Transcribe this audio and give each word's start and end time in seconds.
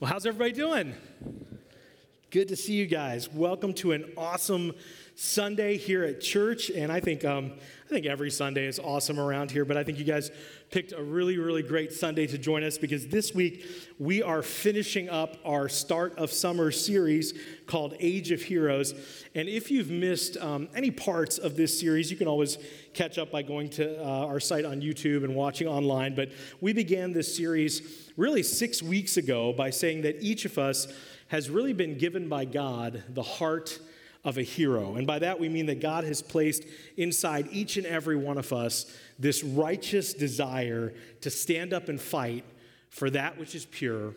Well, 0.00 0.10
how's 0.10 0.24
everybody 0.24 0.52
doing? 0.52 0.94
Good 2.30 2.46
to 2.48 2.56
see 2.56 2.74
you 2.74 2.86
guys. 2.86 3.28
Welcome 3.28 3.74
to 3.74 3.90
an 3.90 4.12
awesome 4.16 4.72
Sunday 5.16 5.76
here 5.76 6.04
at 6.04 6.20
church, 6.20 6.70
and 6.70 6.92
I 6.92 7.00
think 7.00 7.24
um, 7.24 7.50
I 7.86 7.88
think 7.88 8.06
every 8.06 8.30
Sunday 8.30 8.66
is 8.66 8.78
awesome 8.78 9.18
around 9.18 9.50
here. 9.50 9.64
But 9.64 9.76
I 9.76 9.82
think 9.82 9.98
you 9.98 10.04
guys 10.04 10.30
picked 10.70 10.92
a 10.92 11.02
really 11.02 11.38
really 11.38 11.64
great 11.64 11.92
Sunday 11.92 12.28
to 12.28 12.38
join 12.38 12.62
us 12.62 12.78
because 12.78 13.08
this 13.08 13.34
week 13.34 13.66
we 13.98 14.22
are 14.22 14.42
finishing 14.42 15.08
up 15.08 15.38
our 15.44 15.68
start 15.68 16.16
of 16.18 16.30
summer 16.30 16.70
series 16.70 17.34
called 17.66 17.96
Age 17.98 18.30
of 18.30 18.42
Heroes. 18.42 18.94
And 19.34 19.48
if 19.48 19.68
you've 19.68 19.90
missed 19.90 20.36
um, 20.36 20.68
any 20.72 20.92
parts 20.92 21.36
of 21.36 21.56
this 21.56 21.80
series, 21.80 22.12
you 22.12 22.16
can 22.16 22.28
always 22.28 22.58
catch 22.94 23.18
up 23.18 23.32
by 23.32 23.42
going 23.42 23.70
to 23.70 24.00
uh, 24.00 24.26
our 24.26 24.38
site 24.38 24.64
on 24.64 24.80
YouTube 24.80 25.24
and 25.24 25.34
watching 25.34 25.66
online. 25.66 26.14
But 26.14 26.30
we 26.60 26.74
began 26.74 27.12
this 27.12 27.36
series 27.36 28.12
really 28.16 28.44
six 28.44 28.84
weeks 28.84 29.16
ago 29.16 29.52
by 29.52 29.70
saying 29.70 30.02
that 30.02 30.22
each 30.22 30.44
of 30.44 30.58
us 30.58 30.86
has 31.30 31.48
really 31.48 31.72
been 31.72 31.96
given 31.96 32.28
by 32.28 32.44
God 32.44 33.04
the 33.08 33.22
heart 33.22 33.78
of 34.24 34.36
a 34.36 34.42
hero. 34.42 34.96
And 34.96 35.06
by 35.06 35.20
that 35.20 35.38
we 35.38 35.48
mean 35.48 35.66
that 35.66 35.80
God 35.80 36.02
has 36.02 36.20
placed 36.20 36.64
inside 36.96 37.48
each 37.52 37.76
and 37.76 37.86
every 37.86 38.16
one 38.16 38.36
of 38.36 38.52
us 38.52 38.92
this 39.16 39.44
righteous 39.44 40.12
desire 40.12 40.92
to 41.20 41.30
stand 41.30 41.72
up 41.72 41.88
and 41.88 42.00
fight 42.00 42.44
for 42.88 43.10
that 43.10 43.38
which 43.38 43.54
is 43.54 43.64
pure 43.64 44.12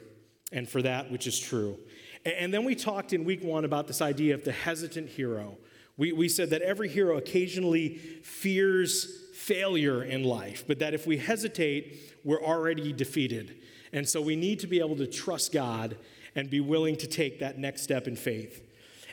and 0.52 0.68
for 0.68 0.82
that 0.82 1.12
which 1.12 1.28
is 1.28 1.40
true. 1.40 1.78
And 2.26 2.52
then 2.52 2.64
we 2.64 2.74
talked 2.74 3.14
in 3.14 3.26
week 3.26 3.44
one 3.44 3.64
about 3.64 3.86
this 3.86 4.02
idea 4.02 4.34
of 4.34 4.44
the 4.44 4.52
hesitant 4.52 5.10
hero. 5.10 5.58
We, 5.98 6.14
we 6.14 6.28
said 6.28 6.50
that 6.50 6.64
every 6.64 6.90
hero 6.90 7.18
occasionally 7.18 7.98
fears 8.24 9.08
failure 9.36 10.04
in 10.04 10.24
life, 10.24 10.64
but 10.66 10.80
that 10.80 10.96
if 10.96 11.06
we 11.06 11.18
hesitate, 11.18 12.18
we're 12.24 12.42
already 12.42 12.92
defeated. 12.92 13.58
And 13.92 14.10
so 14.10 14.20
we 14.20 14.36
need 14.36 14.60
to 14.62 14.68
be 14.68 14.80
able 14.80 14.96
to 14.96 15.06
trust 15.06 15.54
God 15.54 15.96
and 16.36 16.50
be 16.50 16.60
willing 16.60 16.96
to 16.98 17.08
take 17.08 17.40
that 17.40 17.58
next 17.58 17.82
step 17.82 18.08
in 18.08 18.16
faith. 18.16 18.62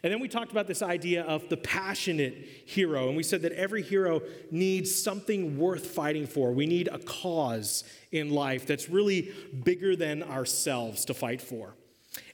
And 0.03 0.13
then 0.13 0.21
we 0.21 0.29
talked 0.29 0.51
about 0.51 0.67
this 0.67 0.83
idea 0.83 1.23
of 1.25 1.49
the 1.49 1.59
passionate 1.59 2.35
hero. 2.65 3.09
And 3.09 3.17
we 3.17 3.23
said 3.23 3.43
that 3.43 3.53
every 3.53 3.83
hero 3.83 4.23
needs 4.51 4.95
something 4.95 5.59
worth 5.59 5.87
fighting 5.87 6.27
for. 6.27 6.53
We 6.53 6.67
need 6.67 6.89
a 6.89 6.99
cause 6.99 7.85
in 8.11 8.31
life 8.31 8.67
that's 8.67 8.89
really 8.89 9.33
bigger 9.63 9.97
than 9.97 10.23
ourselves 10.23 11.05
to 11.07 11.15
fight 11.15 11.43
for. 11.43 11.75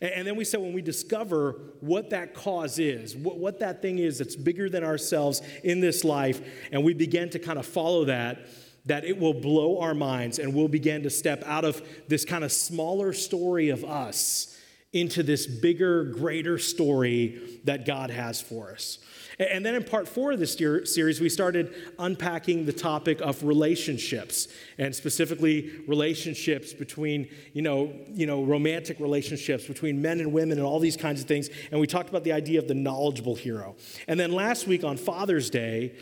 And 0.01 0.27
then 0.27 0.37
we 0.37 0.45
said 0.45 0.61
when 0.61 0.73
we 0.73 0.81
discover 0.81 1.61
what 1.81 2.11
that 2.11 2.34
cause 2.34 2.78
is, 2.78 3.15
what, 3.15 3.59
that 3.59 3.83
thing 3.83 3.98
is 3.98 4.19
that's 4.19 4.34
bigger 4.34 4.71
than 4.71 4.83
ourselves 4.83 5.43
in 5.65 5.81
this 5.81 6.03
life, 6.03 6.41
and 6.73 6.83
we 6.83 6.95
begin 6.95 7.28
to 7.31 7.39
kind 7.39 7.59
of 7.59 7.67
follow 7.67 8.06
that, 8.06 8.47
that 8.87 9.05
it 9.05 9.19
will 9.19 9.34
blow 9.34 9.81
our 9.81 9.95
minds 9.95 10.39
and 10.39 10.55
we'll 10.55 10.69
begin 10.69 11.03
to 11.03 11.11
step 11.11 11.43
out 11.45 11.65
of 11.65 11.87
this 12.09 12.25
kind 12.25 12.43
of 12.43 12.53
smaller 12.53 13.12
story 13.12 13.69
of 13.69 13.84
us 13.84 14.56
into 14.97 15.23
this 15.23 15.47
bigger, 15.47 16.05
greater 16.05 16.59
story 16.59 17.61
that 17.65 17.85
God 17.85 18.11
has 18.11 18.41
for 18.41 18.73
us. 18.73 18.99
And 19.39 19.67
then 19.67 19.75
in 19.75 19.85
part 19.85 20.09
four 20.09 20.33
of 20.33 20.39
this 20.39 20.55
series, 20.55 21.21
we 21.21 21.29
started 21.29 21.75
unpacking 21.99 22.65
the 22.65 22.73
topic 22.73 23.21
of 23.21 23.45
relationships, 23.45 24.49
and 24.79 24.95
specifically 24.95 25.73
relationships 25.87 26.73
between, 26.73 27.29
you 27.53 27.61
know, 27.61 27.93
you 28.09 28.27
know, 28.27 28.43
romantic 28.43 28.99
relationships 28.99 29.67
between 29.67 30.01
men 30.01 30.21
and 30.21 30.33
women 30.33 30.57
and 30.57 30.67
all 30.67 30.81
these 30.81 30.97
kinds 30.97 31.21
of 31.21 31.29
things. 31.29 31.51
And 31.71 31.79
we 31.79 31.87
talked 31.87 32.09
about 32.09 32.25
the 32.25 32.33
idea 32.33 32.59
of 32.59 32.67
the 32.67 32.75
knowledgeable 32.75 33.35
hero. 33.35 33.77
And 34.09 34.19
then 34.19 34.33
last 34.33 34.67
week 34.67 34.85
on 34.85 34.97
Father's 34.97 35.51
Day, 35.51 35.97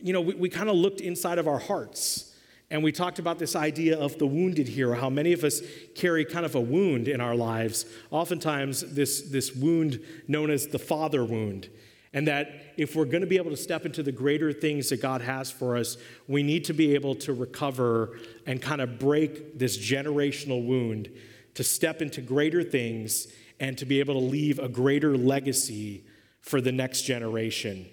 you 0.00 0.14
know, 0.14 0.22
we, 0.22 0.34
we 0.34 0.48
kind 0.48 0.70
of 0.70 0.76
looked 0.76 1.02
inside 1.02 1.38
of 1.38 1.46
our 1.46 1.58
hearts 1.58 2.27
and 2.70 2.82
we 2.82 2.92
talked 2.92 3.18
about 3.18 3.38
this 3.38 3.56
idea 3.56 3.98
of 3.98 4.18
the 4.18 4.26
wounded 4.26 4.68
hero, 4.68 4.94
how 4.94 5.08
many 5.08 5.32
of 5.32 5.42
us 5.42 5.62
carry 5.94 6.24
kind 6.24 6.44
of 6.44 6.54
a 6.54 6.60
wound 6.60 7.08
in 7.08 7.20
our 7.20 7.34
lives, 7.34 7.86
oftentimes, 8.10 8.82
this, 8.94 9.22
this 9.22 9.54
wound 9.54 10.00
known 10.26 10.50
as 10.50 10.66
the 10.66 10.78
father 10.78 11.24
wound. 11.24 11.70
And 12.12 12.26
that 12.26 12.50
if 12.76 12.94
we're 12.94 13.06
going 13.06 13.20
to 13.22 13.26
be 13.26 13.36
able 13.36 13.50
to 13.50 13.56
step 13.56 13.86
into 13.86 14.02
the 14.02 14.12
greater 14.12 14.52
things 14.52 14.90
that 14.90 15.00
God 15.00 15.22
has 15.22 15.50
for 15.50 15.76
us, 15.76 15.96
we 16.26 16.42
need 16.42 16.64
to 16.64 16.72
be 16.72 16.94
able 16.94 17.14
to 17.16 17.32
recover 17.32 18.18
and 18.46 18.60
kind 18.60 18.80
of 18.80 18.98
break 18.98 19.58
this 19.58 19.78
generational 19.78 20.66
wound 20.66 21.10
to 21.54 21.64
step 21.64 22.02
into 22.02 22.20
greater 22.20 22.62
things 22.62 23.28
and 23.60 23.76
to 23.78 23.86
be 23.86 23.98
able 24.00 24.14
to 24.14 24.20
leave 24.20 24.58
a 24.58 24.68
greater 24.68 25.16
legacy 25.16 26.04
for 26.40 26.60
the 26.60 26.72
next 26.72 27.02
generation. 27.02 27.86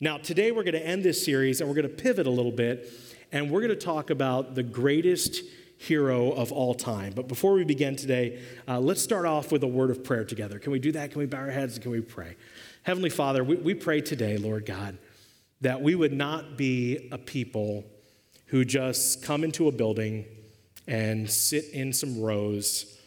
Now, 0.00 0.18
today 0.18 0.50
we're 0.50 0.62
going 0.62 0.74
to 0.74 0.86
end 0.86 1.02
this 1.02 1.24
series 1.24 1.60
and 1.60 1.68
we're 1.68 1.76
going 1.76 1.88
to 1.88 2.02
pivot 2.02 2.26
a 2.26 2.30
little 2.30 2.52
bit 2.52 2.88
and 3.32 3.50
we're 3.50 3.60
going 3.60 3.70
to 3.70 3.76
talk 3.76 4.10
about 4.10 4.54
the 4.54 4.62
greatest 4.62 5.42
hero 5.78 6.30
of 6.32 6.52
all 6.52 6.74
time. 6.74 7.12
But 7.14 7.26
before 7.26 7.54
we 7.54 7.64
begin 7.64 7.96
today, 7.96 8.40
uh, 8.68 8.78
let's 8.78 9.00
start 9.00 9.24
off 9.24 9.50
with 9.50 9.62
a 9.62 9.66
word 9.66 9.90
of 9.90 10.04
prayer 10.04 10.24
together. 10.24 10.58
Can 10.58 10.72
we 10.72 10.78
do 10.78 10.92
that? 10.92 11.10
Can 11.10 11.20
we 11.20 11.26
bow 11.26 11.38
our 11.38 11.50
heads 11.50 11.74
and 11.74 11.82
can 11.82 11.92
we 11.92 12.00
pray? 12.00 12.36
Heavenly 12.82 13.10
Father, 13.10 13.42
we, 13.42 13.56
we 13.56 13.74
pray 13.74 14.00
today, 14.00 14.36
Lord 14.36 14.66
God, 14.66 14.98
that 15.62 15.80
we 15.80 15.94
would 15.94 16.12
not 16.12 16.58
be 16.58 17.08
a 17.12 17.18
people 17.18 17.84
who 18.46 18.64
just 18.64 19.22
come 19.22 19.44
into 19.44 19.68
a 19.68 19.72
building 19.72 20.26
and 20.86 21.30
sit 21.30 21.70
in 21.70 21.92
some 21.92 22.20
rows 22.20 22.98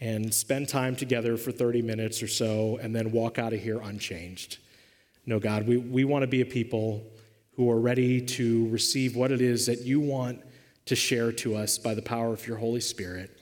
and 0.00 0.32
spend 0.32 0.68
time 0.68 0.94
together 0.94 1.36
for 1.36 1.50
30 1.50 1.82
minutes 1.82 2.22
or 2.22 2.28
so 2.28 2.78
and 2.80 2.94
then 2.94 3.10
walk 3.10 3.38
out 3.38 3.52
of 3.52 3.60
here 3.60 3.80
unchanged. 3.80 4.58
No, 5.26 5.40
God, 5.40 5.66
we, 5.66 5.78
we 5.78 6.04
want 6.04 6.22
to 6.22 6.28
be 6.28 6.42
a 6.42 6.46
people 6.46 7.02
who 7.58 7.68
are 7.68 7.80
ready 7.80 8.20
to 8.20 8.68
receive 8.68 9.16
what 9.16 9.32
it 9.32 9.40
is 9.40 9.66
that 9.66 9.80
you 9.80 9.98
want 9.98 10.40
to 10.84 10.94
share 10.94 11.32
to 11.32 11.56
us 11.56 11.76
by 11.76 11.92
the 11.92 12.00
power 12.00 12.32
of 12.32 12.46
your 12.46 12.56
Holy 12.56 12.80
Spirit 12.80 13.36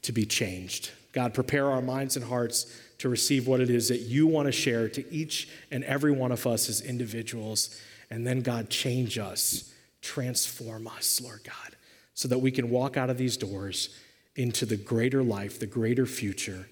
to 0.00 0.10
be 0.10 0.24
changed. 0.24 0.90
God, 1.12 1.34
prepare 1.34 1.70
our 1.70 1.82
minds 1.82 2.16
and 2.16 2.24
hearts 2.24 2.74
to 2.96 3.10
receive 3.10 3.46
what 3.46 3.60
it 3.60 3.68
is 3.68 3.88
that 3.88 4.00
you 4.00 4.26
want 4.26 4.46
to 4.46 4.52
share 4.52 4.88
to 4.88 5.12
each 5.12 5.50
and 5.70 5.84
every 5.84 6.10
one 6.10 6.32
of 6.32 6.46
us 6.46 6.70
as 6.70 6.80
individuals. 6.80 7.78
And 8.08 8.26
then, 8.26 8.40
God, 8.40 8.70
change 8.70 9.18
us, 9.18 9.70
transform 10.00 10.86
us, 10.86 11.20
Lord 11.20 11.44
God, 11.44 11.76
so 12.14 12.26
that 12.26 12.38
we 12.38 12.50
can 12.50 12.70
walk 12.70 12.96
out 12.96 13.10
of 13.10 13.18
these 13.18 13.36
doors 13.36 13.94
into 14.34 14.64
the 14.64 14.78
greater 14.78 15.22
life, 15.22 15.60
the 15.60 15.66
greater 15.66 16.06
future, 16.06 16.70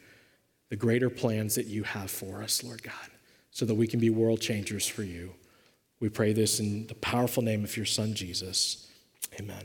the 0.71 0.77
greater 0.77 1.11
plans 1.11 1.57
that 1.57 1.67
you 1.67 1.83
have 1.83 2.11
for 2.11 2.43
us, 2.43 2.65
Lord 2.65 2.83
God, 2.83 3.11
so 3.51 3.67
that 3.67 3.75
we 3.75 3.87
can 3.87 4.01
be 4.01 4.09
world 4.09 4.41
changers 4.41 4.87
for 4.87 5.03
you. 5.03 5.35
We 6.01 6.09
pray 6.09 6.33
this 6.33 6.61
in 6.61 6.87
the 6.87 6.95
powerful 6.95 7.43
name 7.43 7.65
of 7.65 7.77
your 7.77 7.87
Son, 7.87 8.15
Jesus. 8.15 8.87
Amen. 9.41 9.65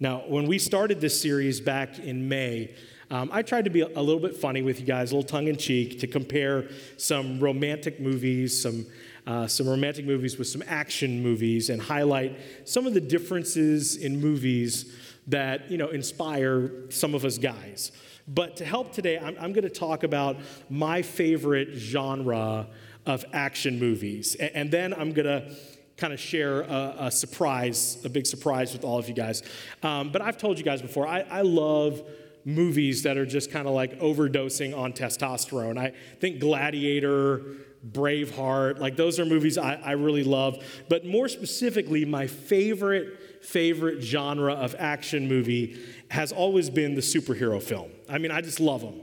Now, 0.00 0.22
when 0.26 0.46
we 0.46 0.58
started 0.58 1.00
this 1.00 1.20
series 1.20 1.60
back 1.60 1.98
in 1.98 2.26
May, 2.26 2.74
um, 3.10 3.28
I 3.30 3.42
tried 3.42 3.64
to 3.66 3.70
be 3.70 3.82
a 3.82 4.00
little 4.00 4.20
bit 4.20 4.34
funny 4.34 4.62
with 4.62 4.80
you 4.80 4.86
guys, 4.86 5.12
a 5.12 5.14
little 5.14 5.28
tongue 5.28 5.48
in 5.48 5.58
cheek, 5.58 6.00
to 6.00 6.06
compare 6.06 6.70
some 6.96 7.38
romantic 7.38 8.00
movies, 8.00 8.60
some, 8.60 8.86
uh, 9.26 9.46
some 9.46 9.68
romantic 9.68 10.06
movies 10.06 10.38
with 10.38 10.48
some 10.48 10.62
action 10.66 11.22
movies, 11.22 11.68
and 11.68 11.82
highlight 11.82 12.38
some 12.64 12.86
of 12.86 12.94
the 12.94 13.00
differences 13.00 13.96
in 13.96 14.18
movies 14.18 14.94
that 15.26 15.70
you 15.70 15.76
know 15.76 15.88
inspire 15.88 16.90
some 16.90 17.14
of 17.14 17.26
us 17.26 17.36
guys. 17.36 17.92
But 18.26 18.56
to 18.56 18.64
help 18.64 18.92
today, 18.92 19.18
I'm, 19.18 19.36
I'm 19.38 19.52
going 19.52 19.64
to 19.64 19.70
talk 19.70 20.02
about 20.02 20.38
my 20.70 21.02
favorite 21.02 21.74
genre 21.74 22.66
of 23.06 23.24
action 23.32 23.78
movies. 23.78 24.34
And 24.34 24.70
then 24.70 24.92
I'm 24.92 25.12
going 25.12 25.26
to 25.26 25.54
kind 25.96 26.12
of 26.12 26.20
share 26.20 26.62
a, 26.62 26.94
a, 27.00 27.10
surprise, 27.10 27.98
a 28.04 28.08
big 28.08 28.26
surprise 28.26 28.72
with 28.72 28.84
all 28.84 28.98
of 28.98 29.08
you 29.08 29.14
guys. 29.14 29.42
Um, 29.82 30.10
but 30.10 30.20
I've 30.20 30.36
told 30.36 30.58
you 30.58 30.64
guys 30.64 30.82
before, 30.82 31.06
I, 31.06 31.20
I 31.20 31.40
love 31.40 32.02
movies 32.44 33.02
that 33.02 33.16
are 33.16 33.26
just 33.26 33.50
kind 33.50 33.66
of 33.66 33.74
like 33.74 33.98
overdosing 34.00 34.76
on 34.76 34.92
testosterone. 34.92 35.78
I 35.78 35.92
think 36.20 36.38
Gladiator, 36.38 37.42
Braveheart, 37.90 38.78
like 38.78 38.96
those 38.96 39.18
are 39.18 39.24
movies 39.24 39.58
I, 39.58 39.74
I 39.74 39.92
really 39.92 40.24
love. 40.24 40.62
But 40.88 41.06
more 41.06 41.28
specifically, 41.28 42.04
my 42.04 42.26
favorite, 42.26 43.44
favorite 43.44 44.02
genre 44.02 44.52
of 44.52 44.74
action 44.78 45.28
movie 45.28 45.80
has 46.10 46.30
always 46.30 46.70
been 46.70 46.94
the 46.94 47.00
superhero 47.00 47.62
film. 47.62 47.90
I 48.08 48.18
mean, 48.18 48.30
I 48.30 48.42
just 48.42 48.60
love 48.60 48.82
them. 48.82 49.00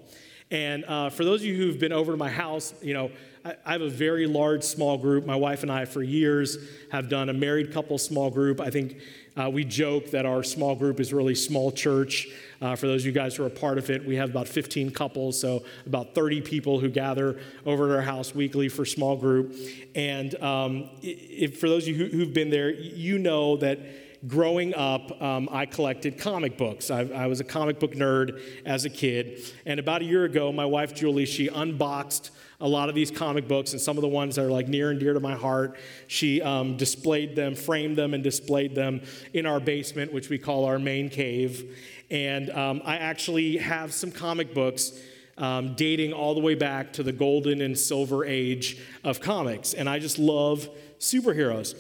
And 0.52 0.86
uh, 0.86 1.10
for 1.10 1.26
those 1.26 1.42
of 1.42 1.48
you 1.48 1.56
who've 1.56 1.80
been 1.80 1.92
over 1.92 2.12
to 2.12 2.18
my 2.18 2.30
house, 2.30 2.74
you 2.82 2.94
know, 2.94 3.12
I, 3.46 3.74
have 3.74 3.82
a 3.82 3.90
very 3.90 4.26
large 4.26 4.64
small 4.64 4.98
group. 4.98 5.26
My 5.26 5.36
wife 5.36 5.64
and 5.64 5.72
I, 5.72 5.84
for 5.84 6.02
years, 6.02 6.58
have 6.92 7.10
done 7.10 7.28
a 7.30 7.34
married 7.34 7.74
couple 7.74 7.98
small 7.98 8.30
group. 8.30 8.62
I 8.62 8.70
think 8.70 8.98
uh, 9.36 9.50
we 9.50 9.66
joke 9.66 10.12
that 10.12 10.26
our 10.26 10.44
small 10.44 10.76
group 10.76 11.00
is 11.00 11.12
really 11.12 11.36
small 11.36 11.72
church. 11.72 12.30
Uh, 12.62 12.76
for 12.78 12.88
those 12.88 13.02
of 13.02 13.08
you 13.08 13.12
guys 13.12 13.36
who 13.36 13.44
are 13.44 13.48
a 13.48 13.50
part 13.50 13.78
of 13.78 13.90
it, 13.90 14.06
we 14.06 14.16
have 14.16 14.30
about 14.30 14.48
15 14.48 14.92
couples, 14.92 15.40
so 15.40 15.64
about 15.86 16.16
30 16.16 16.42
people 16.42 16.80
who 16.80 16.88
gather 16.90 17.38
over 17.66 17.90
at 17.90 17.96
our 17.98 18.02
house 18.02 18.34
weekly 18.34 18.70
for 18.70 18.86
small 18.86 19.18
group. 19.18 19.54
And 19.94 20.42
um, 20.42 20.90
if, 21.02 21.60
for 21.60 21.68
those 21.68 21.84
of 21.84 21.90
you 21.90 21.96
who, 21.96 22.18
who've 22.18 22.34
been 22.34 22.50
there, 22.50 22.70
you 22.70 23.20
know 23.20 23.58
that 23.58 23.80
growing 24.26 24.74
up, 24.74 25.22
um, 25.22 25.50
I 25.52 25.66
collected 25.66 26.18
comic 26.18 26.58
books. 26.58 26.90
I, 26.90 27.02
I, 27.02 27.28
was 27.28 27.42
a 27.42 27.44
comic 27.44 27.78
book 27.78 27.94
nerd 27.94 28.40
as 28.66 28.86
a 28.86 28.90
kid. 28.90 29.42
And 29.66 29.82
about 29.82 30.02
a 30.02 30.06
year 30.06 30.24
ago, 30.24 30.54
my 30.54 30.66
wife 30.66 30.96
Julie, 30.96 31.26
she 31.26 31.50
unboxed 31.50 32.32
a 32.60 32.68
lot 32.68 32.90
of 32.90 32.96
these 32.96 33.12
comic 33.12 33.48
books 33.48 33.74
and 33.74 33.82
some 33.82 33.98
of 33.98 34.02
the 34.02 34.08
ones 34.08 34.36
that 34.36 34.46
are 34.46 34.52
like 34.52 34.68
near 34.68 34.92
and 34.92 35.00
dear 35.00 35.14
to 35.14 35.20
my 35.20 35.36
heart. 35.36 35.78
She 36.08 36.42
um, 36.42 36.78
displayed 36.78 37.36
them, 37.36 37.56
framed 37.56 37.98
them, 37.98 38.14
and 38.14 38.24
displayed 38.24 38.76
them 38.76 39.02
in 39.34 39.46
our 39.46 39.60
basement, 39.60 40.14
which 40.14 40.30
we 40.30 40.38
call 40.38 40.66
our 40.66 40.80
main 40.80 41.10
cave. 41.10 41.78
And 42.10 42.50
um, 42.52 42.82
I 42.86 42.98
actually 42.98 43.58
have 43.58 43.94
some 43.94 44.12
comic 44.12 44.54
books 44.54 44.94
um, 45.38 45.76
dating 45.76 46.14
all 46.14 46.36
the 46.36 46.42
way 46.42 46.56
back 46.56 46.94
to 46.94 47.04
the 47.04 47.12
golden 47.12 47.62
and 47.62 47.78
silver 47.78 48.24
age 48.24 48.80
of 49.04 49.20
comics. 49.20 49.74
And 49.74 49.90
I 49.90 50.00
just 50.00 50.20
love 50.20 50.70
superheroes. 51.00 51.76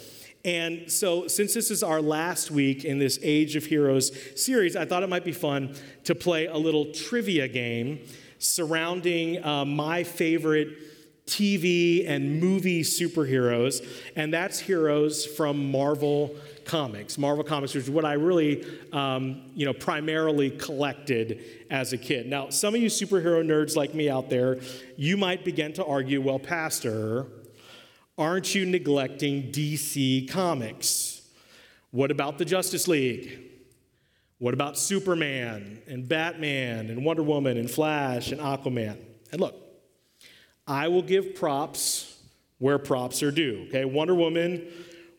And 0.45 0.91
so, 0.91 1.27
since 1.27 1.53
this 1.53 1.71
is 1.71 1.83
our 1.83 2.01
last 2.01 2.51
week 2.51 2.83
in 2.83 2.99
this 2.99 3.17
Age 3.21 3.55
of 3.55 3.65
Heroes 3.65 4.11
series, 4.35 4.75
I 4.75 4.83
thought 4.83 5.01
it 5.01 5.07
might 5.07 5.23
be 5.23 5.31
fun 5.31 5.73
to 6.03 6.13
play 6.13 6.47
a 6.47 6.57
little 6.57 6.91
trivia 6.91 7.47
game 7.47 7.99
surrounding 8.43 9.43
uh, 9.43 9.65
my 9.65 10.03
favorite 10.03 10.69
TV 11.25 12.07
and 12.07 12.39
movie 12.39 12.81
superheroes, 12.81 13.85
and 14.15 14.33
that's 14.33 14.59
heroes 14.59 15.25
from 15.25 15.71
Marvel 15.71 16.35
Comics. 16.65 17.17
Marvel 17.17 17.43
Comics, 17.43 17.73
which 17.73 17.85
is 17.85 17.89
what 17.89 18.03
I 18.03 18.13
really, 18.13 18.65
um, 18.91 19.43
you 19.55 19.65
know, 19.65 19.73
primarily 19.73 20.51
collected 20.51 21.43
as 21.69 21.93
a 21.93 21.97
kid. 21.97 22.27
Now, 22.27 22.49
some 22.49 22.75
of 22.75 22.81
you 22.81 22.89
superhero 22.89 23.45
nerds 23.45 23.75
like 23.75 23.93
me 23.93 24.09
out 24.09 24.29
there, 24.29 24.59
you 24.97 25.15
might 25.15 25.45
begin 25.45 25.71
to 25.73 25.85
argue, 25.85 26.21
well, 26.21 26.39
Pastor, 26.39 27.27
Aren't 28.17 28.53
you 28.53 28.67
neglecting 28.67 29.51
DC 29.51 30.29
Comics? 30.29 31.21
What 31.89 32.11
about 32.11 32.37
the 32.37 32.45
Justice 32.45 32.87
League? 32.87 33.39
What 34.43 34.53
about 34.53 34.77
Superman 34.77 35.81
and 35.87 36.05
Batman 36.05 36.89
and 36.89 37.05
Wonder 37.05 37.23
Woman 37.23 37.55
and 37.55 37.71
Flash 37.71 38.33
and 38.33 38.41
Aquaman? 38.41 38.97
And 39.31 39.39
look, 39.39 39.55
I 40.67 40.89
will 40.89 41.01
give 41.01 41.33
props 41.33 42.21
where 42.57 42.77
props 42.77 43.23
are 43.23 43.31
due. 43.31 43.67
Okay, 43.69 43.85
Wonder 43.85 44.13
Woman 44.13 44.67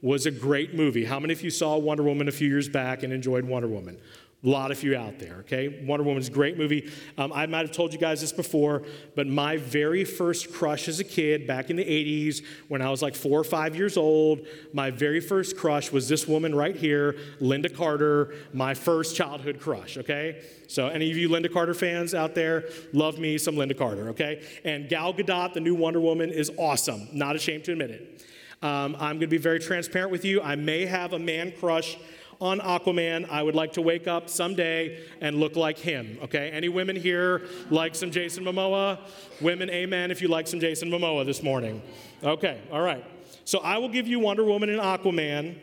was 0.03 0.27
a 0.27 0.31
great 0.31 0.75
movie. 0.75 1.07
How 1.07 1.19
many 1.19 1.33
of 1.33 1.41
you 1.41 1.49
saw 1.49 1.79
Wonder 1.79 2.03
Woman 2.03 2.29
a 2.29 2.33
few 2.33 2.49
years 2.49 2.69
back 2.69 3.03
and 3.03 3.15
enjoyed 3.15 3.47
Wonder 3.47 3.67
Woman? 3.67 3.97
A 4.45 4.49
lot 4.49 4.71
of 4.71 4.83
you 4.83 4.95
out 4.95 5.19
there, 5.19 5.37
okay? 5.41 5.83
Wonder 5.87 6.05
Woman's 6.05 6.29
great 6.29 6.59
movie. 6.59 6.91
Um, 7.17 7.33
I 7.33 7.47
might 7.47 7.67
have 7.67 7.73
told 7.73 7.95
you 7.95 7.99
guys 7.99 8.21
this 8.21 8.33
before, 8.33 8.83
but 9.17 9.27
my 9.27 9.57
very 9.57 10.05
first 10.05 10.53
crush 10.53 10.87
as 10.87 11.01
a 11.01 11.05
kid 11.05 11.47
back 11.47 11.71
in 11.71 11.77
the 11.77 11.85
80s, 11.85 12.45
when 12.69 12.83
I 12.83 12.91
was 12.91 13.01
like 13.01 13.15
four 13.15 13.41
or 13.41 13.45
five 13.45 13.75
years 13.75 13.97
old, 13.97 14.47
my 14.75 14.91
very 14.91 15.21
first 15.21 15.57
crush 15.57 15.91
was 15.91 16.11
this 16.11 16.29
woman 16.29 16.55
right 16.55 16.77
here, 16.77 17.17
Lynda 17.41 17.75
Carter, 17.75 18.35
my 18.53 18.75
first 18.75 19.17
childhood 19.17 19.61
crush, 19.61 19.97
okay? 19.97 20.43
So, 20.69 20.89
any 20.89 21.11
of 21.11 21.17
you 21.17 21.31
Lynda 21.31 21.51
Carter 21.51 21.73
fans 21.73 22.13
out 22.13 22.35
there, 22.35 22.69
love 22.93 23.19
me 23.19 23.39
some 23.39 23.55
Lynda 23.55 23.79
Carter, 23.79 24.11
okay? 24.11 24.45
And 24.63 24.91
Gal 24.91 25.15
Gadot, 25.15 25.55
the 25.55 25.61
new 25.61 25.75
Wonder 25.75 26.01
Woman, 26.01 26.31
is 26.31 26.51
awesome. 26.59 27.09
Not 27.13 27.35
ashamed 27.35 27.65
to 27.65 27.73
admit 27.73 27.91
it. 27.91 28.25
Um, 28.61 28.97
I'm 28.99 29.21
to 29.21 29.27
be 29.27 29.37
very 29.37 29.59
transparent 29.59 30.11
with 30.11 30.25
you. 30.25 30.41
I 30.41 30.55
may 30.57 30.87
have 30.87 31.13
a 31.13 31.19
man 31.19 31.53
crush 31.53 31.97
on 32.41 32.61
Aquaman. 32.61 33.29
I 33.29 33.43
would 33.43 33.55
like 33.55 33.73
to 33.75 33.83
wake 33.83 34.07
up 34.07 34.29
someday 34.29 35.05
and 35.21 35.39
look 35.39 35.57
like 35.57 35.79
him, 35.79 36.19
okay? 36.23 36.51
Any 36.51 36.69
women 36.69 36.97
here 36.97 37.47
like 37.71 37.95
some 37.95 38.11
Jason 38.11 38.45
Momoa? 38.45 38.99
Women, 39.41 39.71
amen 39.71 40.11
if 40.11 40.21
you 40.23 40.29
like 40.29 40.47
some 40.47 40.61
Jason 40.61 40.91
Momoa 40.91 41.25
this 41.25 41.43
morning. 41.43 41.83
Okay, 42.23 42.61
all 42.71 42.81
right. 42.81 43.05
So 43.45 43.59
I 43.59 43.79
will 43.79 43.89
give 43.89 44.07
you 44.07 44.19
Wonder 44.19 44.45
Woman 44.45 44.71
and 44.71 44.81
Aquaman. 44.81 45.57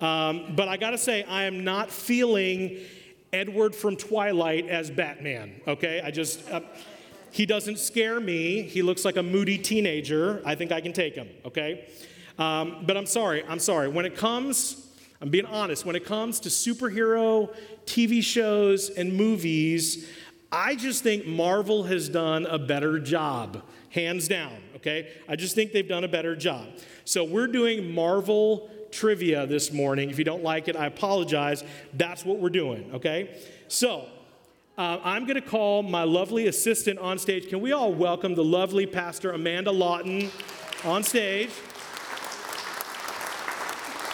Um, 0.00 0.54
but 0.56 0.68
I 0.68 0.76
gotta 0.76 0.98
say, 0.98 1.22
I 1.24 1.44
am 1.44 1.64
not 1.64 1.90
feeling 1.90 2.78
Edward 3.32 3.74
from 3.74 3.96
Twilight 3.96 4.68
as 4.68 4.90
Batman, 4.90 5.60
okay? 5.66 6.00
I 6.04 6.10
just, 6.10 6.48
uh, 6.50 6.60
he 7.30 7.46
doesn't 7.46 7.78
scare 7.78 8.20
me. 8.20 8.62
He 8.62 8.82
looks 8.82 9.04
like 9.04 9.16
a 9.16 9.22
moody 9.22 9.58
teenager. 9.58 10.40
I 10.44 10.54
think 10.54 10.70
I 10.70 10.80
can 10.80 10.92
take 10.92 11.14
him, 11.14 11.28
okay? 11.44 11.88
Um, 12.38 12.84
but 12.86 12.96
I'm 12.96 13.06
sorry, 13.06 13.44
I'm 13.48 13.58
sorry. 13.58 13.88
When 13.88 14.04
it 14.04 14.16
comes 14.16 14.83
I'm 15.24 15.30
being 15.30 15.46
honest. 15.46 15.86
When 15.86 15.96
it 15.96 16.04
comes 16.04 16.38
to 16.40 16.50
superhero 16.50 17.48
TV 17.86 18.22
shows 18.22 18.90
and 18.90 19.14
movies, 19.14 20.06
I 20.52 20.74
just 20.74 21.02
think 21.02 21.24
Marvel 21.24 21.84
has 21.84 22.10
done 22.10 22.44
a 22.44 22.58
better 22.58 22.98
job, 22.98 23.62
hands 23.88 24.28
down, 24.28 24.52
okay? 24.76 25.08
I 25.26 25.36
just 25.36 25.54
think 25.54 25.72
they've 25.72 25.88
done 25.88 26.04
a 26.04 26.08
better 26.08 26.36
job. 26.36 26.66
So 27.06 27.24
we're 27.24 27.46
doing 27.46 27.90
Marvel 27.90 28.68
trivia 28.90 29.46
this 29.46 29.72
morning. 29.72 30.10
If 30.10 30.18
you 30.18 30.26
don't 30.26 30.42
like 30.42 30.68
it, 30.68 30.76
I 30.76 30.84
apologize. 30.84 31.64
That's 31.94 32.26
what 32.26 32.38
we're 32.38 32.50
doing, 32.50 32.90
okay? 32.92 33.40
So, 33.68 34.06
uh, 34.76 34.98
I'm 35.02 35.24
going 35.24 35.40
to 35.40 35.48
call 35.48 35.82
my 35.82 36.02
lovely 36.02 36.48
assistant 36.48 36.98
on 36.98 37.18
stage. 37.18 37.48
Can 37.48 37.62
we 37.62 37.72
all 37.72 37.94
welcome 37.94 38.34
the 38.34 38.44
lovely 38.44 38.84
Pastor 38.84 39.32
Amanda 39.32 39.70
Lawton 39.70 40.30
on 40.84 41.02
stage? 41.02 41.48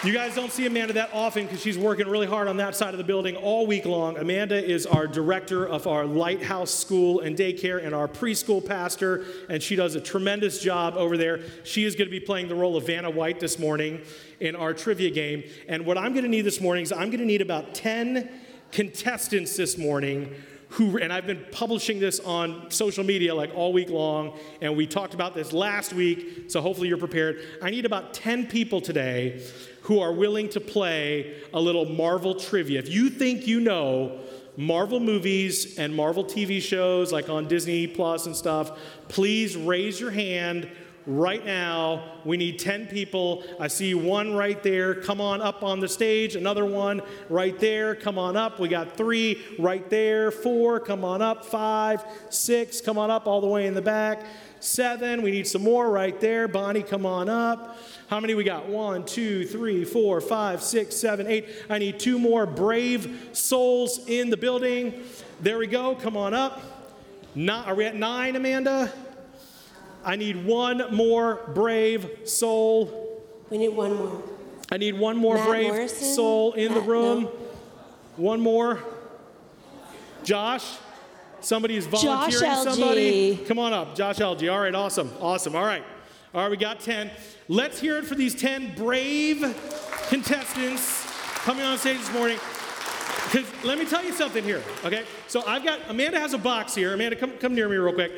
You 0.02 0.14
guys 0.14 0.34
don't 0.34 0.50
see 0.50 0.64
Amanda 0.64 0.94
that 0.94 1.10
often 1.12 1.44
because 1.44 1.60
she's 1.60 1.76
working 1.76 2.08
really 2.08 2.26
hard 2.26 2.48
on 2.48 2.56
that 2.56 2.74
side 2.74 2.94
of 2.94 2.98
the 2.98 3.04
building 3.04 3.36
all 3.36 3.66
week 3.66 3.84
long. 3.84 4.16
Amanda 4.16 4.56
is 4.56 4.86
our 4.86 5.06
director 5.06 5.68
of 5.68 5.86
our 5.86 6.06
Lighthouse 6.06 6.70
School 6.70 7.20
and 7.20 7.36
Daycare 7.36 7.84
and 7.84 7.94
our 7.94 8.08
preschool 8.08 8.66
pastor, 8.66 9.26
and 9.50 9.62
she 9.62 9.76
does 9.76 9.96
a 9.96 10.00
tremendous 10.00 10.62
job 10.62 10.94
over 10.96 11.18
there. 11.18 11.40
She 11.64 11.84
is 11.84 11.96
going 11.96 12.08
to 12.08 12.10
be 12.10 12.18
playing 12.18 12.48
the 12.48 12.54
role 12.54 12.78
of 12.78 12.86
Vanna 12.86 13.10
White 13.10 13.40
this 13.40 13.58
morning 13.58 14.00
in 14.40 14.56
our 14.56 14.72
trivia 14.72 15.10
game. 15.10 15.44
And 15.68 15.84
what 15.84 15.98
I'm 15.98 16.14
going 16.14 16.24
to 16.24 16.30
need 16.30 16.46
this 16.46 16.62
morning 16.62 16.82
is 16.82 16.92
I'm 16.92 17.10
going 17.10 17.18
to 17.18 17.26
need 17.26 17.42
about 17.42 17.74
10 17.74 18.26
contestants 18.72 19.54
this 19.54 19.76
morning 19.76 20.34
who, 20.70 20.98
and 20.98 21.12
I've 21.12 21.26
been 21.26 21.44
publishing 21.50 21.98
this 21.98 22.20
on 22.20 22.70
social 22.70 23.02
media 23.02 23.34
like 23.34 23.50
all 23.54 23.72
week 23.72 23.90
long, 23.90 24.38
and 24.60 24.76
we 24.76 24.86
talked 24.86 25.14
about 25.14 25.34
this 25.34 25.52
last 25.52 25.92
week, 25.92 26.44
so 26.48 26.60
hopefully 26.60 26.88
you're 26.88 26.96
prepared. 26.96 27.40
I 27.60 27.70
need 27.70 27.84
about 27.84 28.14
10 28.14 28.46
people 28.46 28.80
today 28.80 29.44
who 29.82 30.00
are 30.00 30.12
willing 30.12 30.48
to 30.50 30.60
play 30.60 31.34
a 31.52 31.60
little 31.60 31.84
Marvel 31.86 32.34
trivia. 32.34 32.78
If 32.78 32.88
you 32.88 33.10
think 33.10 33.48
you 33.48 33.60
know 33.60 34.20
Marvel 34.56 35.00
movies 35.00 35.76
and 35.78 35.94
Marvel 35.94 36.24
TV 36.24 36.60
shows 36.60 37.12
like 37.12 37.28
on 37.28 37.48
Disney 37.48 37.86
Plus 37.88 38.26
and 38.26 38.36
stuff, 38.36 38.78
please 39.08 39.56
raise 39.56 39.98
your 39.98 40.10
hand 40.12 40.70
right 41.10 41.44
now. 41.44 42.04
We 42.24 42.36
need 42.36 42.58
10 42.58 42.86
people. 42.86 43.42
I 43.58 43.68
see 43.68 43.94
one 43.94 44.34
right 44.34 44.62
there. 44.62 44.94
Come 44.94 45.20
on 45.20 45.42
up 45.42 45.62
on 45.62 45.80
the 45.80 45.88
stage. 45.88 46.36
Another 46.36 46.64
one 46.64 47.02
right 47.28 47.58
there. 47.58 47.94
Come 47.94 48.18
on 48.18 48.36
up. 48.36 48.60
We 48.60 48.68
got 48.68 48.96
three 48.96 49.42
right 49.58 49.88
there. 49.90 50.30
Four. 50.30 50.80
Come 50.80 51.04
on 51.04 51.20
up. 51.20 51.44
Five. 51.44 52.04
Six. 52.30 52.80
Come 52.80 52.96
on 52.96 53.10
up 53.10 53.26
all 53.26 53.40
the 53.40 53.48
way 53.48 53.66
in 53.66 53.74
the 53.74 53.82
back. 53.82 54.22
Seven. 54.60 55.22
We 55.22 55.30
need 55.30 55.46
some 55.46 55.62
more 55.62 55.90
right 55.90 56.18
there. 56.20 56.46
Bonnie, 56.46 56.82
come 56.82 57.04
on 57.04 57.28
up. 57.28 57.78
How 58.08 58.20
many 58.20 58.34
we 58.34 58.44
got? 58.44 58.66
One, 58.66 59.04
two, 59.04 59.46
three, 59.46 59.84
four, 59.84 60.20
five, 60.20 60.62
six, 60.62 60.96
seven, 60.96 61.26
eight. 61.26 61.48
I 61.68 61.78
need 61.78 61.98
two 61.98 62.18
more 62.18 62.44
brave 62.44 63.30
souls 63.32 64.00
in 64.06 64.30
the 64.30 64.36
building. 64.36 65.02
There 65.40 65.58
we 65.58 65.66
go. 65.66 65.94
Come 65.94 66.16
on 66.16 66.34
up. 66.34 66.60
Not, 67.34 67.68
are 67.68 67.74
we 67.74 67.84
at 67.84 67.94
nine, 67.94 68.36
Amanda? 68.36 68.92
I 70.04 70.16
need 70.16 70.44
one 70.44 70.94
more 70.94 71.40
brave 71.54 72.08
soul. 72.24 73.22
We 73.50 73.58
need 73.58 73.68
one 73.68 73.96
more. 73.96 74.22
I 74.72 74.76
need 74.76 74.98
one 74.98 75.16
more 75.16 75.34
Matt 75.34 75.48
brave 75.48 75.68
Morrison? 75.68 76.14
soul 76.14 76.52
in 76.54 76.72
the 76.74 76.80
uh, 76.80 76.84
room. 76.84 77.24
no. 77.24 77.32
One 78.16 78.40
more. 78.40 78.80
Josh? 80.24 80.76
Somebody 81.40 81.76
is 81.76 81.86
volunteering 81.86 82.30
Josh 82.30 82.64
somebody. 82.64 83.36
Come 83.36 83.58
on 83.58 83.72
up. 83.72 83.94
Josh 83.94 84.16
LG. 84.16 84.52
All 84.52 84.60
right, 84.60 84.74
awesome. 84.74 85.10
Awesome. 85.20 85.56
All 85.56 85.64
right. 85.64 85.82
All 86.34 86.42
right, 86.42 86.50
we 86.50 86.56
got 86.56 86.80
10. 86.80 87.10
Let's 87.48 87.80
hear 87.80 87.96
it 87.96 88.04
for 88.04 88.14
these 88.14 88.34
10 88.40 88.74
brave 88.76 89.40
contestants 90.08 91.06
coming 91.36 91.64
on 91.64 91.78
stage 91.78 91.98
this 91.98 92.12
morning. 92.12 92.38
Because 93.24 93.64
let 93.64 93.78
me 93.78 93.84
tell 93.84 94.04
you 94.04 94.12
something 94.12 94.44
here, 94.44 94.62
okay? 94.84 95.04
So 95.28 95.44
I've 95.46 95.64
got, 95.64 95.80
Amanda 95.88 96.20
has 96.20 96.34
a 96.34 96.38
box 96.38 96.74
here. 96.74 96.94
Amanda, 96.94 97.16
come, 97.16 97.32
come 97.38 97.54
near 97.54 97.68
me 97.68 97.76
real 97.76 97.94
quick 97.94 98.12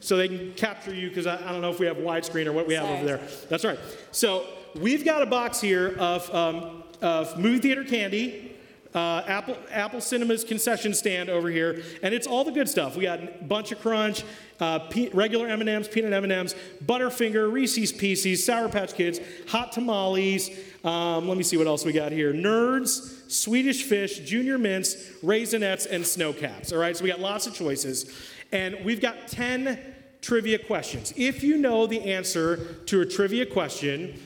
so 0.00 0.16
they 0.16 0.28
can 0.28 0.52
capture 0.54 0.94
you 0.94 1.08
because 1.08 1.26
I, 1.26 1.36
I 1.36 1.52
don't 1.52 1.60
know 1.60 1.70
if 1.70 1.78
we 1.78 1.86
have 1.86 1.96
widescreen 1.98 2.46
or 2.46 2.52
what 2.52 2.66
we 2.66 2.74
have 2.74 2.84
Sorry. 2.84 2.96
over 2.96 3.06
there. 3.06 3.20
That's 3.48 3.64
right. 3.64 3.78
So 4.12 4.46
we've 4.74 5.04
got 5.04 5.22
a 5.22 5.26
box 5.26 5.60
here 5.60 5.96
of, 5.98 6.32
um, 6.34 6.82
of 7.02 7.38
movie 7.38 7.58
theater 7.58 7.84
candy, 7.84 8.56
uh, 8.94 9.22
Apple, 9.26 9.56
Apple 9.70 10.00
Cinema's 10.00 10.44
concession 10.44 10.94
stand 10.94 11.28
over 11.28 11.50
here, 11.50 11.82
and 12.02 12.14
it's 12.14 12.26
all 12.26 12.42
the 12.44 12.50
good 12.50 12.68
stuff. 12.68 12.96
We 12.96 13.02
got 13.02 13.22
a 13.22 13.26
bunch 13.42 13.70
of 13.70 13.80
Crunch, 13.80 14.24
uh, 14.60 14.78
pe- 14.80 15.10
regular 15.10 15.46
M&Ms, 15.48 15.88
peanut 15.88 16.12
M&Ms, 16.12 16.54
Butterfinger, 16.84 17.52
Reese's 17.52 17.92
Pieces, 17.92 18.44
Sour 18.44 18.68
Patch 18.68 18.94
Kids, 18.94 19.20
Hot 19.48 19.72
Tamales. 19.72 20.50
Um, 20.84 21.28
let 21.28 21.36
me 21.36 21.42
see 21.42 21.56
what 21.56 21.66
else 21.66 21.84
we 21.84 21.92
got 21.92 22.12
here. 22.12 22.32
Nerds, 22.32 23.30
Swedish 23.30 23.82
Fish, 23.82 24.20
Junior 24.20 24.56
Mints, 24.58 24.94
Raisinets, 25.22 25.86
and 25.88 26.06
Sno-Caps. 26.06 26.72
All 26.72 26.78
right, 26.78 26.96
so 26.96 27.04
we 27.04 27.10
got 27.10 27.20
lots 27.20 27.46
of 27.46 27.54
choices, 27.54 28.10
and 28.52 28.76
we've 28.84 29.00
got 29.00 29.28
10 29.28 29.78
trivia 30.20 30.58
questions. 30.58 31.12
If 31.16 31.42
you 31.42 31.56
know 31.56 31.86
the 31.86 32.00
answer 32.12 32.74
to 32.86 33.00
a 33.00 33.06
trivia 33.06 33.46
question, 33.46 34.20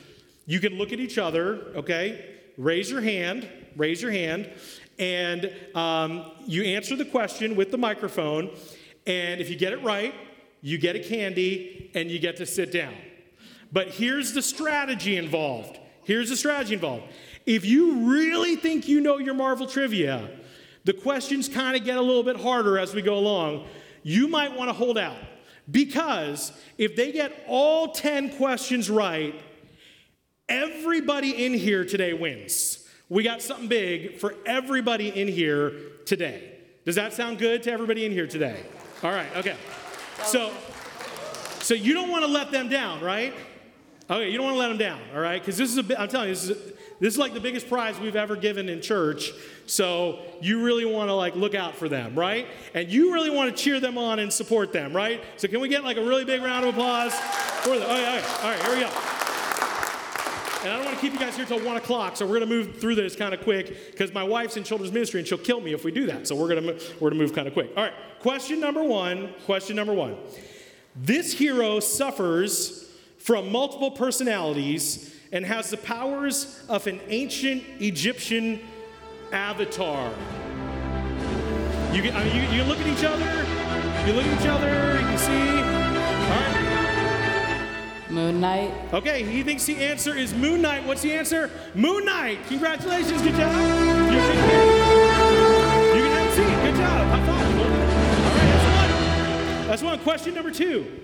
you 0.45 0.59
can 0.59 0.77
look 0.77 0.91
at 0.91 0.99
each 0.99 1.17
other, 1.17 1.59
okay? 1.75 2.25
Raise 2.57 2.89
your 2.89 3.01
hand, 3.01 3.49
raise 3.75 4.01
your 4.01 4.11
hand, 4.11 4.49
and 4.99 5.51
um, 5.75 6.31
you 6.45 6.63
answer 6.63 6.95
the 6.95 7.05
question 7.05 7.55
with 7.55 7.71
the 7.71 7.77
microphone. 7.77 8.49
And 9.07 9.41
if 9.41 9.49
you 9.49 9.55
get 9.55 9.73
it 9.73 9.81
right, 9.81 10.13
you 10.61 10.77
get 10.77 10.95
a 10.95 10.99
candy 10.99 11.91
and 11.93 12.09
you 12.09 12.19
get 12.19 12.37
to 12.37 12.45
sit 12.45 12.71
down. 12.71 12.93
But 13.71 13.89
here's 13.89 14.33
the 14.33 14.41
strategy 14.41 15.17
involved. 15.17 15.79
Here's 16.03 16.29
the 16.29 16.37
strategy 16.37 16.75
involved. 16.75 17.03
If 17.45 17.65
you 17.65 18.09
really 18.11 18.55
think 18.55 18.87
you 18.87 19.01
know 19.01 19.17
your 19.17 19.33
Marvel 19.33 19.67
trivia, 19.67 20.29
the 20.85 20.93
questions 20.93 21.49
kind 21.49 21.75
of 21.75 21.83
get 21.83 21.97
a 21.97 22.01
little 22.01 22.23
bit 22.23 22.39
harder 22.39 22.77
as 22.77 22.93
we 22.93 23.01
go 23.01 23.15
along, 23.15 23.65
you 24.03 24.27
might 24.27 24.55
want 24.55 24.69
to 24.69 24.73
hold 24.73 24.97
out. 24.97 25.17
Because 25.69 26.51
if 26.77 26.95
they 26.95 27.11
get 27.11 27.45
all 27.47 27.89
10 27.89 28.37
questions 28.37 28.89
right, 28.89 29.33
everybody 30.49 31.45
in 31.45 31.53
here 31.53 31.85
today 31.85 32.13
wins. 32.13 32.87
We 33.09 33.23
got 33.23 33.41
something 33.41 33.67
big 33.67 34.17
for 34.19 34.35
everybody 34.45 35.09
in 35.09 35.27
here 35.27 35.73
today. 36.05 36.51
Does 36.85 36.95
that 36.95 37.13
sound 37.13 37.37
good 37.37 37.63
to 37.63 37.71
everybody 37.71 38.05
in 38.05 38.11
here 38.11 38.27
today? 38.27 38.61
All 39.03 39.11
right, 39.11 39.33
okay. 39.37 39.55
So, 40.23 40.51
so 41.59 41.73
you 41.73 41.93
don't 41.93 42.09
want 42.09 42.25
to 42.25 42.31
let 42.31 42.51
them 42.51 42.69
down, 42.69 43.01
right? 43.01 43.33
Okay, 44.13 44.29
you 44.29 44.37
don't 44.37 44.45
want 44.45 44.55
to 44.55 44.59
let 44.59 44.67
them 44.67 44.77
down, 44.77 45.01
all 45.15 45.19
right? 45.19 45.41
Because 45.41 45.57
this 45.57 45.75
is 45.75 45.77
a 45.79 45.99
I'm 45.99 46.07
telling 46.07 46.29
you, 46.29 46.35
this 46.35 46.43
is, 46.43 46.49
a, 46.51 46.53
this 46.99 47.13
is 47.13 47.17
like 47.17 47.33
the 47.33 47.39
biggest 47.39 47.67
prize 47.67 47.99
we've 47.99 48.15
ever 48.15 48.35
given 48.35 48.69
in 48.69 48.79
church. 48.79 49.31
So 49.65 50.19
you 50.39 50.63
really 50.63 50.85
want 50.85 51.09
to 51.09 51.15
like 51.15 51.35
look 51.35 51.55
out 51.55 51.75
for 51.75 51.89
them, 51.89 52.13
right? 52.13 52.45
And 52.75 52.89
you 52.89 53.11
really 53.11 53.31
want 53.31 53.49
to 53.49 53.63
cheer 53.63 53.79
them 53.79 53.97
on 53.97 54.19
and 54.19 54.31
support 54.31 54.71
them, 54.71 54.95
right? 54.95 55.23
So 55.37 55.47
can 55.47 55.61
we 55.61 55.67
get 55.67 55.83
like 55.83 55.97
a 55.97 56.05
really 56.05 56.25
big 56.25 56.43
round 56.43 56.63
of 56.63 56.75
applause 56.75 57.11
for 57.15 57.79
them? 57.79 57.87
Oh, 57.89 57.95
yeah, 57.95 58.23
all 58.43 58.51
right, 58.51 58.61
here 58.61 58.75
we 58.75 58.81
go. 58.81 58.91
And 60.61 60.71
I 60.71 60.75
don't 60.75 60.85
want 60.85 60.95
to 60.95 61.01
keep 61.01 61.13
you 61.13 61.19
guys 61.19 61.35
here 61.35 61.45
till 61.45 61.65
one 61.65 61.77
o'clock, 61.77 62.15
so 62.15 62.25
we're 62.25 62.39
going 62.39 62.49
to 62.49 62.55
move 62.55 62.79
through 62.79 62.93
this 62.93 63.15
kind 63.15 63.33
of 63.33 63.41
quick 63.41 63.91
because 63.91 64.13
my 64.13 64.23
wife's 64.23 64.57
in 64.57 64.63
children's 64.63 64.93
ministry 64.93 65.21
and 65.21 65.27
she'll 65.27 65.39
kill 65.39 65.59
me 65.59 65.73
if 65.73 65.83
we 65.83 65.91
do 65.91 66.05
that. 66.05 66.27
So 66.27 66.35
we're 66.35 66.49
going 66.49 66.63
to 66.63 66.73
we're 66.99 67.09
going 67.09 67.19
to 67.19 67.25
move 67.25 67.33
kind 67.33 67.47
of 67.47 67.53
quick. 67.53 67.71
All 67.75 67.83
right, 67.83 67.93
question 68.19 68.59
number 68.59 68.83
one. 68.83 69.33
Question 69.45 69.75
number 69.75 69.93
one. 69.93 70.17
This 70.95 71.33
hero 71.33 71.79
suffers 71.79 72.82
from 73.23 73.49
multiple 73.51 73.89
personalities 73.89 75.15
and 75.31 75.45
has 75.45 75.69
the 75.69 75.77
powers 75.77 76.61
of 76.67 76.85
an 76.87 76.99
ancient 77.07 77.63
Egyptian 77.79 78.59
avatar. 79.31 80.11
You 81.93 82.01
can, 82.01 82.13
I 82.15 82.23
mean, 82.25 82.35
you, 82.35 82.57
you 82.57 82.63
look 82.65 82.79
at 82.79 82.87
each 82.87 83.05
other. 83.05 83.23
You 84.05 84.13
look 84.13 84.25
at 84.25 84.41
each 84.41 84.47
other. 84.47 84.99
You 84.99 85.05
can 85.07 85.17
see. 85.17 85.31
All 85.31 86.39
right. 86.41 86.59
Moon 88.09 88.41
Knight. 88.41 88.71
Okay, 88.93 89.23
he 89.23 89.41
thinks 89.41 89.65
the 89.65 89.77
answer 89.77 90.13
is 90.13 90.33
Moon 90.33 90.61
Knight. 90.61 90.85
What's 90.85 91.01
the 91.01 91.13
answer? 91.13 91.49
Moon 91.73 92.05
Knight. 92.05 92.39
Congratulations. 92.47 93.21
Good 93.21 93.35
job. 93.35 93.55
You 94.11 94.19
can, 94.19 94.35
you 95.95 96.03
can 96.03 96.11
have 96.11 96.27
a 96.27 96.31
seat. 96.35 96.43
Good 96.43 96.75
job. 96.75 97.07
High 97.07 97.25
five. 97.25 97.57
All 97.57 97.65
right, 98.35 98.47
that's 98.51 98.65
one. 99.61 99.67
That's 99.67 99.81
one. 99.83 99.99
Question 99.99 100.35
number 100.35 100.51
two. 100.51 101.02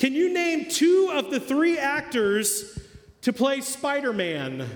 Can 0.00 0.14
you 0.14 0.32
name 0.32 0.64
two 0.64 1.10
of 1.12 1.30
the 1.30 1.38
three 1.38 1.78
actors 1.78 2.78
to 3.20 3.34
play 3.34 3.60
Spider 3.60 4.14
Man? 4.14 4.66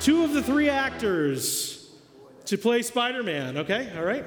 Two 0.00 0.22
of 0.22 0.34
the 0.34 0.42
three 0.42 0.68
actors 0.68 1.90
to 2.44 2.58
play 2.58 2.82
Spider 2.82 3.22
Man. 3.22 3.56
Okay, 3.56 3.90
all 3.96 4.04
right. 4.04 4.22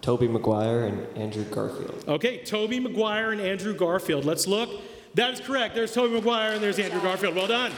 Tobey 0.00 0.28
Maguire 0.28 0.84
and 0.84 1.18
Andrew 1.18 1.42
Garfield. 1.42 2.04
Okay, 2.06 2.44
Tobey 2.44 2.78
Maguire 2.78 3.32
and 3.32 3.40
Andrew 3.40 3.74
Garfield. 3.74 4.24
Let's 4.24 4.46
look. 4.46 4.70
That 5.14 5.32
is 5.32 5.40
correct. 5.40 5.74
There's 5.74 5.92
Tobey 5.92 6.14
Maguire 6.14 6.52
and 6.52 6.62
there's 6.62 6.78
Andrew 6.78 7.00
Garfield. 7.00 7.34
Well 7.34 7.48
done. 7.48 7.72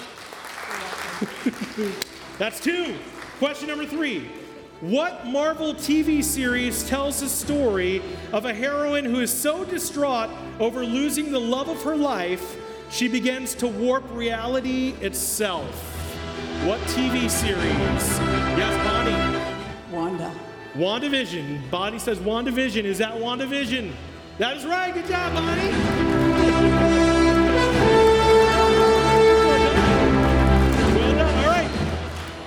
That's 2.38 2.60
two. 2.60 2.94
Question 3.38 3.68
number 3.68 3.86
three. 3.86 4.28
What 4.80 5.26
Marvel 5.26 5.74
TV 5.74 6.22
series 6.22 6.88
tells 6.88 7.18
the 7.18 7.28
story 7.28 8.00
of 8.32 8.44
a 8.44 8.54
heroine 8.54 9.04
who 9.04 9.18
is 9.18 9.32
so 9.32 9.64
distraught 9.64 10.30
over 10.60 10.84
losing 10.84 11.32
the 11.32 11.40
love 11.40 11.68
of 11.68 11.82
her 11.82 11.96
life, 11.96 12.56
she 12.88 13.08
begins 13.08 13.56
to 13.56 13.66
warp 13.66 14.04
reality 14.12 14.90
itself? 15.00 15.68
What 16.64 16.78
TV 16.82 17.28
series? 17.28 17.58
Yes, 18.56 18.72
Bonnie. 18.86 19.96
Wanda. 19.96 20.32
WandaVision. 20.74 21.68
Bonnie 21.72 21.98
says 21.98 22.18
WandaVision. 22.18 22.84
Is 22.84 22.98
that 22.98 23.14
WandaVision? 23.14 23.90
That 24.38 24.56
is 24.58 24.64
right. 24.64 24.94
Good 24.94 25.08
job, 25.08 25.34
Bonnie. 25.34 25.72
Well 30.94 31.14
done. 31.16 31.34
All 31.34 31.50
right. 31.50 31.70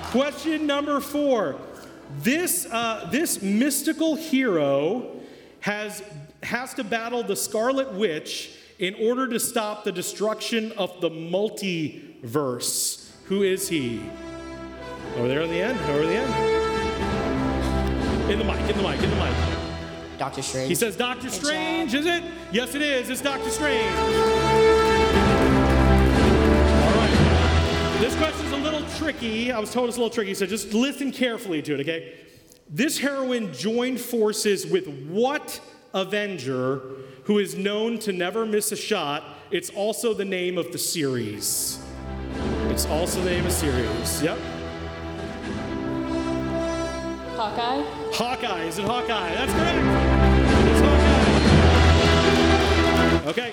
Question 0.04 0.66
number 0.66 0.98
four. 1.00 1.56
This, 2.18 2.66
uh, 2.66 3.08
this 3.10 3.42
mystical 3.42 4.14
hero 4.14 5.16
has, 5.60 6.02
has 6.42 6.74
to 6.74 6.84
battle 6.84 7.22
the 7.22 7.36
Scarlet 7.36 7.92
Witch 7.94 8.56
in 8.78 8.94
order 8.94 9.28
to 9.28 9.38
stop 9.40 9.84
the 9.84 9.92
destruction 9.92 10.72
of 10.72 11.00
the 11.00 11.10
multiverse. 11.10 13.08
Who 13.26 13.42
is 13.42 13.68
he? 13.68 14.02
Over 15.16 15.28
there 15.28 15.42
in 15.42 15.50
the 15.50 15.60
end. 15.60 15.78
Over 15.90 16.06
the 16.06 16.14
end. 16.16 16.32
In 18.30 18.38
the 18.38 18.44
mic, 18.44 18.60
in 18.70 18.76
the 18.76 18.82
mic, 18.82 19.02
in 19.02 19.10
the 19.10 19.16
mic. 19.16 19.34
Doctor 20.18 20.42
Strange. 20.42 20.68
He 20.68 20.74
says 20.74 20.96
Doctor 20.96 21.24
Good 21.24 21.32
Strange, 21.32 21.92
job. 21.92 22.00
is 22.00 22.06
it? 22.06 22.22
Yes, 22.52 22.74
it 22.74 22.82
is. 22.82 23.10
It's 23.10 23.20
Doctor 23.20 23.50
Strange. 23.50 23.94
All 23.96 24.10
right. 26.96 27.96
This 28.00 28.14
little 28.14 28.41
tricky. 29.02 29.50
I 29.50 29.58
was 29.58 29.72
told 29.72 29.88
it's 29.88 29.96
a 29.96 30.00
little 30.00 30.14
tricky, 30.14 30.34
so 30.34 30.46
just 30.46 30.72
listen 30.72 31.10
carefully 31.10 31.60
to 31.62 31.74
it, 31.74 31.80
okay? 31.80 32.14
This 32.68 32.98
heroine 32.98 33.52
joined 33.52 34.00
forces 34.00 34.66
with 34.66 34.86
what 35.08 35.60
Avenger 35.92 36.82
who 37.24 37.38
is 37.38 37.54
known 37.56 37.98
to 38.00 38.12
never 38.12 38.46
miss 38.46 38.72
a 38.72 38.76
shot? 38.76 39.22
It's 39.50 39.70
also 39.70 40.14
the 40.14 40.24
name 40.24 40.58
of 40.58 40.72
the 40.72 40.78
series. 40.78 41.78
It's 42.68 42.86
also 42.86 43.20
the 43.22 43.30
name 43.30 43.44
of 43.46 43.50
the 43.50 43.56
series. 43.56 44.22
Yep. 44.22 44.38
Hawkeye. 47.36 47.82
Hawkeye. 48.12 48.64
Is 48.64 48.78
it 48.78 48.84
Hawkeye? 48.84 49.34
That's 49.34 49.52
correct. 49.52 49.78
It's 50.68 50.80
Hawkeye. 53.20 53.30
Okay. 53.30 53.52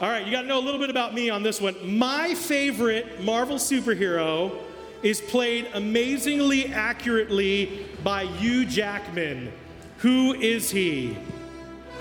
All 0.00 0.08
right, 0.08 0.24
you 0.24 0.32
got 0.32 0.40
to 0.42 0.48
know 0.48 0.58
a 0.58 0.64
little 0.64 0.80
bit 0.80 0.88
about 0.88 1.12
me 1.12 1.28
on 1.28 1.42
this 1.42 1.60
one. 1.60 1.76
My 1.98 2.34
favorite 2.34 3.22
Marvel 3.22 3.56
superhero 3.56 4.56
is 5.02 5.20
played 5.20 5.68
amazingly 5.74 6.72
accurately 6.72 7.86
by 8.02 8.24
Hugh 8.24 8.64
Jackman. 8.64 9.52
Who 9.98 10.32
is 10.32 10.70
he? 10.70 11.18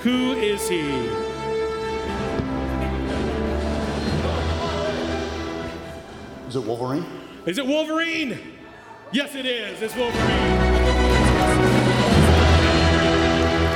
Who 0.03 0.31
is 0.31 0.69
he? 0.69 0.79
Is 6.47 6.55
it 6.55 6.63
Wolverine? 6.63 7.05
Is 7.45 7.57
it 7.57 7.67
Wolverine? 7.67 8.39
Yes, 9.11 9.35
it 9.35 9.45
is. 9.45 9.81
It's 9.81 9.95
Wolverine. 9.97 10.21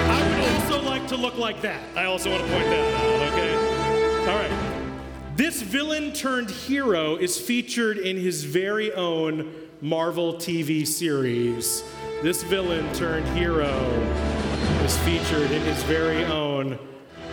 I 0.10 0.30
would 0.30 0.40
also 0.62 0.82
like 0.90 1.08
to 1.08 1.18
look 1.18 1.38
like 1.38 1.62
that. 1.62 1.82
I 1.98 2.06
also 2.06 2.32
want 2.32 2.42
to 2.46 2.50
point 2.50 2.68
that 2.68 2.94
out, 3.04 3.34
okay? 3.34 3.63
All 4.24 4.30
right. 4.30 4.52
This 5.36 5.62
villain 5.62 6.14
turned 6.14 6.50
hero 6.50 7.18
is 7.18 7.38
featured 7.38 7.98
in 7.98 8.16
his 8.16 8.46
very 8.46 8.94
own 8.94 9.54
Marvel 9.82 10.36
TV 10.36 10.88
series. 10.88 11.84
This 12.22 12.42
villain 12.42 12.90
turned 12.94 13.28
hero 13.38 13.68
is 14.86 14.98
featured 15.00 15.52
in 15.52 15.62
his 15.64 15.84
very 15.84 16.24
own 16.24 16.80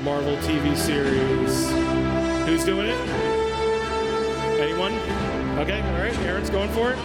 Marvel 0.03 0.37
TV 0.39 0.77
series. 0.77 1.71
Who's 2.49 2.65
doing 2.65 2.89
it? 2.89 3.09
Anyone? 4.59 4.95
Okay, 5.61 5.81
all 5.81 6.03
right. 6.03 6.19
Aaron's 6.27 6.51
going 6.51 6.71
for 6.71 6.91
it. 6.91 6.99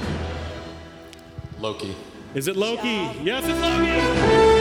Loki. 1.59 1.95
Is 2.33 2.47
it 2.47 2.55
Loki? 2.55 3.11
Yes, 3.21 3.43
it's 3.45 3.59
Loki. 3.59 4.54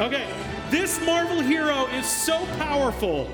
Okay, 0.00 0.26
this 0.70 1.00
Marvel 1.06 1.40
hero 1.40 1.86
is 1.86 2.04
so 2.04 2.44
powerful 2.58 3.30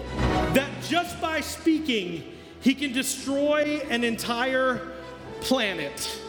that 0.52 0.68
just 0.82 1.18
by 1.18 1.40
speaking, 1.40 2.22
he 2.60 2.74
can 2.74 2.92
destroy 2.92 3.80
an 3.88 4.04
entire 4.04 4.92
planet. 5.40 6.20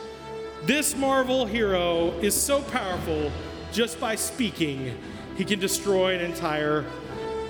This 0.63 0.95
Marvel 0.95 1.45
hero 1.45 2.11
is 2.21 2.33
so 2.33 2.61
powerful 2.61 3.29
just 3.73 4.00
by 4.00 4.15
speaking, 4.15 4.97
he 5.35 5.43
can 5.43 5.59
destroy 5.59 6.15
an 6.15 6.21
entire 6.21 6.85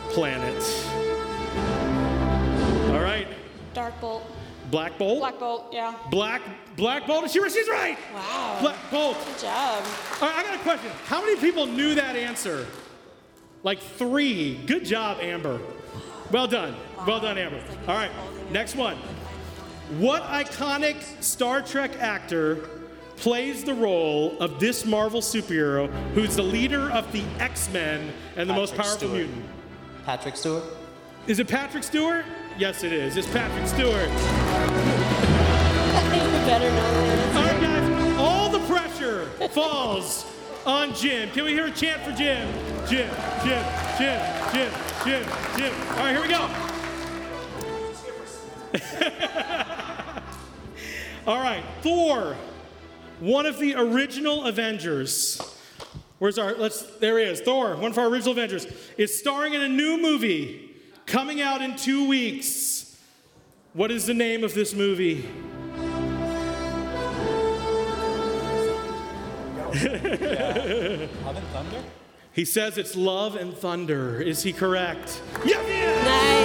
planet. 0.10 0.64
All 2.92 3.04
right. 3.04 3.28
Dark 3.76 4.02
Bolt. 4.02 4.24
Black 4.72 4.98
Bolt. 4.98 5.20
Black 5.20 5.40
Bolt, 5.40 5.68
yeah. 5.72 5.94
Black 6.10 6.42
Black 6.78 7.06
Bolt. 7.06 7.30
She 7.30 7.40
she's 7.50 7.68
right. 7.68 7.98
Wow. 8.14 8.58
Black 8.62 8.78
Bolt. 8.90 9.18
Good 9.26 9.40
job. 9.40 9.84
All 10.22 10.30
right, 10.30 10.38
I 10.38 10.44
got 10.44 10.56
a 10.56 10.60
question. 10.64 10.90
How 11.06 11.22
many 11.22 11.36
people 11.40 11.66
knew 11.66 11.94
that 11.96 12.16
answer? 12.16 12.66
Like 13.64 13.80
three. 13.80 14.56
Good 14.66 14.86
job, 14.86 15.18
Amber. 15.20 15.60
Well 16.32 16.48
done. 16.48 16.76
Well 17.06 17.20
done, 17.20 17.38
Amber. 17.38 17.62
All 17.88 17.96
right, 17.96 18.12
next 18.52 18.76
one. 18.76 18.98
What 19.98 20.24
iconic 20.24 21.22
Star 21.22 21.62
Trek 21.62 22.00
actor 22.00 22.70
plays 23.18 23.64
the 23.64 23.74
role 23.74 24.40
of 24.40 24.60
this 24.60 24.86
Marvel 24.86 25.22
superhero 25.22 25.90
who's 26.14 26.38
the 26.38 26.42
leader 26.42 26.90
of 26.92 27.12
the 27.12 27.24
X 27.40 27.70
Men 27.72 28.12
and 28.38 28.50
the 28.50 28.54
most 28.54 28.72
Patrick 28.76 28.88
powerful 28.88 29.08
Stewart. 29.10 29.28
mutant? 29.28 29.46
Patrick 30.06 30.36
Stewart? 30.38 30.64
Is 31.28 31.40
it 31.40 31.48
Patrick 31.48 31.84
Stewart? 31.84 32.26
Yes, 32.62 32.84
it 32.84 32.94
is. 32.94 33.18
It's 33.18 33.26
Patrick 33.26 33.66
Stewart. 33.66 34.08
better 36.46 36.70
know 36.70 37.40
All 37.40 37.44
right, 37.44 37.60
guys, 37.60 38.18
all 38.20 38.50
the 38.50 38.60
pressure 38.68 39.26
falls 39.50 40.32
on 40.64 40.94
Jim. 40.94 41.32
Can 41.32 41.46
we 41.46 41.54
hear 41.54 41.66
a 41.66 41.72
chant 41.72 42.04
for 42.04 42.12
Jim? 42.12 42.48
Jim, 42.88 43.10
Jim, 43.44 43.66
Jim, 43.98 44.22
Jim, 44.54 44.72
Jim, 45.04 45.28
Jim. 45.58 45.74
All 45.90 45.98
right, 45.98 46.12
here 46.12 46.22
we 46.22 46.28
go. 46.28 46.50
all 51.32 51.40
right, 51.40 51.64
Thor, 51.82 52.36
one 53.22 53.48
of 53.48 53.58
the 53.58 53.74
original 53.74 54.46
Avengers. 54.46 55.42
Where's 56.20 56.38
our, 56.38 56.54
let's, 56.54 56.84
there 56.98 57.18
he 57.18 57.26
is, 57.26 57.42
Thor, 57.42 57.76
one 57.76 57.90
of 57.90 57.98
our 57.98 58.06
original 58.06 58.34
Avengers, 58.34 58.68
is 59.00 59.18
starring 59.18 59.56
in 59.56 59.64
a 59.64 59.68
new 59.68 60.00
movie 60.00 60.71
coming 61.12 61.42
out 61.42 61.62
in 61.62 61.76
two 61.76 62.08
weeks. 62.08 62.98
What 63.74 63.92
is 63.92 64.06
the 64.06 64.14
name 64.14 64.46
of 64.46 64.54
this 64.54 64.74
movie? 64.74 65.28
Love 69.74 71.36
and 71.36 71.48
Thunder? 71.48 71.84
He 72.32 72.46
says 72.46 72.78
it's 72.78 72.96
love 72.96 73.36
and 73.36 73.54
thunder. 73.54 74.22
Is 74.22 74.42
he 74.42 74.54
correct? 74.54 75.22
Yes, 75.44 75.68
he! 75.68 75.82
Nice. 76.06 76.41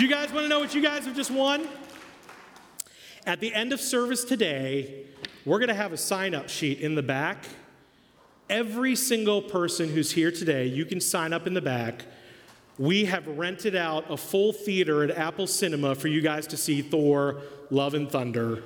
Do 0.00 0.06
you 0.06 0.10
guys 0.14 0.32
want 0.32 0.44
to 0.44 0.48
know 0.48 0.60
what 0.60 0.74
you 0.74 0.80
guys 0.80 1.04
have 1.04 1.14
just 1.14 1.30
won? 1.30 1.68
At 3.26 3.38
the 3.38 3.52
end 3.52 3.74
of 3.74 3.82
service 3.82 4.24
today, 4.24 5.04
we're 5.44 5.58
going 5.58 5.68
to 5.68 5.74
have 5.74 5.92
a 5.92 5.98
sign 5.98 6.34
up 6.34 6.48
sheet 6.48 6.80
in 6.80 6.94
the 6.94 7.02
back. 7.02 7.44
Every 8.48 8.96
single 8.96 9.42
person 9.42 9.90
who's 9.90 10.12
here 10.12 10.32
today, 10.32 10.64
you 10.64 10.86
can 10.86 11.02
sign 11.02 11.34
up 11.34 11.46
in 11.46 11.52
the 11.52 11.60
back. 11.60 12.06
We 12.78 13.04
have 13.04 13.28
rented 13.28 13.76
out 13.76 14.10
a 14.10 14.16
full 14.16 14.54
theater 14.54 15.04
at 15.04 15.10
Apple 15.10 15.46
Cinema 15.46 15.94
for 15.94 16.08
you 16.08 16.22
guys 16.22 16.46
to 16.46 16.56
see 16.56 16.80
Thor, 16.80 17.42
Love 17.68 17.92
and 17.92 18.10
Thunder. 18.10 18.62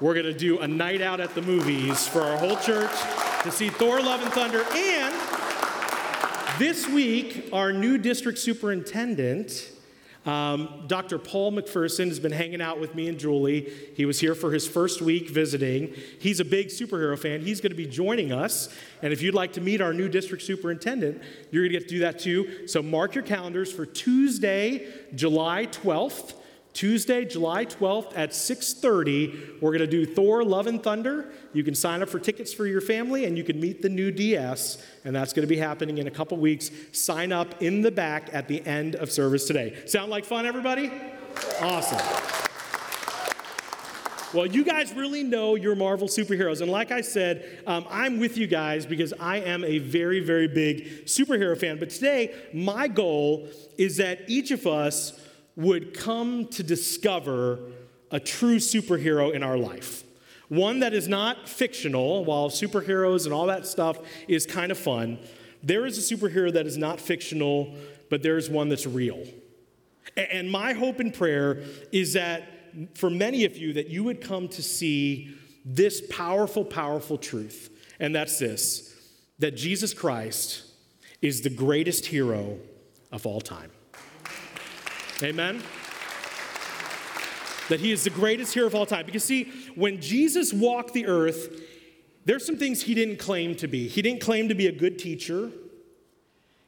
We're 0.00 0.14
going 0.14 0.24
to 0.24 0.32
do 0.32 0.60
a 0.60 0.66
night 0.66 1.02
out 1.02 1.20
at 1.20 1.34
the 1.34 1.42
movies 1.42 2.08
for 2.08 2.22
our 2.22 2.38
whole 2.38 2.56
church 2.56 2.94
to 3.42 3.50
see 3.50 3.68
Thor, 3.68 4.00
Love 4.00 4.22
and 4.22 4.32
Thunder. 4.32 4.64
And 4.72 5.14
this 6.58 6.88
week, 6.88 7.50
our 7.52 7.74
new 7.74 7.98
district 7.98 8.38
superintendent, 8.38 9.72
um, 10.28 10.84
Dr. 10.86 11.16
Paul 11.16 11.52
McPherson, 11.52 12.08
has 12.08 12.20
been 12.20 12.32
hanging 12.32 12.60
out 12.60 12.78
with 12.78 12.94
me 12.94 13.08
and 13.08 13.18
Julie. 13.18 13.72
He 13.96 14.04
was 14.04 14.20
here 14.20 14.34
for 14.34 14.52
his 14.52 14.68
first 14.68 15.00
week 15.00 15.30
visiting. 15.30 15.94
He's 16.20 16.38
a 16.38 16.44
big 16.44 16.68
superhero 16.68 17.18
fan. 17.18 17.40
He's 17.40 17.62
going 17.62 17.72
to 17.72 17.76
be 17.76 17.86
joining 17.86 18.30
us. 18.30 18.68
And 19.00 19.10
if 19.10 19.22
you'd 19.22 19.34
like 19.34 19.54
to 19.54 19.62
meet 19.62 19.80
our 19.80 19.94
new 19.94 20.06
district 20.06 20.42
superintendent, 20.42 21.22
you're 21.50 21.62
going 21.62 21.72
to 21.72 21.78
get 21.78 21.88
to 21.88 21.94
do 21.94 22.00
that 22.00 22.18
too. 22.18 22.68
So 22.68 22.82
mark 22.82 23.14
your 23.14 23.24
calendars 23.24 23.72
for 23.72 23.86
Tuesday, 23.86 24.86
July 25.14 25.64
12th. 25.64 26.34
Tuesday, 26.78 27.24
July 27.24 27.64
12th 27.64 28.12
at 28.14 28.30
6:30, 28.30 29.60
we're 29.60 29.76
going 29.76 29.80
to 29.80 29.86
do 29.88 30.06
Thor: 30.06 30.44
Love 30.44 30.68
and 30.68 30.80
Thunder. 30.80 31.32
You 31.52 31.64
can 31.64 31.74
sign 31.74 32.02
up 32.02 32.08
for 32.08 32.20
tickets 32.20 32.54
for 32.54 32.68
your 32.68 32.80
family 32.80 33.24
and 33.24 33.36
you 33.36 33.42
can 33.42 33.58
meet 33.58 33.82
the 33.82 33.88
new 33.88 34.12
DS, 34.12 34.78
and 35.04 35.16
that's 35.16 35.32
going 35.32 35.42
to 35.42 35.48
be 35.48 35.56
happening 35.56 35.98
in 35.98 36.06
a 36.06 36.10
couple 36.12 36.36
weeks. 36.36 36.70
Sign 36.92 37.32
up 37.32 37.60
in 37.60 37.82
the 37.82 37.90
back 37.90 38.30
at 38.32 38.46
the 38.46 38.64
end 38.64 38.94
of 38.94 39.10
service 39.10 39.44
today. 39.44 39.76
Sound 39.86 40.08
like 40.08 40.24
fun 40.24 40.46
everybody? 40.46 40.92
Awesome. 41.60 41.98
Well, 44.32 44.46
you 44.46 44.62
guys 44.62 44.92
really 44.94 45.24
know 45.24 45.56
your 45.56 45.74
Marvel 45.74 46.06
superheroes. 46.06 46.60
And 46.60 46.70
like 46.70 46.92
I 46.92 47.00
said, 47.00 47.60
um, 47.66 47.86
I'm 47.90 48.20
with 48.20 48.38
you 48.38 48.46
guys 48.46 48.86
because 48.86 49.12
I 49.18 49.38
am 49.38 49.64
a 49.64 49.78
very, 49.78 50.20
very 50.20 50.46
big 50.46 51.06
superhero 51.06 51.58
fan. 51.58 51.80
But 51.80 51.90
today, 51.90 52.36
my 52.52 52.86
goal 52.86 53.48
is 53.78 53.96
that 53.96 54.20
each 54.28 54.52
of 54.52 54.64
us 54.64 55.18
would 55.58 55.92
come 55.92 56.46
to 56.46 56.62
discover 56.62 57.58
a 58.12 58.20
true 58.20 58.58
superhero 58.58 59.34
in 59.34 59.42
our 59.42 59.58
life. 59.58 60.04
One 60.46 60.80
that 60.80 60.94
is 60.94 61.08
not 61.08 61.48
fictional, 61.48 62.24
while 62.24 62.48
superheroes 62.48 63.24
and 63.24 63.34
all 63.34 63.46
that 63.46 63.66
stuff 63.66 63.98
is 64.28 64.46
kind 64.46 64.70
of 64.70 64.78
fun. 64.78 65.18
There 65.62 65.84
is 65.84 65.98
a 65.98 66.14
superhero 66.14 66.52
that 66.52 66.66
is 66.66 66.78
not 66.78 67.00
fictional, 67.00 67.74
but 68.08 68.22
there 68.22 68.38
is 68.38 68.48
one 68.48 68.68
that's 68.68 68.86
real. 68.86 69.24
And 70.16 70.48
my 70.48 70.74
hope 70.74 71.00
and 71.00 71.12
prayer 71.12 71.64
is 71.90 72.12
that 72.12 72.48
for 72.94 73.10
many 73.10 73.44
of 73.44 73.56
you 73.56 73.72
that 73.72 73.88
you 73.88 74.04
would 74.04 74.20
come 74.20 74.46
to 74.48 74.62
see 74.62 75.34
this 75.64 76.00
powerful 76.08 76.64
powerful 76.64 77.18
truth 77.18 77.70
and 77.98 78.14
that's 78.14 78.38
this 78.38 78.94
that 79.38 79.56
Jesus 79.56 79.92
Christ 79.92 80.62
is 81.20 81.42
the 81.42 81.50
greatest 81.50 82.06
hero 82.06 82.58
of 83.10 83.26
all 83.26 83.40
time. 83.40 83.70
Amen. 85.22 85.62
That 87.68 87.80
he 87.80 87.92
is 87.92 88.04
the 88.04 88.10
greatest 88.10 88.54
hero 88.54 88.66
of 88.66 88.74
all 88.74 88.86
time. 88.86 89.04
Because, 89.04 89.24
see, 89.24 89.52
when 89.74 90.00
Jesus 90.00 90.52
walked 90.52 90.94
the 90.94 91.06
earth, 91.06 91.60
there's 92.24 92.46
some 92.46 92.56
things 92.56 92.82
he 92.82 92.94
didn't 92.94 93.18
claim 93.18 93.54
to 93.56 93.66
be. 93.66 93.88
He 93.88 94.00
didn't 94.00 94.20
claim 94.20 94.48
to 94.48 94.54
be 94.54 94.66
a 94.66 94.72
good 94.72 94.98
teacher, 94.98 95.50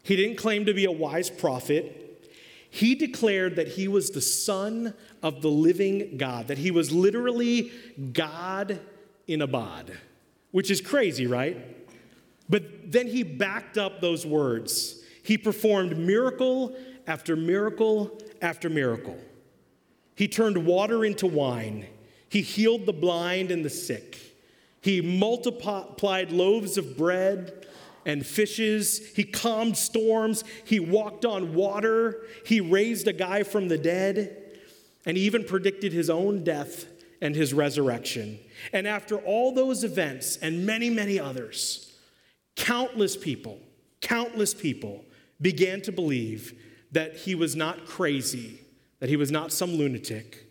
he 0.02 0.16
didn't 0.16 0.36
claim 0.36 0.64
to 0.66 0.74
be 0.74 0.84
a 0.86 0.92
wise 0.92 1.30
prophet. 1.30 1.96
He 2.72 2.94
declared 2.94 3.56
that 3.56 3.66
he 3.66 3.88
was 3.88 4.10
the 4.10 4.20
Son 4.20 4.94
of 5.24 5.42
the 5.42 5.50
living 5.50 6.16
God, 6.16 6.46
that 6.48 6.58
he 6.58 6.70
was 6.70 6.92
literally 6.92 7.72
God 8.12 8.80
in 9.26 9.42
a 9.42 9.48
bod, 9.48 9.92
which 10.52 10.70
is 10.70 10.80
crazy, 10.80 11.26
right? 11.26 11.58
But 12.48 12.92
then 12.92 13.08
he 13.08 13.24
backed 13.24 13.76
up 13.76 14.00
those 14.00 14.24
words. 14.24 15.02
He 15.24 15.36
performed 15.36 15.98
miracle 15.98 16.76
after 17.08 17.34
miracle 17.34 18.16
after 18.40 18.68
miracle. 18.68 19.18
He 20.14 20.28
turned 20.28 20.66
water 20.66 21.04
into 21.04 21.26
wine. 21.26 21.86
He 22.28 22.42
healed 22.42 22.86
the 22.86 22.92
blind 22.92 23.50
and 23.50 23.64
the 23.64 23.70
sick. 23.70 24.18
He 24.80 25.00
multiplied 25.00 26.32
loaves 26.32 26.78
of 26.78 26.96
bread 26.96 27.66
and 28.06 28.24
fishes. 28.24 29.14
He 29.14 29.24
calmed 29.24 29.76
storms. 29.76 30.44
He 30.64 30.80
walked 30.80 31.24
on 31.24 31.54
water. 31.54 32.22
He 32.46 32.60
raised 32.60 33.08
a 33.08 33.12
guy 33.12 33.42
from 33.42 33.68
the 33.68 33.78
dead. 33.78 34.36
And 35.06 35.16
he 35.16 35.24
even 35.24 35.44
predicted 35.44 35.92
his 35.92 36.10
own 36.10 36.44
death 36.44 36.86
and 37.20 37.34
his 37.34 37.52
resurrection. 37.52 38.38
And 38.72 38.86
after 38.86 39.16
all 39.16 39.54
those 39.54 39.84
events 39.84 40.36
and 40.36 40.64
many, 40.66 40.90
many 40.90 41.18
others, 41.18 41.92
countless 42.56 43.16
people, 43.16 43.58
countless 44.00 44.54
people 44.54 45.04
began 45.40 45.80
to 45.82 45.92
believe 45.92 46.54
that 46.92 47.16
he 47.16 47.34
was 47.34 47.54
not 47.56 47.86
crazy, 47.86 48.60
that 48.98 49.08
he 49.08 49.16
was 49.16 49.30
not 49.30 49.52
some 49.52 49.74
lunatic, 49.74 50.46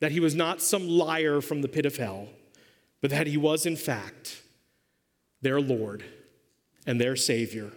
that 0.00 0.12
he 0.12 0.20
was 0.20 0.34
not 0.34 0.60
some 0.60 0.88
liar 0.88 1.40
from 1.40 1.62
the 1.62 1.68
pit 1.68 1.86
of 1.86 1.96
hell, 1.96 2.28
but 3.00 3.10
that 3.10 3.26
he 3.26 3.36
was, 3.36 3.66
in 3.66 3.76
fact, 3.76 4.42
their 5.42 5.60
Lord 5.60 6.04
and 6.86 7.00
their 7.00 7.16
Savior. 7.16 7.72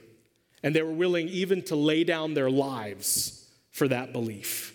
And 0.64 0.76
they 0.76 0.82
were 0.82 0.92
willing 0.92 1.28
even 1.30 1.62
to 1.64 1.76
lay 1.76 2.04
down 2.04 2.34
their 2.34 2.50
lives 2.50 3.50
for 3.72 3.88
that 3.88 4.12
belief. 4.12 4.74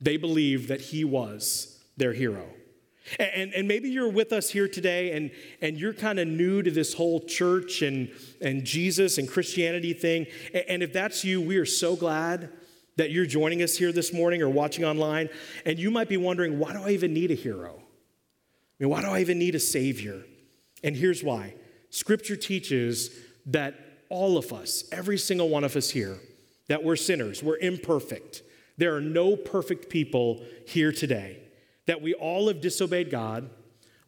They 0.00 0.16
believed 0.16 0.68
that 0.68 0.80
he 0.80 1.04
was 1.04 1.82
their 1.96 2.12
hero. 2.12 2.46
And, 3.18 3.54
and 3.54 3.68
maybe 3.68 3.88
you're 3.88 4.08
with 4.08 4.32
us 4.32 4.50
here 4.50 4.68
today 4.68 5.12
and, 5.12 5.30
and 5.60 5.78
you're 5.78 5.92
kind 5.92 6.18
of 6.18 6.26
new 6.26 6.62
to 6.62 6.70
this 6.70 6.94
whole 6.94 7.20
church 7.20 7.82
and, 7.82 8.10
and 8.40 8.64
Jesus 8.64 9.18
and 9.18 9.28
Christianity 9.28 9.92
thing. 9.92 10.26
And 10.68 10.82
if 10.82 10.92
that's 10.92 11.24
you, 11.24 11.40
we 11.40 11.56
are 11.58 11.66
so 11.66 11.96
glad 11.96 12.50
that 12.96 13.10
you're 13.10 13.26
joining 13.26 13.62
us 13.62 13.76
here 13.76 13.92
this 13.92 14.12
morning 14.12 14.42
or 14.42 14.48
watching 14.48 14.84
online. 14.84 15.28
And 15.64 15.78
you 15.78 15.90
might 15.90 16.08
be 16.08 16.16
wondering, 16.16 16.58
why 16.58 16.72
do 16.72 16.82
I 16.82 16.90
even 16.90 17.14
need 17.14 17.30
a 17.30 17.34
hero? 17.34 17.74
I 17.78 18.84
mean, 18.84 18.90
why 18.90 19.02
do 19.02 19.08
I 19.08 19.20
even 19.20 19.38
need 19.38 19.54
a 19.54 19.60
savior? 19.60 20.24
And 20.82 20.96
here's 20.96 21.22
why 21.22 21.54
Scripture 21.90 22.36
teaches 22.36 23.10
that 23.46 23.74
all 24.08 24.36
of 24.36 24.52
us, 24.52 24.84
every 24.92 25.18
single 25.18 25.48
one 25.48 25.64
of 25.64 25.76
us 25.76 25.90
here, 25.90 26.18
that 26.68 26.82
we're 26.82 26.96
sinners, 26.96 27.42
we're 27.42 27.58
imperfect. 27.58 28.42
There 28.76 28.94
are 28.94 29.00
no 29.00 29.36
perfect 29.36 29.88
people 29.88 30.44
here 30.66 30.92
today. 30.92 31.38
That 31.86 32.02
we 32.02 32.14
all 32.14 32.48
have 32.48 32.60
disobeyed 32.60 33.10
God. 33.10 33.48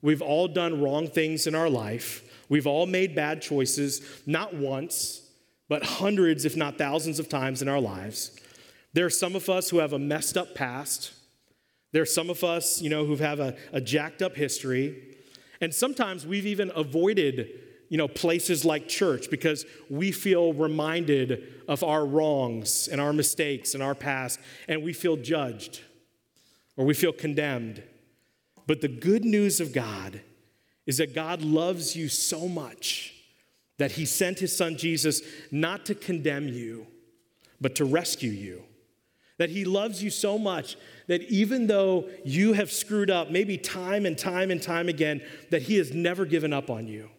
We've 0.03 0.23
all 0.23 0.49
done 0.49 0.81
wrong 0.81 1.09
things 1.09 1.47
in 1.47 1.55
our 1.55 1.69
life. 1.69 2.23
We've 2.49 2.67
all 2.67 2.87
made 2.87 3.15
bad 3.15 3.43
choices, 3.43 4.01
not 4.27 4.55
once, 4.55 5.23
but 5.69 5.85
hundreds, 5.85 6.45
if 6.45 6.57
not 6.57 6.79
thousands 6.79 7.19
of 7.19 7.29
times 7.29 7.63
in 7.63 7.69
our 7.69 7.81
lives. 7.81 8.39
There 8.95 9.05
are 9.05 9.11
some 9.11 9.37
of 9.37 9.49
us 9.49 9.71
who 9.71 9.79
have 9.79 9.93
a 9.93 9.99
messed 9.99 10.37
up 10.37 10.55
past. 10.55 11.13
There 11.93 12.03
are 12.03 12.07
some 12.07 12.31
of 12.31 12.43
us, 12.43 12.81
you 12.81 12.91
know, 12.91 13.05
who 13.05 13.17
have 13.17 13.41
a, 13.41 13.57
a 13.73 13.81
jacked 13.81 14.23
up 14.23 14.35
history. 14.35 15.17
And 15.61 15.75
sometimes 15.75 16.27
we've 16.27 16.47
even 16.47 16.73
avoided, 16.75 17.51
you 17.89 17.99
know, 17.99 18.09
places 18.09 18.65
like 18.65 18.89
church 18.89 19.31
because 19.31 19.67
we 19.91 20.13
feel 20.13 20.53
reminded 20.53 21.63
of 21.69 21.83
our 21.83 22.07
wrongs 22.07 22.89
and 22.89 23.01
our 23.01 23.13
mistakes 23.13 23.75
and 23.75 23.83
our 23.83 23.95
past, 23.95 24.41
and 24.69 24.83
we 24.83 24.93
feel 24.93 25.17
judged. 25.17 25.81
Or 26.79 26.87
we 26.87 26.95
feel 26.95 27.13
condemned. 27.13 27.83
But 28.67 28.81
the 28.81 28.89
good 28.89 29.25
news 29.25 29.61
of 29.61 29.75
God 29.75 30.23
is 30.87 30.97
that 30.99 31.15
God 31.15 31.43
loves 31.43 31.95
you 31.95 32.09
so 32.09 32.49
much 32.49 33.15
that 33.77 33.93
he 33.93 34.07
sent 34.07 34.39
his 34.39 34.57
son 34.57 34.79
Jesus 34.79 35.21
not 35.51 35.85
to 35.87 35.95
condemn 35.95 36.49
you, 36.49 36.87
but 37.61 37.75
to 37.75 37.85
rescue 37.85 38.31
you. 38.31 38.63
That 39.39 39.51
he 39.51 39.65
loves 39.65 40.03
you 40.03 40.11
so 40.11 40.39
much 40.39 40.77
that 41.09 41.23
even 41.23 41.67
though 41.67 42.09
you 42.25 42.55
have 42.55 42.73
screwed 42.73 43.11
up, 43.11 43.31
maybe 43.31 43.59
time 43.59 44.07
and 44.07 44.17
time 44.17 44.51
and 44.51 44.63
time 44.63 44.89
again, 44.89 45.21
that 45.51 45.63
he 45.63 45.77
has 45.77 45.93
never 45.93 46.25
given 46.25 46.53
up 46.53 46.71
on 46.71 46.87
you, 46.87 47.11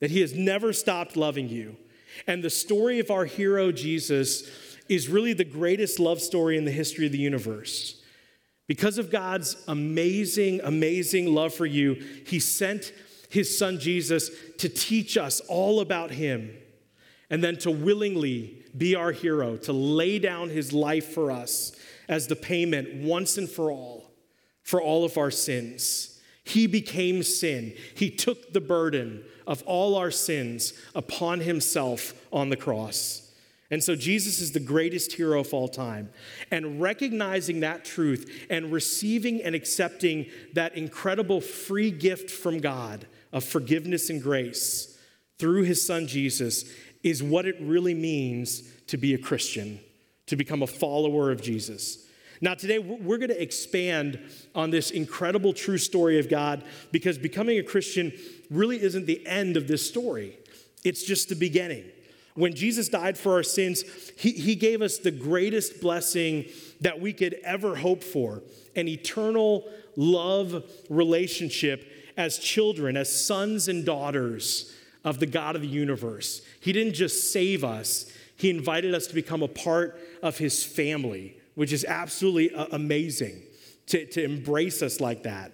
that 0.00 0.10
he 0.10 0.20
has 0.20 0.34
never 0.34 0.72
stopped 0.72 1.16
loving 1.16 1.48
you. 1.48 1.76
And 2.26 2.42
the 2.42 2.50
story 2.50 2.98
of 2.98 3.10
our 3.10 3.24
hero, 3.24 3.72
Jesus, 3.72 4.48
is 4.88 5.08
really 5.08 5.32
the 5.32 5.44
greatest 5.44 5.98
love 5.98 6.20
story 6.20 6.56
in 6.56 6.64
the 6.64 6.70
history 6.70 7.06
of 7.06 7.12
the 7.12 7.18
universe. 7.18 8.02
Because 8.66 8.98
of 8.98 9.10
God's 9.10 9.56
amazing, 9.68 10.60
amazing 10.64 11.32
love 11.32 11.54
for 11.54 11.66
you, 11.66 11.94
he 12.26 12.40
sent 12.40 12.92
his 13.28 13.56
son 13.56 13.78
Jesus 13.78 14.30
to 14.58 14.68
teach 14.68 15.16
us 15.16 15.40
all 15.40 15.80
about 15.80 16.10
him 16.10 16.50
and 17.30 17.42
then 17.42 17.56
to 17.58 17.70
willingly 17.70 18.64
be 18.76 18.94
our 18.94 19.12
hero, 19.12 19.56
to 19.56 19.72
lay 19.72 20.18
down 20.18 20.48
his 20.48 20.72
life 20.72 21.12
for 21.12 21.30
us 21.30 21.72
as 22.08 22.26
the 22.26 22.36
payment 22.36 23.02
once 23.02 23.38
and 23.38 23.48
for 23.48 23.70
all 23.70 24.06
for 24.66 24.82
all 24.82 25.04
of 25.04 25.16
our 25.16 25.30
sins. 25.30 26.20
He 26.42 26.66
became 26.66 27.22
sin. 27.22 27.74
He 27.94 28.10
took 28.10 28.52
the 28.52 28.60
burden 28.60 29.22
of 29.46 29.62
all 29.62 29.94
our 29.94 30.10
sins 30.10 30.72
upon 30.92 31.38
himself 31.38 32.14
on 32.32 32.48
the 32.48 32.56
cross. 32.56 33.25
And 33.70 33.82
so 33.82 33.96
Jesus 33.96 34.40
is 34.40 34.52
the 34.52 34.60
greatest 34.60 35.12
hero 35.12 35.40
of 35.40 35.52
all 35.52 35.68
time. 35.68 36.10
And 36.50 36.80
recognizing 36.80 37.60
that 37.60 37.84
truth 37.84 38.46
and 38.48 38.72
receiving 38.72 39.42
and 39.42 39.54
accepting 39.54 40.26
that 40.54 40.76
incredible 40.76 41.40
free 41.40 41.90
gift 41.90 42.30
from 42.30 42.58
God 42.58 43.06
of 43.32 43.44
forgiveness 43.44 44.08
and 44.08 44.22
grace 44.22 44.98
through 45.38 45.64
his 45.64 45.84
son 45.84 46.06
Jesus 46.06 46.64
is 47.02 47.22
what 47.22 47.46
it 47.46 47.56
really 47.60 47.94
means 47.94 48.62
to 48.86 48.96
be 48.96 49.14
a 49.14 49.18
Christian, 49.18 49.80
to 50.26 50.36
become 50.36 50.62
a 50.62 50.66
follower 50.66 51.30
of 51.30 51.42
Jesus. 51.42 52.06
Now, 52.40 52.54
today 52.54 52.78
we're 52.78 53.18
going 53.18 53.30
to 53.30 53.42
expand 53.42 54.20
on 54.54 54.70
this 54.70 54.90
incredible 54.90 55.52
true 55.52 55.78
story 55.78 56.18
of 56.18 56.28
God 56.28 56.64
because 56.92 57.18
becoming 57.18 57.58
a 57.58 57.62
Christian 57.62 58.12
really 58.50 58.80
isn't 58.80 59.06
the 59.06 59.26
end 59.26 59.56
of 59.56 59.66
this 59.66 59.86
story, 59.86 60.38
it's 60.84 61.02
just 61.02 61.28
the 61.28 61.34
beginning. 61.34 61.84
When 62.36 62.54
Jesus 62.54 62.88
died 62.88 63.18
for 63.18 63.32
our 63.32 63.42
sins, 63.42 63.82
he, 64.16 64.32
he 64.32 64.54
gave 64.54 64.82
us 64.82 64.98
the 64.98 65.10
greatest 65.10 65.80
blessing 65.80 66.46
that 66.80 67.00
we 67.00 67.12
could 67.12 67.34
ever 67.42 67.74
hope 67.74 68.04
for 68.04 68.42
an 68.76 68.88
eternal 68.88 69.64
love 69.96 70.62
relationship 70.88 72.12
as 72.16 72.38
children, 72.38 72.96
as 72.96 73.26
sons 73.26 73.68
and 73.68 73.84
daughters 73.84 74.74
of 75.04 75.18
the 75.18 75.26
God 75.26 75.56
of 75.56 75.62
the 75.62 75.68
universe. 75.68 76.42
He 76.60 76.72
didn't 76.72 76.94
just 76.94 77.32
save 77.32 77.64
us, 77.64 78.10
He 78.36 78.50
invited 78.50 78.94
us 78.94 79.06
to 79.06 79.14
become 79.14 79.42
a 79.42 79.48
part 79.48 79.98
of 80.22 80.38
His 80.38 80.62
family, 80.62 81.38
which 81.54 81.72
is 81.72 81.84
absolutely 81.84 82.54
uh, 82.54 82.66
amazing 82.72 83.42
to, 83.86 84.04
to 84.06 84.22
embrace 84.22 84.82
us 84.82 85.00
like 85.00 85.22
that. 85.22 85.52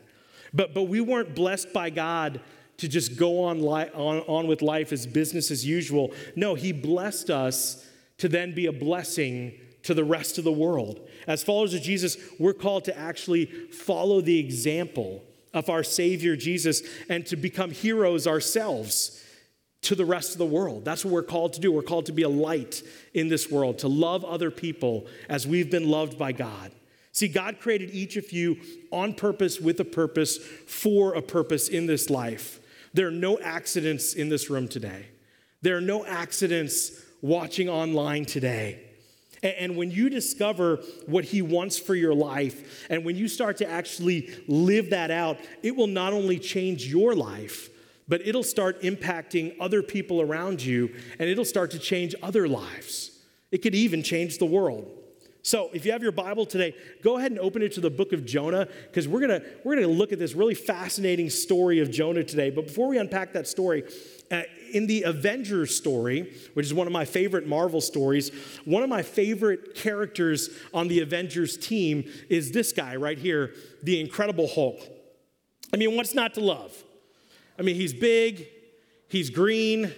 But, 0.52 0.74
but 0.74 0.84
we 0.84 1.00
weren't 1.00 1.34
blessed 1.34 1.72
by 1.72 1.90
God 1.90 2.40
to 2.78 2.88
just 2.88 3.16
go 3.16 3.44
on, 3.44 3.61
li- 3.61 3.90
on, 3.94 4.18
on 4.20 4.46
with 4.46 4.62
life 4.62 4.92
as 4.92 5.06
business 5.06 5.50
as 5.50 5.64
usual. 5.64 6.12
No, 6.37 6.54
He 6.54 6.72
blessed 6.72 7.30
us 7.30 7.87
to 8.18 8.28
then 8.28 8.54
be 8.54 8.66
a 8.66 8.72
blessing 8.72 9.54
to 9.85 9.94
the 9.94 10.04
rest 10.04 10.38
of 10.38 10.44
the 10.44 10.52
world. 10.52 11.00
As 11.26 11.42
followers 11.42 11.74
of 11.74 11.82
Jesus, 11.82 12.16
we're 12.38 12.52
called 12.52 12.85
to 12.85 12.98
actually 12.98 13.46
follow 13.46 14.20
the 14.20 14.38
example 14.38 15.22
of 15.52 15.68
our 15.68 15.82
Savior 15.82 16.37
Jesus 16.37 16.82
and 17.08 17.26
to 17.26 17.37
become 17.37 17.70
heroes 17.70 18.26
ourselves 18.26 19.22
to 19.82 19.94
the 19.94 20.04
rest 20.04 20.32
of 20.32 20.38
the 20.38 20.46
world. 20.46 20.85
That's 20.85 21.04
what 21.04 21.12
we're 21.12 21.22
called 21.22 21.54
to 21.54 21.61
do. 21.61 21.72
We're 21.72 21.82
called 21.82 22.06
to 22.06 22.12
be 22.12 22.22
a 22.22 22.28
light 22.28 22.82
in 23.12 23.28
this 23.28 23.50
world, 23.50 23.78
to 23.78 23.88
love 23.88 24.24
other 24.24 24.50
people 24.50 25.06
as 25.28 25.46
we've 25.46 25.70
been 25.70 25.88
loved 25.88 26.16
by 26.18 26.32
God. 26.32 26.70
See, 27.11 27.28
God 27.28 27.61
created 27.61 27.90
each 27.90 28.16
of 28.16 28.32
you 28.32 28.56
on 28.90 29.14
purpose, 29.14 29.61
with 29.61 29.78
a 29.80 29.85
purpose, 29.85 30.38
for 30.38 31.14
a 31.14 31.20
purpose 31.20 31.68
in 31.68 31.87
this 31.87 32.08
life. 32.08 32.61
There 32.94 33.09
are 33.09 33.12
no 33.12 33.38
accidents 33.38 34.14
in 34.14 34.28
this 34.28 34.50
room 34.50 34.68
today. 34.68 35.07
There 35.62 35.76
are 35.76 35.83
no 35.83 36.05
accidents 36.05 37.00
watching 37.20 37.68
online 37.68 38.24
today. 38.24 38.83
And 39.42 39.76
when 39.76 39.90
you 39.90 40.09
discover 40.09 40.76
what 41.07 41.24
He 41.24 41.42
wants 41.42 41.78
for 41.78 41.94
your 41.94 42.14
life, 42.14 42.87
and 42.88 43.05
when 43.05 43.16
you 43.16 43.26
start 43.26 43.57
to 43.59 43.68
actually 43.68 44.31
live 44.46 44.90
that 44.90 45.11
out, 45.11 45.38
it 45.62 45.74
will 45.74 45.88
not 45.88 46.12
only 46.12 46.38
change 46.38 46.87
your 46.87 47.14
life, 47.14 47.68
but 48.07 48.26
it'll 48.26 48.44
start 48.44 48.83
impacting 48.83 49.57
other 49.59 49.83
people 49.83 50.20
around 50.20 50.62
you, 50.62 50.94
and 51.18 51.28
it'll 51.28 51.44
start 51.44 51.70
to 51.72 51.78
change 51.78 52.14
other 52.22 52.46
lives. 52.46 53.18
It 53.50 53.59
could 53.59 53.74
even 53.74 54.02
change 54.02 54.38
the 54.38 54.46
world. 54.46 55.01
So, 55.44 55.70
if 55.72 55.85
you 55.85 55.90
have 55.90 56.05
your 56.05 56.12
Bible 56.12 56.46
today, 56.46 56.72
go 57.02 57.18
ahead 57.18 57.33
and 57.33 57.40
open 57.40 57.62
it 57.62 57.72
to 57.72 57.81
the 57.81 57.90
book 57.90 58.12
of 58.12 58.24
Jonah 58.24 58.68
because 58.87 59.09
we're 59.09 59.26
going 59.26 59.42
we're 59.64 59.74
to 59.74 59.88
look 59.88 60.12
at 60.12 60.20
this 60.20 60.35
really 60.35 60.55
fascinating 60.55 61.31
story 61.31 61.81
of 61.81 61.90
Jonah 61.90 62.22
today. 62.22 62.50
But 62.50 62.68
before 62.68 62.87
we 62.87 62.96
unpack 62.96 63.33
that 63.33 63.48
story, 63.48 63.83
uh, 64.31 64.42
in 64.72 64.87
the 64.87 65.02
Avengers 65.02 65.76
story, 65.76 66.33
which 66.55 66.64
is 66.64 66.72
one 66.72 66.87
of 66.87 66.92
my 66.92 67.05
favorite 67.05 67.46
Marvel 67.46 67.81
stories, 67.81 68.31
one 68.64 68.85
of 68.85 68.88
my 68.88 69.02
favorite 69.02 69.74
characters 69.74 70.48
on 70.72 70.87
the 70.87 71.00
Avengers 71.00 71.57
team 71.57 72.09
is 72.31 72.52
this 72.52 72.72
guy 72.72 72.94
right 72.94 73.18
here, 73.18 73.52
the 73.83 74.00
Incredible 74.00 74.46
Hulk. 74.46 74.81
I 75.74 75.76
mean, 75.76 75.96
what's 75.96 76.14
not 76.14 76.35
to 76.35 76.40
love? 76.40 76.72
I 77.59 77.62
mean, 77.62 77.74
he's 77.74 77.92
big, 77.92 78.46
he's 79.09 79.28
green, 79.28 79.92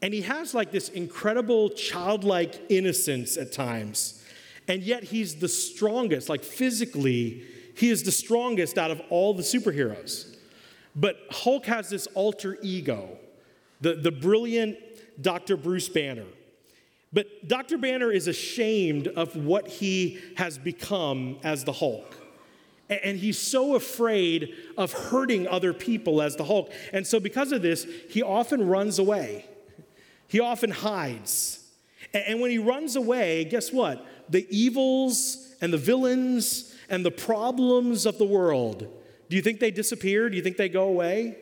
and 0.00 0.14
he 0.14 0.22
has 0.22 0.54
like 0.54 0.70
this 0.70 0.90
incredible 0.90 1.70
childlike 1.70 2.60
innocence 2.68 3.36
at 3.36 3.52
times. 3.52 4.22
And 4.68 4.82
yet 4.82 5.04
he's 5.04 5.36
the 5.36 5.48
strongest, 5.48 6.28
like 6.28 6.42
physically, 6.42 7.44
he 7.76 7.90
is 7.90 8.02
the 8.02 8.12
strongest 8.12 8.78
out 8.78 8.90
of 8.90 9.00
all 9.10 9.34
the 9.34 9.42
superheroes. 9.42 10.34
But 10.94 11.16
Hulk 11.30 11.66
has 11.66 11.90
this 11.90 12.06
alter 12.14 12.56
ego, 12.62 13.18
the, 13.80 13.94
the 13.94 14.10
brilliant 14.10 14.78
Dr. 15.20 15.56
Bruce 15.56 15.88
Banner. 15.88 16.24
But 17.12 17.46
Dr. 17.46 17.78
Banner 17.78 18.10
is 18.10 18.28
ashamed 18.28 19.08
of 19.08 19.36
what 19.36 19.68
he 19.68 20.18
has 20.36 20.58
become 20.58 21.38
as 21.42 21.64
the 21.64 21.72
Hulk. 21.72 22.16
And 22.88 23.18
he's 23.18 23.38
so 23.38 23.74
afraid 23.74 24.54
of 24.76 24.92
hurting 24.92 25.48
other 25.48 25.72
people 25.72 26.22
as 26.22 26.36
the 26.36 26.44
Hulk. 26.44 26.70
And 26.92 27.06
so, 27.06 27.18
because 27.18 27.52
of 27.52 27.62
this, 27.62 27.86
he 28.10 28.22
often 28.22 28.66
runs 28.66 28.98
away. 28.98 29.46
He 30.28 30.40
often 30.40 30.70
hides. 30.70 31.64
And 32.14 32.40
when 32.40 32.50
he 32.50 32.58
runs 32.58 32.96
away, 32.96 33.44
guess 33.44 33.72
what? 33.72 34.04
The 34.28 34.46
evils 34.50 35.54
and 35.60 35.72
the 35.72 35.78
villains 35.78 36.74
and 36.88 37.04
the 37.04 37.10
problems 37.10 38.06
of 38.06 38.18
the 38.18 38.24
world, 38.24 38.86
do 39.28 39.36
you 39.36 39.42
think 39.42 39.60
they 39.60 39.70
disappear? 39.70 40.28
Do 40.28 40.36
you 40.36 40.42
think 40.42 40.56
they 40.56 40.68
go 40.68 40.84
away? 40.84 41.38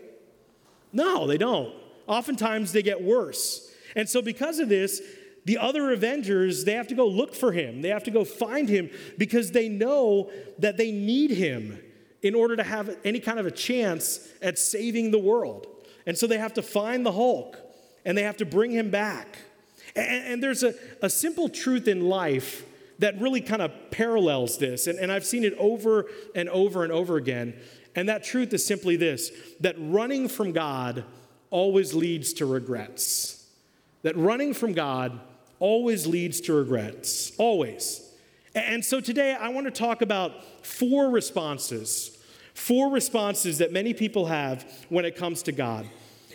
No, 0.92 1.26
they 1.26 1.38
don't. 1.38 1.74
Oftentimes 2.06 2.72
they 2.72 2.82
get 2.82 3.02
worse. 3.02 3.70
And 3.96 4.08
so, 4.08 4.22
because 4.22 4.58
of 4.58 4.68
this, 4.68 5.00
the 5.44 5.58
other 5.58 5.92
Avengers, 5.92 6.64
they 6.64 6.72
have 6.72 6.88
to 6.88 6.94
go 6.94 7.06
look 7.06 7.34
for 7.34 7.52
him. 7.52 7.82
They 7.82 7.90
have 7.90 8.04
to 8.04 8.10
go 8.10 8.24
find 8.24 8.68
him 8.68 8.90
because 9.18 9.50
they 9.50 9.68
know 9.68 10.30
that 10.58 10.76
they 10.76 10.90
need 10.90 11.30
him 11.30 11.78
in 12.22 12.34
order 12.34 12.56
to 12.56 12.62
have 12.62 12.96
any 13.04 13.20
kind 13.20 13.38
of 13.38 13.44
a 13.44 13.50
chance 13.50 14.26
at 14.40 14.58
saving 14.58 15.10
the 15.10 15.18
world. 15.18 15.66
And 16.06 16.16
so 16.16 16.26
they 16.26 16.38
have 16.38 16.54
to 16.54 16.62
find 16.62 17.04
the 17.04 17.12
Hulk 17.12 17.58
and 18.04 18.16
they 18.16 18.22
have 18.22 18.38
to 18.38 18.46
bring 18.46 18.70
him 18.70 18.90
back. 18.90 19.38
And, 19.94 20.26
and 20.26 20.42
there's 20.42 20.62
a, 20.62 20.74
a 21.02 21.10
simple 21.10 21.50
truth 21.50 21.86
in 21.86 22.08
life 22.08 22.64
that 22.98 23.20
really 23.20 23.40
kind 23.40 23.62
of 23.62 23.72
parallels 23.90 24.58
this. 24.58 24.86
And, 24.86 24.98
and 24.98 25.10
I've 25.10 25.26
seen 25.26 25.44
it 25.44 25.54
over 25.58 26.06
and 26.34 26.48
over 26.48 26.84
and 26.84 26.92
over 26.92 27.16
again. 27.16 27.54
And 27.94 28.08
that 28.08 28.24
truth 28.24 28.52
is 28.52 28.64
simply 28.64 28.96
this 28.96 29.30
that 29.60 29.76
running 29.78 30.28
from 30.28 30.52
God 30.52 31.04
always 31.50 31.94
leads 31.94 32.32
to 32.34 32.46
regrets. 32.46 33.46
That 34.02 34.16
running 34.16 34.54
from 34.54 34.72
God 34.72 35.20
always 35.58 36.06
leads 36.06 36.40
to 36.42 36.52
regrets. 36.52 37.32
Always. 37.38 38.00
And 38.54 38.84
so 38.84 39.00
today 39.00 39.34
I 39.34 39.48
want 39.48 39.66
to 39.66 39.70
talk 39.70 40.02
about 40.02 40.44
four 40.64 41.10
responses, 41.10 42.18
four 42.54 42.90
responses 42.90 43.58
that 43.58 43.72
many 43.72 43.94
people 43.94 44.26
have 44.26 44.64
when 44.88 45.04
it 45.04 45.16
comes 45.16 45.42
to 45.44 45.52
God. 45.52 45.88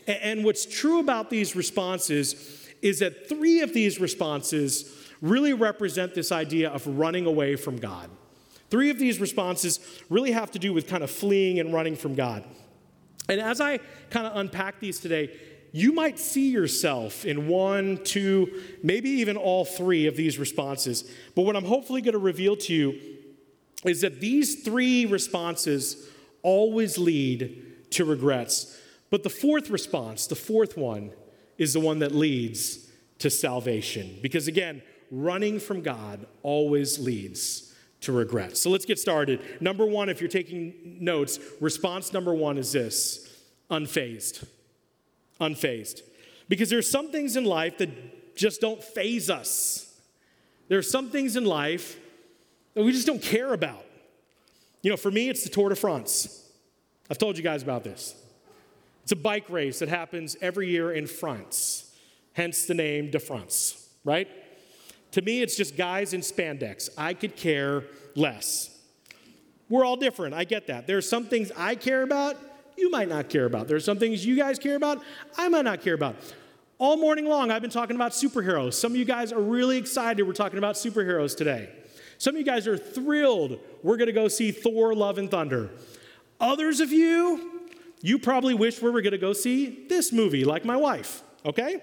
And 0.07 0.43
what's 0.43 0.65
true 0.65 0.99
about 0.99 1.29
these 1.29 1.55
responses 1.55 2.67
is 2.81 2.99
that 2.99 3.29
three 3.29 3.61
of 3.61 3.73
these 3.73 3.99
responses 3.99 4.98
really 5.21 5.53
represent 5.53 6.13
this 6.13 6.31
idea 6.31 6.69
of 6.69 6.85
running 6.87 7.25
away 7.25 7.55
from 7.55 7.77
God. 7.77 8.09
Three 8.69 8.89
of 8.89 8.99
these 8.99 9.19
responses 9.19 9.79
really 10.09 10.31
have 10.31 10.51
to 10.51 10.59
do 10.59 10.73
with 10.73 10.87
kind 10.87 11.03
of 11.03 11.09
fleeing 11.09 11.59
and 11.59 11.73
running 11.73 11.95
from 11.95 12.15
God. 12.15 12.43
And 13.27 13.39
as 13.39 13.61
I 13.61 13.79
kind 14.09 14.27
of 14.27 14.35
unpack 14.37 14.79
these 14.79 14.99
today, 14.99 15.31
you 15.71 15.91
might 15.91 16.17
see 16.17 16.49
yourself 16.49 17.25
in 17.25 17.47
one, 17.47 17.99
two, 18.03 18.63
maybe 18.81 19.09
even 19.09 19.37
all 19.37 19.65
three 19.65 20.07
of 20.07 20.15
these 20.15 20.39
responses. 20.39 21.09
But 21.35 21.43
what 21.43 21.55
I'm 21.55 21.65
hopefully 21.65 22.01
going 22.01 22.13
to 22.13 22.19
reveal 22.19 22.55
to 22.57 22.73
you 22.73 22.99
is 23.85 24.01
that 24.01 24.19
these 24.19 24.63
three 24.63 25.05
responses 25.05 26.09
always 26.41 26.97
lead 26.97 27.91
to 27.91 28.05
regrets. 28.05 28.79
But 29.09 29.23
the 29.23 29.29
fourth 29.29 29.69
response, 29.69 30.27
the 30.27 30.35
fourth 30.35 30.77
one, 30.77 31.11
is 31.57 31.73
the 31.73 31.79
one 31.79 31.99
that 31.99 32.13
leads 32.13 32.87
to 33.19 33.29
salvation. 33.29 34.17
Because 34.21 34.47
again, 34.47 34.81
running 35.11 35.59
from 35.59 35.81
God 35.81 36.25
always 36.43 36.99
leads 36.99 37.73
to 38.01 38.11
regret. 38.11 38.57
So 38.57 38.69
let's 38.69 38.85
get 38.85 38.99
started. 38.99 39.41
Number 39.61 39.85
one, 39.85 40.09
if 40.09 40.21
you're 40.21 40.29
taking 40.29 40.97
notes, 40.99 41.39
response 41.59 42.13
number 42.13 42.33
one 42.33 42.57
is 42.57 42.71
this 42.71 43.29
unfazed. 43.69 44.45
Unfazed. 45.41 46.01
Because 46.47 46.69
there's 46.69 46.89
some 46.89 47.11
things 47.11 47.35
in 47.35 47.45
life 47.45 47.77
that 47.79 48.35
just 48.35 48.61
don't 48.61 48.83
faze 48.83 49.29
us. 49.29 49.93
There 50.67 50.77
are 50.77 50.83
some 50.83 51.09
things 51.09 51.35
in 51.35 51.45
life 51.45 51.99
that 52.73 52.83
we 52.83 52.91
just 52.91 53.07
don't 53.07 53.21
care 53.21 53.53
about. 53.53 53.85
You 54.81 54.91
know, 54.91 54.97
for 54.97 55.11
me, 55.11 55.29
it's 55.29 55.43
the 55.43 55.49
Tour 55.49 55.69
de 55.69 55.75
France. 55.75 56.47
I've 57.09 57.17
told 57.17 57.37
you 57.37 57.43
guys 57.43 57.63
about 57.63 57.83
this. 57.83 58.15
It's 59.03 59.11
a 59.11 59.15
bike 59.15 59.49
race 59.49 59.79
that 59.79 59.89
happens 59.89 60.37
every 60.41 60.69
year 60.69 60.91
in 60.91 61.07
France, 61.07 61.91
hence 62.33 62.65
the 62.65 62.75
name 62.75 63.09
de 63.09 63.19
France, 63.19 63.89
right? 64.05 64.27
To 65.11 65.21
me, 65.21 65.41
it's 65.41 65.55
just 65.55 65.75
guys 65.75 66.13
in 66.13 66.21
spandex. 66.21 66.89
I 66.97 67.13
could 67.13 67.35
care 67.35 67.83
less. 68.15 68.75
We're 69.69 69.85
all 69.85 69.95
different. 69.95 70.33
I 70.33 70.43
get 70.43 70.67
that. 70.67 70.87
There 70.87 70.97
are 70.97 71.01
some 71.01 71.25
things 71.25 71.51
I 71.55 71.75
care 71.75 72.01
about, 72.01 72.37
you 72.77 72.89
might 72.89 73.09
not 73.09 73.29
care 73.29 73.45
about. 73.45 73.67
There 73.67 73.77
are 73.77 73.81
some 73.81 73.99
things 73.99 74.25
you 74.25 74.35
guys 74.35 74.57
care 74.57 74.75
about, 74.75 75.03
I 75.37 75.49
might 75.49 75.65
not 75.65 75.81
care 75.81 75.93
about. 75.93 76.15
All 76.77 76.97
morning 76.97 77.25
long, 77.25 77.51
I've 77.51 77.61
been 77.61 77.69
talking 77.71 77.95
about 77.95 78.13
superheroes. 78.13 78.73
Some 78.73 78.93
of 78.93 78.97
you 78.97 79.05
guys 79.05 79.33
are 79.33 79.41
really 79.41 79.77
excited 79.77 80.25
we're 80.25 80.33
talking 80.33 80.57
about 80.57 80.75
superheroes 80.75 81.35
today. 81.35 81.69
Some 82.17 82.35
of 82.35 82.39
you 82.39 82.45
guys 82.45 82.67
are 82.67 82.77
thrilled 82.77 83.59
we're 83.83 83.97
going 83.97 84.07
to 84.07 84.13
go 84.13 84.27
see 84.27 84.51
Thor 84.51 84.93
Love 84.95 85.17
and 85.17 85.29
Thunder. 85.29 85.71
Others 86.39 86.79
of 86.79 86.91
you, 86.91 87.61
you 88.01 88.17
probably 88.17 88.53
wish 88.53 88.81
we 88.81 88.89
were 88.89 89.01
going 89.01 89.11
to 89.11 89.17
go 89.17 89.33
see 89.33 89.85
this 89.87 90.11
movie, 90.11 90.45
like 90.45 90.63
my 90.63 90.77
wife, 90.77 91.21
okay? 91.45 91.81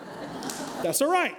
That's 0.82 1.02
all 1.02 1.10
right. 1.10 1.36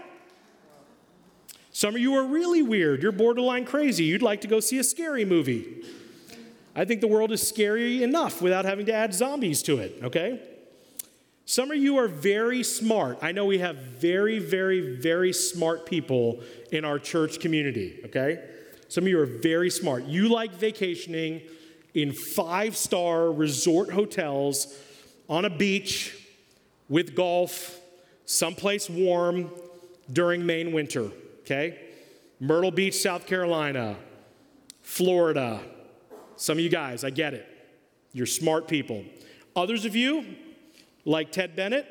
Some 1.73 1.95
of 1.95 2.01
you 2.01 2.13
are 2.15 2.23
really 2.23 2.61
weird. 2.61 3.01
You're 3.01 3.11
borderline 3.11 3.65
crazy. 3.65 4.03
You'd 4.03 4.21
like 4.21 4.41
to 4.41 4.47
go 4.47 4.59
see 4.59 4.77
a 4.77 4.83
scary 4.83 5.25
movie. 5.25 5.83
I 6.75 6.85
think 6.85 7.01
the 7.01 7.07
world 7.07 7.31
is 7.31 7.45
scary 7.45 8.03
enough 8.03 8.43
without 8.43 8.63
having 8.63 8.85
to 8.85 8.93
add 8.93 9.13
zombies 9.13 9.63
to 9.63 9.79
it, 9.79 9.99
okay? 10.03 10.39
Some 11.45 11.71
of 11.71 11.77
you 11.77 11.97
are 11.97 12.07
very 12.07 12.63
smart. 12.63 13.17
I 13.21 13.31
know 13.31 13.45
we 13.45 13.57
have 13.57 13.75
very, 13.75 14.37
very, 14.37 14.97
very 14.97 15.33
smart 15.33 15.87
people 15.87 16.41
in 16.71 16.85
our 16.85 16.99
church 16.99 17.39
community, 17.39 17.99
okay? 18.05 18.43
Some 18.87 19.05
of 19.05 19.07
you 19.07 19.19
are 19.19 19.25
very 19.25 19.71
smart. 19.71 20.05
You 20.05 20.29
like 20.29 20.53
vacationing 20.53 21.41
in 21.95 22.11
five 22.11 22.77
star 22.77 23.31
resort 23.31 23.91
hotels 23.91 24.79
on 25.27 25.45
a 25.45 25.49
beach 25.49 26.15
with 26.87 27.15
golf, 27.15 27.79
someplace 28.25 28.89
warm 28.91 29.49
during 30.11 30.45
Maine 30.45 30.71
winter, 30.71 31.11
okay? 31.43 31.79
Myrtle 32.39 32.71
Beach, 32.71 32.95
South 32.95 33.25
Carolina, 33.25 33.95
Florida. 34.81 35.61
Some 36.35 36.57
of 36.57 36.63
you 36.63 36.69
guys, 36.69 37.03
I 37.03 37.09
get 37.09 37.33
it. 37.33 37.47
You're 38.11 38.25
smart 38.25 38.67
people. 38.67 39.05
Others 39.55 39.85
of 39.85 39.95
you, 39.95 40.25
like 41.05 41.31
Ted 41.31 41.55
Bennett, 41.55 41.87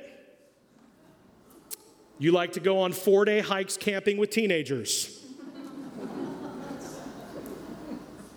you 2.18 2.32
like 2.32 2.52
to 2.52 2.60
go 2.60 2.80
on 2.80 2.92
four 2.92 3.24
day 3.24 3.40
hikes 3.40 3.76
camping 3.76 4.16
with 4.16 4.30
teenagers. 4.30 5.18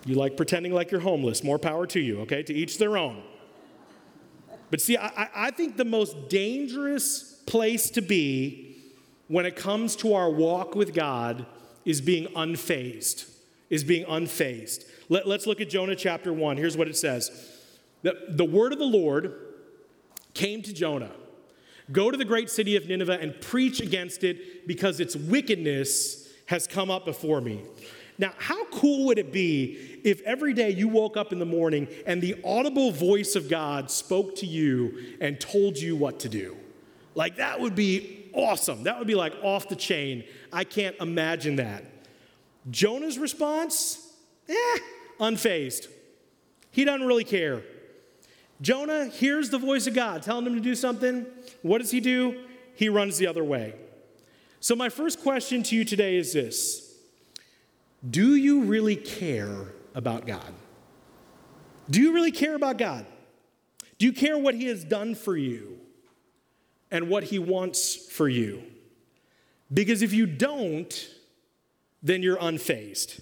You 0.04 0.14
like 0.14 0.36
pretending 0.36 0.72
like 0.72 0.90
you're 0.90 1.00
homeless. 1.00 1.42
More 1.42 1.58
power 1.58 1.86
to 1.88 2.00
you, 2.00 2.20
okay? 2.20 2.42
To 2.44 2.54
each 2.54 2.78
their 2.78 2.96
own. 2.96 3.22
But 4.70 4.80
see, 4.80 4.96
I, 4.96 5.28
I 5.34 5.50
think 5.50 5.76
the 5.76 5.84
most 5.84 6.28
dangerous 6.28 7.42
place 7.46 7.90
to 7.90 8.02
be 8.02 8.65
when 9.28 9.46
it 9.46 9.56
comes 9.56 9.96
to 9.96 10.14
our 10.14 10.30
walk 10.30 10.74
with 10.74 10.94
God 10.94 11.46
is 11.84 12.00
being 12.00 12.26
unfazed. 12.28 13.30
Is 13.68 13.82
being 13.82 14.06
unfazed. 14.06 14.84
Let, 15.08 15.26
us 15.26 15.46
look 15.46 15.60
at 15.60 15.68
Jonah 15.68 15.96
chapter 15.96 16.32
1. 16.32 16.56
Here's 16.56 16.76
what 16.76 16.88
it 16.88 16.96
says 16.96 17.30
the, 18.02 18.14
the 18.28 18.44
word 18.44 18.72
of 18.72 18.78
the 18.78 18.84
Lord 18.84 19.34
came 20.34 20.62
to 20.62 20.72
Jonah 20.72 21.10
Go 21.92 22.10
to 22.10 22.16
the 22.16 22.24
great 22.24 22.50
city 22.50 22.76
of 22.76 22.88
Nineveh 22.88 23.18
and 23.20 23.40
preach 23.40 23.80
against 23.80 24.24
it 24.24 24.66
because 24.66 24.98
its 24.98 25.14
wickedness 25.14 26.28
has 26.46 26.66
come 26.66 26.90
up 26.90 27.04
before 27.04 27.40
me. 27.40 27.62
Now, 28.18 28.32
how 28.38 28.64
cool 28.66 29.06
would 29.06 29.18
it 29.18 29.32
be 29.32 30.00
if 30.02 30.20
every 30.22 30.54
day 30.54 30.70
you 30.70 30.88
woke 30.88 31.16
up 31.16 31.32
in 31.32 31.38
the 31.38 31.46
morning 31.46 31.86
and 32.06 32.20
the 32.20 32.36
audible 32.44 32.90
voice 32.90 33.36
of 33.36 33.48
God 33.48 33.90
spoke 33.90 34.34
to 34.36 34.46
you 34.46 35.16
and 35.20 35.38
told 35.38 35.76
you 35.76 35.94
what 35.96 36.18
to 36.20 36.28
do? 36.28 36.56
Like, 37.14 37.36
that 37.36 37.60
would 37.60 37.74
be 37.74 38.25
awesome. 38.36 38.84
That 38.84 38.98
would 38.98 39.06
be 39.06 39.14
like 39.14 39.34
off 39.42 39.68
the 39.68 39.76
chain. 39.76 40.24
I 40.52 40.64
can't 40.64 40.94
imagine 41.00 41.56
that. 41.56 41.84
Jonah's 42.70 43.18
response? 43.18 44.12
Eh, 44.48 44.78
unfazed. 45.18 45.88
He 46.70 46.84
doesn't 46.84 47.06
really 47.06 47.24
care. 47.24 47.62
Jonah 48.60 49.06
hears 49.06 49.50
the 49.50 49.58
voice 49.58 49.86
of 49.86 49.94
God 49.94 50.22
telling 50.22 50.46
him 50.46 50.54
to 50.54 50.60
do 50.60 50.74
something. 50.74 51.26
What 51.62 51.78
does 51.78 51.90
he 51.90 52.00
do? 52.00 52.44
He 52.74 52.88
runs 52.88 53.18
the 53.18 53.26
other 53.26 53.44
way. 53.44 53.74
So, 54.60 54.74
my 54.74 54.88
first 54.88 55.22
question 55.22 55.62
to 55.64 55.76
you 55.76 55.84
today 55.84 56.16
is 56.16 56.32
this 56.32 56.94
do 58.08 58.34
you 58.34 58.62
really 58.62 58.96
care 58.96 59.72
about 59.94 60.26
God? 60.26 60.52
Do 61.88 62.00
you 62.00 62.12
really 62.12 62.32
care 62.32 62.54
about 62.54 62.78
God? 62.78 63.06
Do 63.98 64.06
you 64.06 64.12
care 64.12 64.36
what 64.36 64.54
He 64.54 64.66
has 64.66 64.84
done 64.84 65.14
for 65.14 65.36
you 65.36 65.75
and 66.90 67.08
what 67.08 67.24
He 67.24 67.38
wants 67.38 67.94
for 67.94 68.28
you? 68.28 68.62
Because 69.72 70.02
if 70.02 70.12
you 70.12 70.26
don't, 70.26 71.08
then 72.02 72.22
you're 72.22 72.36
unfazed. 72.36 73.20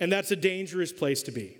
And 0.00 0.10
that's 0.10 0.30
a 0.30 0.36
dangerous 0.36 0.92
place 0.92 1.22
to 1.24 1.32
be. 1.32 1.58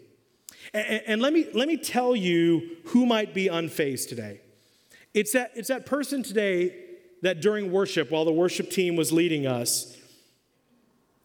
And, 0.72 1.02
and, 1.06 1.22
let, 1.22 1.32
me, 1.32 1.48
let 1.52 1.68
me 1.68 1.76
tell 1.76 2.16
you 2.16 2.76
who 2.86 3.04
might 3.04 3.34
be 3.34 3.48
unfazed 3.48 4.08
today. 4.08 4.40
It's 5.12 5.32
that, 5.32 5.52
it's 5.54 5.68
that 5.68 5.86
person 5.86 6.22
today 6.22 6.74
that 7.22 7.40
during 7.40 7.70
worship, 7.70 8.10
while 8.10 8.24
the 8.24 8.32
worship 8.32 8.70
team 8.70 8.96
was 8.96 9.12
leading 9.12 9.46
us, 9.46 9.96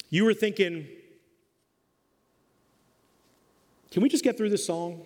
you 0.09 0.25
were 0.25 0.33
thinking, 0.33 0.87
can 3.91 4.03
we 4.03 4.09
just 4.09 4.23
get 4.23 4.37
through 4.37 4.49
this 4.49 4.65
song? 4.65 5.01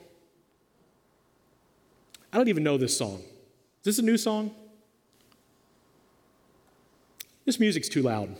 I 2.34 2.38
don't 2.38 2.48
even 2.50 2.64
know 2.64 2.78
this 2.78 2.98
song. 2.98 3.20
Is 3.20 3.84
this 3.84 4.00
a 4.00 4.04
new 4.04 4.18
song? 4.18 4.52
This 7.52 7.60
music's 7.60 7.90
too 7.90 8.02
loud. 8.02 8.34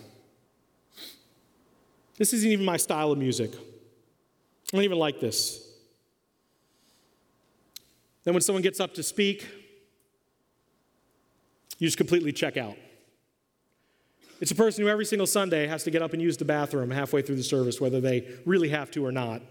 This 2.18 2.32
isn't 2.32 2.50
even 2.50 2.64
my 2.64 2.78
style 2.78 3.12
of 3.12 3.18
music. 3.18 3.54
I 3.54 4.78
don't 4.78 4.86
even 4.86 5.00
like 5.00 5.20
this. 5.20 5.68
Then, 8.24 8.34
when 8.34 8.40
someone 8.40 8.62
gets 8.62 8.80
up 8.80 8.94
to 8.94 9.04
speak, 9.04 9.46
you 11.78 11.88
just 11.88 11.98
completely 11.98 12.32
check 12.32 12.56
out. 12.56 12.78
It's 14.40 14.52
a 14.52 14.56
person 14.56 14.82
who 14.86 14.90
every 14.90 15.04
single 15.04 15.28
Sunday 15.28 15.68
has 15.68 15.84
to 15.84 15.92
get 15.92 16.02
up 16.02 16.14
and 16.14 16.22
use 16.22 16.38
the 16.38 16.46
bathroom 16.46 16.90
halfway 16.90 17.22
through 17.22 17.36
the 17.36 17.44
service, 17.44 17.82
whether 17.82 18.00
they 18.00 18.26
really 18.46 18.70
have 18.70 18.92
to 18.92 19.06
or 19.06 19.12
not 19.12 19.42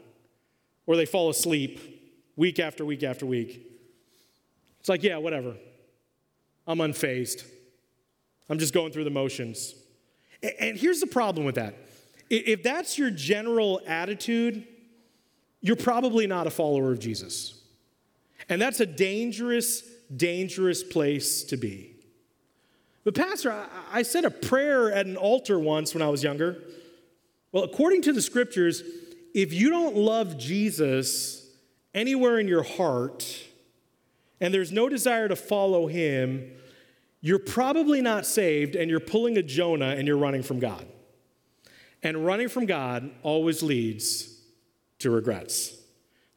or 0.86 0.96
they 0.96 1.04
fall 1.04 1.28
asleep 1.28 2.32
week 2.34 2.58
after 2.58 2.82
week 2.82 3.02
after 3.02 3.26
week. 3.26 3.60
It's 4.78 4.88
like, 4.88 5.02
yeah, 5.02 5.18
whatever. 5.18 5.54
I'm 6.66 6.78
unfazed. 6.78 7.44
I'm 8.50 8.58
just 8.58 8.74
going 8.74 8.92
through 8.92 9.04
the 9.04 9.10
motions. 9.10 9.74
And 10.58 10.76
here's 10.76 11.00
the 11.00 11.06
problem 11.06 11.46
with 11.46 11.54
that 11.54 11.76
if 12.28 12.62
that's 12.62 12.98
your 12.98 13.10
general 13.10 13.80
attitude, 13.86 14.66
you're 15.60 15.76
probably 15.76 16.26
not 16.26 16.46
a 16.46 16.50
follower 16.50 16.92
of 16.92 16.98
Jesus. 17.00 17.60
And 18.48 18.60
that's 18.60 18.80
a 18.80 18.86
dangerous, 18.86 19.82
dangerous 20.14 20.82
place 20.82 21.44
to 21.44 21.56
be. 21.56 21.94
But, 23.04 23.14
Pastor, 23.14 23.66
I 23.90 24.02
said 24.02 24.24
a 24.24 24.30
prayer 24.30 24.92
at 24.92 25.06
an 25.06 25.16
altar 25.16 25.58
once 25.58 25.94
when 25.94 26.02
I 26.02 26.08
was 26.08 26.22
younger. 26.22 26.62
Well, 27.52 27.64
according 27.64 28.02
to 28.02 28.12
the 28.12 28.22
scriptures, 28.22 28.82
if 29.34 29.52
you 29.52 29.70
don't 29.70 29.96
love 29.96 30.38
Jesus 30.38 31.48
anywhere 31.94 32.38
in 32.38 32.46
your 32.46 32.62
heart 32.62 33.44
and 34.40 34.52
there's 34.52 34.72
no 34.72 34.88
desire 34.88 35.28
to 35.28 35.36
follow 35.36 35.86
him, 35.86 36.52
you're 37.20 37.38
probably 37.38 38.00
not 38.00 38.24
saved 38.24 38.76
and 38.76 38.90
you're 38.90 39.00
pulling 39.00 39.36
a 39.36 39.42
Jonah 39.42 39.90
and 39.90 40.06
you're 40.06 40.16
running 40.16 40.42
from 40.42 40.58
God. 40.58 40.86
And 42.02 42.24
running 42.24 42.48
from 42.48 42.66
God 42.66 43.10
always 43.22 43.62
leads 43.62 44.40
to 45.00 45.10
regrets. 45.10 45.76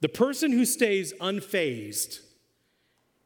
The 0.02 0.10
person 0.10 0.52
who 0.52 0.65
stays 0.65 1.13
unfazed 1.13 2.19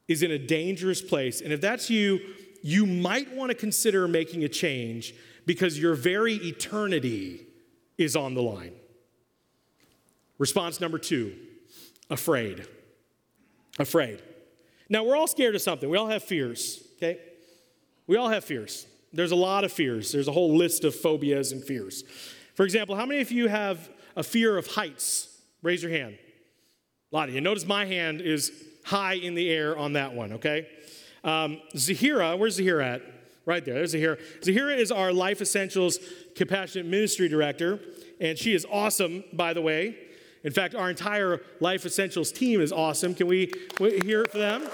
is 0.08 0.22
in 0.22 0.32
a 0.32 0.38
dangerous 0.38 1.02
place. 1.02 1.42
And 1.42 1.52
if 1.52 1.60
that's 1.60 1.90
you, 1.90 2.20
you 2.62 2.86
might 2.86 3.34
want 3.34 3.50
to 3.50 3.56
consider 3.56 4.08
making 4.08 4.44
a 4.44 4.50
change 4.50 5.16
because 5.46 5.80
your 5.80 5.96
very 5.96 6.36
eternity 6.36 7.48
is 7.98 8.16
on 8.16 8.36
the 8.36 8.42
line. 8.42 8.74
Response 10.38 10.80
number 10.80 11.00
two 11.00 11.34
afraid. 12.10 12.68
Afraid. 13.80 14.22
Now, 14.90 15.04
we're 15.04 15.16
all 15.16 15.28
scared 15.28 15.56
of 15.56 15.62
something. 15.62 15.90
We 15.90 15.98
all 15.98 16.08
have 16.08 16.24
fears, 16.24 16.84
okay? 16.98 17.20
We 18.08 18.16
all 18.16 18.30
have 18.30 18.44
fears. 18.44 18.88
There's 19.14 19.32
a 19.32 19.36
lot 19.36 19.64
of 19.64 19.72
fears. 19.72 20.12
There's 20.12 20.28
a 20.28 20.32
whole 20.32 20.56
list 20.56 20.84
of 20.84 20.96
phobias 20.96 21.52
and 21.52 21.64
fears. 21.64 22.04
For 22.56 22.64
example, 22.64 22.96
how 22.96 23.06
many 23.06 23.22
of 23.22 23.32
you 23.32 23.48
have 23.48 23.90
a 24.16 24.24
fear 24.24 24.58
of 24.58 24.68
heights? 24.68 25.30
Raise 25.62 25.84
your 25.84 25.92
hand. 25.92 26.18
A 27.12 27.16
lot 27.16 27.30
of 27.30 27.36
you. 27.36 27.42
Notice 27.42 27.66
my 27.66 27.86
hand 27.86 28.22
is 28.22 28.52
high 28.84 29.14
in 29.14 29.36
the 29.36 29.50
air 29.50 29.78
on 29.78 29.94
that 29.94 30.14
one, 30.14 30.34
okay? 30.34 30.68
Um, 31.24 31.62
Zahira, 31.76 32.38
where's 32.38 32.58
Zahira 32.60 32.96
at? 32.96 33.02
Right 33.46 33.64
there, 33.64 33.76
there's 33.76 33.94
Zahira. 33.94 34.20
Zahira 34.42 34.78
is 34.78 34.92
our 34.92 35.14
Life 35.14 35.42
Essentials 35.42 36.00
Compassionate 36.36 36.86
Ministry 36.86 37.30
Director, 37.30 37.80
and 38.20 38.38
she 38.38 38.54
is 38.54 38.66
awesome, 38.70 39.24
by 39.32 39.54
the 39.54 39.62
way. 39.62 39.98
In 40.44 40.52
fact, 40.52 40.76
our 40.76 40.90
entire 40.90 41.42
Life 41.62 41.86
Essentials 41.86 42.32
team 42.32 42.60
is 42.60 42.72
awesome. 42.72 43.16
Can 43.16 43.28
we 43.28 43.52
hear 43.78 44.22
it 44.22 44.32
for 44.32 44.38
them? 44.38 44.68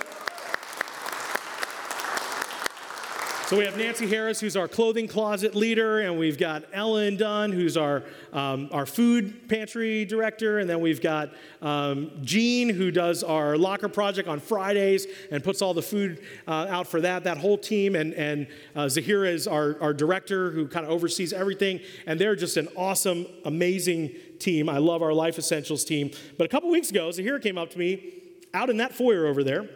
So 3.53 3.59
we 3.59 3.65
have 3.65 3.77
Nancy 3.77 4.07
Harris, 4.07 4.39
who's 4.39 4.57
our 4.57 4.67
clothing 4.67 5.07
closet 5.07 5.53
leader, 5.53 5.99
and 5.99 6.17
we've 6.17 6.39
got 6.39 6.63
Ellen 6.73 7.17
Dunn, 7.17 7.51
who's 7.51 7.77
our, 7.77 8.01
um, 8.31 8.67
our 8.71 8.87
food 8.87 9.47
pantry 9.47 10.05
director, 10.05 10.57
and 10.57 10.67
then 10.67 10.81
we've 10.81 10.99
got 10.99 11.29
um, 11.61 12.09
Jean, 12.23 12.67
who 12.67 12.89
does 12.89 13.21
our 13.21 13.55
locker 13.55 13.89
project 13.89 14.27
on 14.27 14.39
Fridays 14.39 15.05
and 15.29 15.43
puts 15.43 15.61
all 15.61 15.75
the 15.75 15.83
food 15.83 16.23
uh, 16.47 16.65
out 16.67 16.87
for 16.87 16.99
that, 17.01 17.25
that 17.25 17.37
whole 17.37 17.59
team, 17.59 17.95
and, 17.95 18.15
and 18.15 18.47
uh, 18.75 18.85
Zahira 18.85 19.31
is 19.31 19.47
our, 19.47 19.79
our 19.79 19.93
director 19.93 20.49
who 20.49 20.67
kind 20.67 20.83
of 20.83 20.91
oversees 20.91 21.31
everything, 21.31 21.79
and 22.07 22.19
they're 22.19 22.35
just 22.35 22.57
an 22.57 22.67
awesome, 22.75 23.27
amazing 23.45 24.15
team. 24.39 24.67
I 24.67 24.79
love 24.79 25.03
our 25.03 25.13
Life 25.13 25.37
Essentials 25.37 25.85
team. 25.85 26.09
But 26.39 26.45
a 26.45 26.49
couple 26.49 26.71
weeks 26.71 26.89
ago, 26.89 27.09
Zahira 27.09 27.39
came 27.39 27.59
up 27.59 27.69
to 27.69 27.77
me 27.77 28.15
out 28.51 28.71
in 28.71 28.77
that 28.77 28.95
foyer 28.95 29.27
over 29.27 29.43
there, 29.43 29.69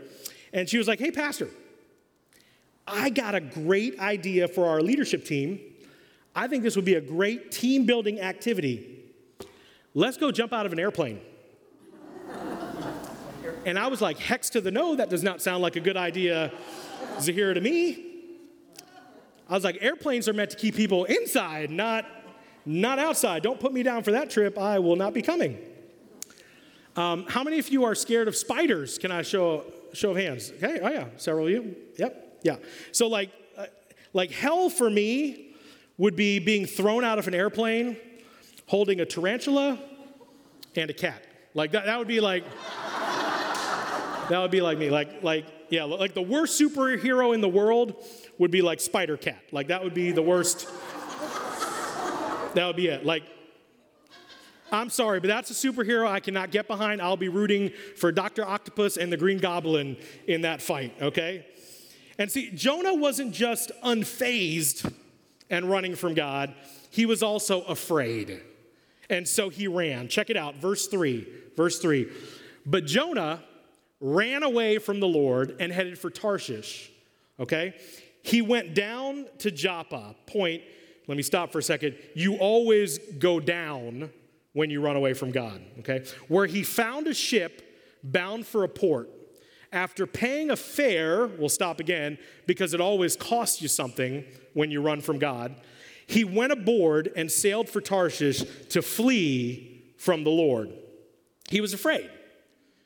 and 0.52 0.68
she 0.68 0.80
was 0.80 0.88
like, 0.88 0.98
hey, 0.98 1.12
Pastor, 1.12 1.52
I 2.88 3.10
got 3.10 3.36
a 3.36 3.41
great 3.41 4.00
idea 4.00 4.47
for 4.47 4.65
our 4.65 4.82
leadership 4.82 5.26
team. 5.26 5.60
I 6.34 6.47
think 6.47 6.63
this 6.63 6.76
would 6.76 6.86
be 6.86 6.93
a 6.93 7.02
great 7.02 7.52
team 7.52 7.86
building 7.86 8.21
activity. 8.21 9.04
Let's 9.93 10.17
go 10.17 10.32
jump 10.32 10.54
out 10.54 10.65
of 10.65 10.73
an 10.73 10.80
airplane. 10.80 11.19
and 13.65 13.78
I 13.78 13.88
was 13.88 14.02
like, 14.02 14.19
hex 14.19 14.50
to 14.52 14.62
the 14.62 14.71
no, 14.71 14.95
that 14.95 15.10
does 15.10 15.23
not 15.23 15.41
sound 15.41 15.63
like 15.63 15.76
a 15.76 15.80
good 15.80 15.97
idea, 15.97 16.52
Zahira, 17.17 17.56
to 17.56 17.62
me. 17.62 18.06
I 19.50 19.54
was 19.54 19.63
like, 19.63 19.80
airplanes 19.82 20.30
are 20.30 20.34
meant 20.34 20.52
to 20.52 20.58
keep 20.58 20.76
people 20.76 21.06
inside, 21.06 21.71
not, 21.71 22.06
not 22.65 23.00
outside. 23.00 23.43
Don't 23.43 23.60
put 23.60 23.73
me 23.73 23.82
down 23.84 24.04
for 24.04 24.12
that 24.12 24.30
trip. 24.30 24.58
I 24.58 24.80
will 24.80 24.95
not 24.95 25.13
be 25.13 25.21
coming. 25.21 25.58
Um, 26.95 27.26
how 27.28 27.43
many 27.43 27.60
of 27.60 27.69
you 27.69 27.84
are 27.84 27.95
scared 27.95 28.28
of 28.28 28.36
spiders? 28.36 28.97
Can 28.97 29.12
I 29.12 29.21
show, 29.21 29.63
show 29.93 30.12
of 30.12 30.17
hands? 30.17 30.52
Okay, 30.52 30.80
oh 30.82 30.89
yeah, 30.89 31.06
several 31.17 31.47
of 31.47 31.52
you. 31.52 31.76
Yep. 31.97 32.27
Yeah. 32.48 32.56
So 32.94 33.10
like, 33.10 33.30
uh, 33.58 33.66
like 34.14 34.32
hell 34.32 34.70
for 34.70 34.90
me 34.90 35.54
would 35.98 36.16
be 36.16 36.40
being 36.40 36.66
thrown 36.66 37.04
out 37.04 37.20
of 37.20 37.28
an 37.28 37.36
airplane, 37.36 37.98
holding 38.68 39.02
a 39.02 39.06
tarantula 39.06 39.78
and 40.74 40.90
a 40.90 40.94
cat. 40.94 41.22
Like 41.54 41.74
that, 41.74 41.88
that 41.88 42.00
would 42.00 42.08
be 42.08 42.22
like, 42.22 42.46
that 44.30 44.40
would 44.40 44.52
be 44.52 44.62
like 44.62 44.78
me. 44.78 44.90
Like, 44.90 45.24
like, 45.24 45.46
yeah, 45.70 45.84
like 45.84 46.14
the 46.14 46.22
worst 46.22 46.58
superhero 46.58 47.36
in 47.36 47.42
the 47.42 47.50
world 47.50 48.02
would 48.38 48.52
be 48.52 48.62
like 48.62 48.80
Spider 48.80 49.18
Cat. 49.18 49.44
Like 49.52 49.68
that 49.68 49.84
would 49.84 49.94
be 49.94 50.14
the 50.14 50.22
worst. 50.22 50.70
that 52.54 52.66
would 52.66 52.78
be 52.78 52.88
it. 52.88 53.06
Like, 53.06 53.24
I'm 54.72 54.90
sorry, 54.90 55.20
but 55.20 55.28
that's 55.28 55.52
a 55.52 55.54
superhero 55.54 56.10
I 56.10 56.22
cannot 56.22 56.52
get 56.52 56.70
behind. 56.70 57.02
I'll 57.02 57.18
be 57.18 57.28
rooting 57.28 57.72
for 57.98 58.14
Dr. 58.14 58.46
Octopus 58.46 58.96
and 58.96 59.12
the 59.12 59.18
Green 59.18 59.38
Goblin 59.38 59.98
in 60.28 60.42
that 60.44 60.62
fight, 60.62 60.94
okay? 61.02 61.46
And 62.17 62.32
see, 62.32 62.51
Jonah 62.51 62.95
wasn't 62.95 63.34
just 63.34 63.71
unfazed 63.84 64.91
and 65.49 65.69
running 65.69 65.95
from 65.95 66.13
God, 66.13 66.53
he 66.89 67.06
was 67.06 67.23
also 67.23 67.62
afraid. 67.63 68.41
And 69.10 69.27
so 69.27 69.49
he 69.49 69.67
ran. 69.67 70.08
Check 70.08 70.30
it 70.30 70.38
out, 70.38 70.56
verse 70.56 70.88
3. 70.88 71.27
Verse 71.56 71.80
3. 71.80 72.08
But 72.65 72.86
Jonah 72.86 73.41
ran 73.99 74.43
away 74.43 74.77
from 74.77 74.99
the 74.99 75.08
Lord 75.08 75.56
and 75.60 75.71
headed 75.71 75.97
for 75.97 76.10
Tarshish. 76.10 76.91
Okay? 77.39 77.73
He 78.23 78.41
went 78.41 78.73
down 78.73 79.25
to 79.39 79.51
Joppa. 79.51 80.15
Point, 80.25 80.63
let 81.08 81.15
me 81.15 81.23
stop 81.23 81.51
for 81.51 81.60
a 81.60 81.63
second. 81.63 81.95
You 82.13 82.36
always 82.36 82.97
go 82.97 83.39
down 83.39 84.10
when 84.53 84.69
you 84.69 84.82
run 84.82 84.95
away 84.95 85.13
from 85.13 85.32
God. 85.32 85.62
Okay? 85.80 86.03
Where 86.27 86.45
he 86.45 86.63
found 86.63 87.08
a 87.08 87.13
ship 87.13 87.63
bound 88.03 88.45
for 88.45 88.63
a 88.63 88.69
port. 88.69 89.10
After 89.71 90.08
paying 90.08 90.49
a 90.49 90.56
fare, 90.56 91.27
we'll 91.27 91.49
stop 91.49 91.80
again 91.80 92.17
because 92.45 92.73
it 92.73 92.82
always 92.82 93.15
costs 93.15 93.62
you 93.62 93.67
something 93.67 94.23
when 94.53 94.71
you 94.71 94.82
run 94.82 95.01
from 95.01 95.19
God. 95.19 95.56
He 96.06 96.23
went 96.23 96.53
aboard 96.53 97.12
and 97.15 97.30
sailed 97.30 97.69
for 97.69 97.82
Tarshish 97.82 98.43
to 98.69 98.82
flee 98.82 99.93
from 99.97 100.23
the 100.23 100.30
Lord. 100.30 100.71
He 101.49 101.60
was 101.60 101.73
afraid. 101.73 102.10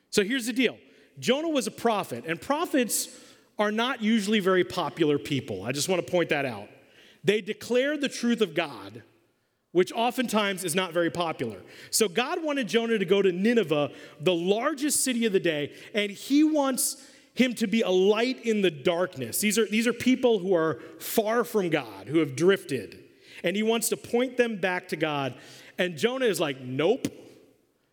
So 0.09 0.23
here's 0.23 0.47
the 0.47 0.53
deal 0.53 0.77
Jonah 1.19 1.49
was 1.49 1.67
a 1.67 1.71
prophet, 1.71 2.25
and 2.27 2.41
prophets 2.41 3.09
are 3.59 3.71
not 3.71 4.01
usually 4.01 4.39
very 4.39 4.63
popular 4.63 5.19
people. 5.19 5.63
I 5.63 5.71
just 5.71 5.87
want 5.87 6.05
to 6.05 6.11
point 6.11 6.29
that 6.29 6.45
out. 6.45 6.67
They 7.23 7.41
declare 7.41 7.97
the 7.97 8.09
truth 8.09 8.41
of 8.41 8.55
God, 8.55 9.03
which 9.71 9.91
oftentimes 9.93 10.63
is 10.63 10.75
not 10.75 10.93
very 10.93 11.09
popular. 11.09 11.57
So 11.89 12.07
God 12.07 12.43
wanted 12.43 12.67
Jonah 12.67 12.97
to 12.97 13.05
go 13.05 13.21
to 13.21 13.31
Nineveh, 13.31 13.91
the 14.19 14.33
largest 14.33 15.03
city 15.03 15.25
of 15.25 15.33
the 15.33 15.39
day, 15.39 15.73
and 15.93 16.11
he 16.11 16.43
wants 16.43 16.97
him 17.33 17.53
to 17.55 17.67
be 17.67 17.81
a 17.81 17.89
light 17.89 18.45
in 18.45 18.61
the 18.61 18.71
darkness. 18.71 19.39
These 19.39 19.57
are, 19.57 19.65
these 19.65 19.87
are 19.87 19.93
people 19.93 20.39
who 20.39 20.53
are 20.53 20.81
far 20.99 21.43
from 21.43 21.69
God, 21.69 22.07
who 22.07 22.19
have 22.19 22.35
drifted. 22.35 22.99
And 23.43 23.55
he 23.55 23.63
wants 23.63 23.89
to 23.89 23.97
point 23.97 24.37
them 24.37 24.57
back 24.57 24.89
to 24.89 24.95
God. 24.95 25.33
And 25.77 25.97
Jonah 25.97 26.25
is 26.25 26.39
like, 26.39 26.61
Nope. 26.61 27.07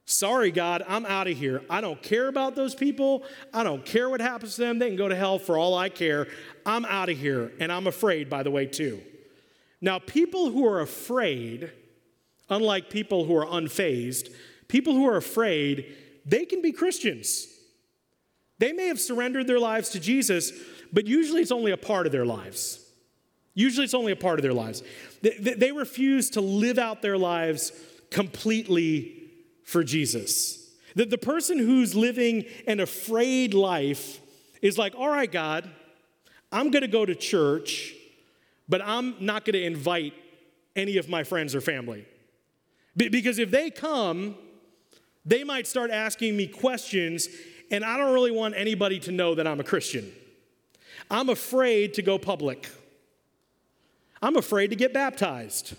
Sorry, 0.05 0.51
God, 0.51 0.83
I'm 0.89 1.05
out 1.05 1.27
of 1.27 1.37
here. 1.37 1.61
I 1.69 1.83
don't 1.83 2.03
care 2.03 2.29
about 2.29 2.57
those 2.57 2.75
people. 2.75 3.25
I 3.53 3.63
don't 3.63 3.85
care 3.85 4.09
what 4.09 4.23
happens 4.23 4.55
to 4.55 4.63
them. 4.63 4.79
They 4.79 4.89
can 4.89 4.97
go 4.97 5.07
to 5.07 5.15
hell 5.15 5.39
for 5.39 5.59
all 5.59 5.77
I 5.77 5.91
care. 5.91 6.29
I'm 6.65 6.87
out 6.87 7.11
of 7.11 7.19
here. 7.19 7.53
And 7.61 7.71
I'm 7.71 7.87
afraid, 7.87 8.31
by 8.31 8.43
the 8.43 8.51
way, 8.51 8.65
too. 8.65 9.03
Now, 9.81 9.99
people 9.99 10.51
who 10.51 10.67
are 10.67 10.81
afraid, 10.81 11.71
unlike 12.49 12.91
people 12.91 13.25
who 13.25 13.37
are 13.37 13.47
unfazed, 13.47 14.33
people 14.67 14.95
who 14.95 15.09
are 15.09 15.17
afraid, 15.17 15.95
they 16.27 16.45
can 16.45 16.63
be 16.63 16.73
Christians. 16.73 17.47
They 18.59 18.73
may 18.73 18.89
have 18.89 19.01
surrendered 19.01 19.47
their 19.47 19.61
lives 19.61 19.91
to 19.91 20.01
Jesus, 20.01 20.53
but 20.93 21.07
usually 21.07 21.43
it's 21.43 21.53
only 21.53 21.73
a 21.73 21.77
part 21.77 22.07
of 22.07 22.13
their 22.13 22.27
lives. 22.27 22.85
Usually 23.55 23.85
it's 23.85 23.95
only 23.95 24.13
a 24.13 24.17
part 24.17 24.39
of 24.39 24.43
their 24.43 24.53
lives. 24.53 24.83
They, 25.23 25.73
refuse 25.73 26.31
to 26.31 26.41
live 26.41 26.79
out 26.79 27.03
their 27.03 27.19
lives 27.19 27.73
completely 28.11 29.31
for 29.65 29.83
Jesus. 29.83 30.71
The, 30.95 31.07
the 31.07 31.19
person 31.19 31.59
who's 31.59 31.95
living 31.95 32.45
an 32.67 32.81
afraid 32.81 33.55
life 33.55 34.21
is 34.63 34.79
like, 34.79 34.95
all 34.97 35.09
right, 35.09 35.31
God, 35.31 35.69
I'm 36.51 36.71
going 36.71 36.83
to 36.83 36.89
go 36.89 37.05
to 37.05 37.15
church 37.15 37.95
but 38.69 38.83
I'm 38.85 39.15
not 39.21 39.45
going 39.45 39.55
to 39.55 39.65
invite 39.65 40.15
any 40.77 40.97
of 40.97 41.09
my 41.09 41.25
friends 41.25 41.55
or 41.55 41.61
family. 41.61 42.07
because 42.97 43.39
if 43.39 43.51
they 43.51 43.71
come, 43.71 44.37
they 45.25 45.45
might 45.45 45.67
start 45.67 45.91
asking 45.91 46.37
me 46.37 46.47
questions, 46.47 47.29
and 47.71 47.85
I 47.85 47.97
don't 47.97 48.13
really 48.13 48.31
want 48.31 48.55
anybody 48.57 48.99
to 49.01 49.13
know 49.13 49.35
that 49.35 49.47
I'm 49.47 49.61
a 49.61 49.65
Christian. 49.65 50.11
I'm 51.11 51.29
afraid 51.29 51.95
to 51.95 52.03
go 52.03 52.19
public. 52.19 52.69
I'm 54.21 54.37
afraid 54.37 54.69
to 54.69 54.77
get 54.77 54.93
baptized. 54.93 55.75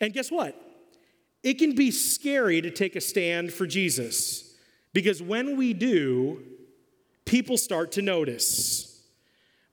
And 0.00 0.12
guess 0.12 0.30
what? 0.30 0.54
It 1.42 1.54
can 1.54 1.74
be 1.74 1.90
scary 1.90 2.60
to 2.60 2.70
take 2.70 2.96
a 2.96 3.00
stand 3.00 3.52
for 3.52 3.66
Jesus 3.66 4.54
because 4.92 5.22
when 5.22 5.56
we 5.56 5.72
do, 5.72 6.42
people 7.24 7.56
start 7.56 7.92
to 7.92 8.02
notice. 8.02 8.97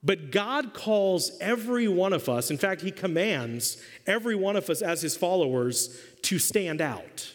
But 0.05 0.29
God 0.29 0.75
calls 0.75 1.31
every 1.41 1.87
one 1.87 2.13
of 2.13 2.29
us, 2.29 2.51
in 2.51 2.57
fact, 2.57 2.81
He 2.81 2.91
commands 2.91 3.77
every 4.05 4.35
one 4.35 4.55
of 4.55 4.69
us 4.69 4.83
as 4.83 5.01
His 5.01 5.17
followers 5.17 5.99
to 6.21 6.37
stand 6.37 6.79
out, 6.79 7.33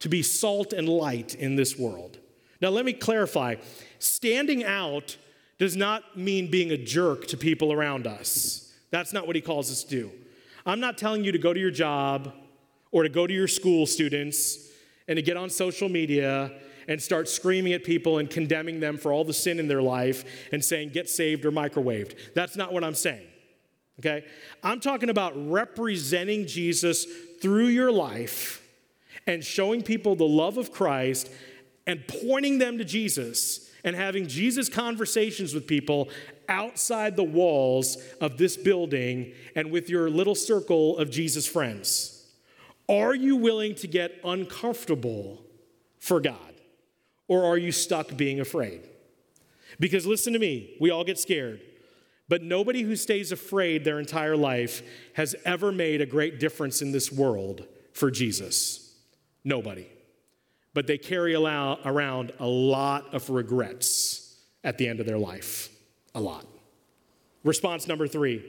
to 0.00 0.08
be 0.08 0.20
salt 0.20 0.72
and 0.72 0.88
light 0.88 1.36
in 1.36 1.54
this 1.54 1.78
world. 1.78 2.18
Now, 2.60 2.70
let 2.70 2.84
me 2.84 2.92
clarify 2.92 3.56
standing 4.00 4.64
out 4.64 5.16
does 5.58 5.76
not 5.76 6.18
mean 6.18 6.50
being 6.50 6.72
a 6.72 6.76
jerk 6.76 7.28
to 7.28 7.36
people 7.36 7.72
around 7.72 8.08
us. 8.08 8.74
That's 8.90 9.12
not 9.12 9.28
what 9.28 9.36
He 9.36 9.42
calls 9.42 9.70
us 9.70 9.84
to 9.84 9.90
do. 9.90 10.10
I'm 10.66 10.80
not 10.80 10.98
telling 10.98 11.22
you 11.22 11.30
to 11.30 11.38
go 11.38 11.54
to 11.54 11.60
your 11.60 11.70
job 11.70 12.32
or 12.90 13.04
to 13.04 13.08
go 13.08 13.26
to 13.26 13.32
your 13.32 13.48
school 13.48 13.86
students 13.86 14.68
and 15.06 15.16
to 15.16 15.22
get 15.22 15.36
on 15.36 15.48
social 15.48 15.88
media 15.88 16.50
and 16.90 17.00
start 17.00 17.28
screaming 17.28 17.72
at 17.72 17.84
people 17.84 18.18
and 18.18 18.28
condemning 18.28 18.80
them 18.80 18.98
for 18.98 19.12
all 19.12 19.24
the 19.24 19.32
sin 19.32 19.60
in 19.60 19.68
their 19.68 19.80
life 19.80 20.24
and 20.50 20.62
saying, 20.62 20.90
get 20.90 21.08
saved 21.08 21.44
or 21.44 21.52
microwaved. 21.52 22.34
That's 22.34 22.56
not 22.56 22.72
what 22.72 22.82
I'm 22.82 22.96
saying. 22.96 23.26
Okay? 24.00 24.26
I'm 24.64 24.80
talking 24.80 25.08
about 25.08 25.32
representing 25.48 26.48
Jesus 26.48 27.06
through 27.40 27.68
your 27.68 27.92
life 27.92 28.66
and 29.24 29.44
showing 29.44 29.82
people 29.82 30.16
the 30.16 30.24
love 30.26 30.58
of 30.58 30.72
Christ 30.72 31.30
and 31.86 32.02
pointing 32.08 32.58
them 32.58 32.76
to 32.78 32.84
Jesus 32.84 33.70
and 33.84 33.94
having 33.94 34.26
Jesus 34.26 34.68
conversations 34.68 35.54
with 35.54 35.68
people 35.68 36.08
outside 36.48 37.14
the 37.14 37.22
walls 37.22 37.98
of 38.20 38.36
this 38.36 38.56
building 38.56 39.32
and 39.54 39.70
with 39.70 39.88
your 39.88 40.10
little 40.10 40.34
circle 40.34 40.98
of 40.98 41.08
Jesus 41.08 41.46
friends? 41.46 42.26
Are 42.88 43.14
you 43.14 43.36
willing 43.36 43.76
to 43.76 43.86
get 43.86 44.18
uncomfortable 44.24 45.44
for 46.00 46.20
God? 46.20 46.49
Or 47.30 47.44
are 47.44 47.56
you 47.56 47.70
stuck 47.70 48.16
being 48.16 48.40
afraid? 48.40 48.80
Because 49.78 50.04
listen 50.04 50.32
to 50.32 50.40
me, 50.40 50.76
we 50.80 50.90
all 50.90 51.04
get 51.04 51.16
scared. 51.16 51.60
But 52.28 52.42
nobody 52.42 52.82
who 52.82 52.96
stays 52.96 53.30
afraid 53.30 53.84
their 53.84 54.00
entire 54.00 54.36
life 54.36 54.82
has 55.14 55.36
ever 55.44 55.70
made 55.70 56.00
a 56.00 56.06
great 56.06 56.40
difference 56.40 56.82
in 56.82 56.90
this 56.90 57.12
world 57.12 57.68
for 57.92 58.10
Jesus. 58.10 58.96
Nobody. 59.44 59.86
But 60.74 60.88
they 60.88 60.98
carry 60.98 61.36
around 61.36 62.32
a 62.40 62.48
lot 62.48 63.14
of 63.14 63.30
regrets 63.30 64.36
at 64.64 64.76
the 64.76 64.88
end 64.88 64.98
of 64.98 65.06
their 65.06 65.18
life. 65.18 65.68
A 66.16 66.20
lot. 66.20 66.48
Response 67.44 67.86
number 67.86 68.08
three 68.08 68.44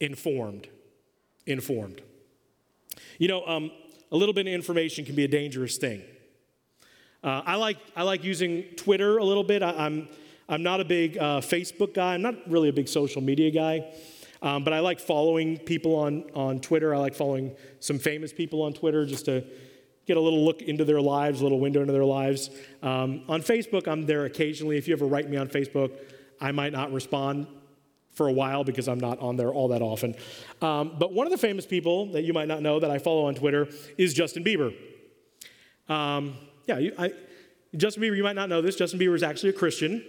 informed. 0.00 0.66
Informed. 1.46 2.00
You 3.20 3.28
know, 3.28 3.46
um, 3.46 3.70
a 4.10 4.16
little 4.16 4.34
bit 4.34 4.48
of 4.48 4.52
information 4.52 5.04
can 5.04 5.14
be 5.14 5.22
a 5.22 5.28
dangerous 5.28 5.76
thing. 5.76 6.02
Uh, 7.24 7.42
I, 7.44 7.56
like, 7.56 7.78
I 7.94 8.02
like 8.02 8.24
using 8.24 8.62
Twitter 8.76 9.18
a 9.18 9.24
little 9.24 9.44
bit. 9.44 9.62
I, 9.62 9.70
I'm 9.70 10.08
I'm 10.48 10.62
not 10.62 10.80
a 10.80 10.84
big 10.84 11.18
uh, 11.18 11.40
Facebook 11.40 11.92
guy. 11.92 12.14
I'm 12.14 12.22
not 12.22 12.36
really 12.48 12.68
a 12.68 12.72
big 12.72 12.88
social 12.88 13.20
media 13.20 13.50
guy. 13.50 13.92
Um, 14.42 14.62
but 14.62 14.72
I 14.72 14.78
like 14.80 15.00
following 15.00 15.58
people 15.58 15.96
on, 15.96 16.30
on 16.34 16.60
Twitter. 16.60 16.94
I 16.94 16.98
like 16.98 17.14
following 17.14 17.56
some 17.80 17.98
famous 17.98 18.32
people 18.32 18.62
on 18.62 18.72
Twitter 18.72 19.04
just 19.06 19.24
to 19.24 19.44
get 20.06 20.16
a 20.16 20.20
little 20.20 20.44
look 20.44 20.62
into 20.62 20.84
their 20.84 21.00
lives, 21.00 21.40
a 21.40 21.42
little 21.42 21.58
window 21.58 21.80
into 21.80 21.92
their 21.92 22.04
lives. 22.04 22.50
Um, 22.80 23.22
on 23.28 23.42
Facebook, 23.42 23.88
I'm 23.88 24.06
there 24.06 24.24
occasionally. 24.24 24.76
If 24.76 24.86
you 24.86 24.94
ever 24.94 25.06
write 25.06 25.28
me 25.28 25.36
on 25.36 25.48
Facebook, 25.48 25.90
I 26.40 26.52
might 26.52 26.72
not 26.72 26.92
respond 26.92 27.48
for 28.14 28.28
a 28.28 28.32
while 28.32 28.62
because 28.62 28.88
I'm 28.88 29.00
not 29.00 29.18
on 29.18 29.36
there 29.36 29.52
all 29.52 29.68
that 29.68 29.82
often. 29.82 30.14
Um, 30.62 30.94
but 30.96 31.12
one 31.12 31.26
of 31.26 31.32
the 31.32 31.38
famous 31.38 31.66
people 31.66 32.12
that 32.12 32.22
you 32.22 32.32
might 32.32 32.46
not 32.46 32.62
know 32.62 32.78
that 32.78 32.90
I 32.90 32.98
follow 32.98 33.26
on 33.26 33.34
Twitter 33.34 33.68
is 33.98 34.14
Justin 34.14 34.44
Bieber. 34.44 34.72
Um, 35.88 36.36
yeah, 36.66 36.78
you, 36.78 36.92
I, 36.98 37.12
Justin 37.76 38.02
Bieber, 38.02 38.16
you 38.16 38.22
might 38.22 38.36
not 38.36 38.48
know 38.48 38.60
this. 38.60 38.76
Justin 38.76 38.98
Bieber 38.98 39.14
is 39.14 39.22
actually 39.22 39.50
a 39.50 39.54
Christian. 39.54 40.04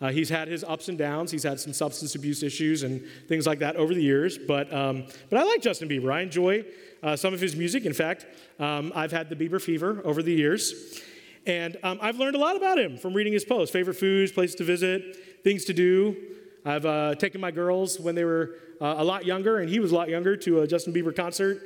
Uh, 0.00 0.08
he's 0.08 0.30
had 0.30 0.48
his 0.48 0.64
ups 0.64 0.88
and 0.88 0.96
downs. 0.96 1.30
He's 1.30 1.42
had 1.42 1.60
some 1.60 1.72
substance 1.72 2.14
abuse 2.14 2.42
issues 2.42 2.82
and 2.82 3.02
things 3.28 3.46
like 3.46 3.58
that 3.58 3.76
over 3.76 3.92
the 3.92 4.02
years. 4.02 4.38
But, 4.38 4.72
um, 4.72 5.04
but 5.28 5.38
I 5.38 5.44
like 5.44 5.60
Justin 5.60 5.88
Bieber. 5.88 6.10
I 6.10 6.22
enjoy 6.22 6.64
uh, 7.02 7.16
some 7.16 7.34
of 7.34 7.40
his 7.40 7.54
music. 7.54 7.84
In 7.84 7.92
fact, 7.92 8.26
um, 8.58 8.92
I've 8.94 9.12
had 9.12 9.28
the 9.28 9.36
Bieber 9.36 9.60
fever 9.60 10.00
over 10.04 10.22
the 10.22 10.32
years. 10.32 11.00
And 11.46 11.76
um, 11.82 11.98
I've 12.00 12.18
learned 12.18 12.36
a 12.36 12.38
lot 12.38 12.56
about 12.56 12.78
him 12.78 12.96
from 12.96 13.12
reading 13.12 13.32
his 13.32 13.44
posts 13.44 13.72
favorite 13.72 13.94
foods, 13.94 14.32
places 14.32 14.56
to 14.56 14.64
visit, 14.64 15.42
things 15.42 15.64
to 15.66 15.74
do. 15.74 16.16
I've 16.64 16.84
uh, 16.84 17.14
taken 17.14 17.40
my 17.40 17.50
girls 17.50 17.98
when 17.98 18.14
they 18.14 18.24
were 18.24 18.56
uh, 18.80 18.96
a 18.98 19.04
lot 19.04 19.24
younger, 19.24 19.58
and 19.58 19.68
he 19.68 19.80
was 19.80 19.92
a 19.92 19.94
lot 19.94 20.08
younger, 20.08 20.36
to 20.36 20.60
a 20.60 20.66
Justin 20.66 20.92
Bieber 20.92 21.14
concert. 21.14 21.62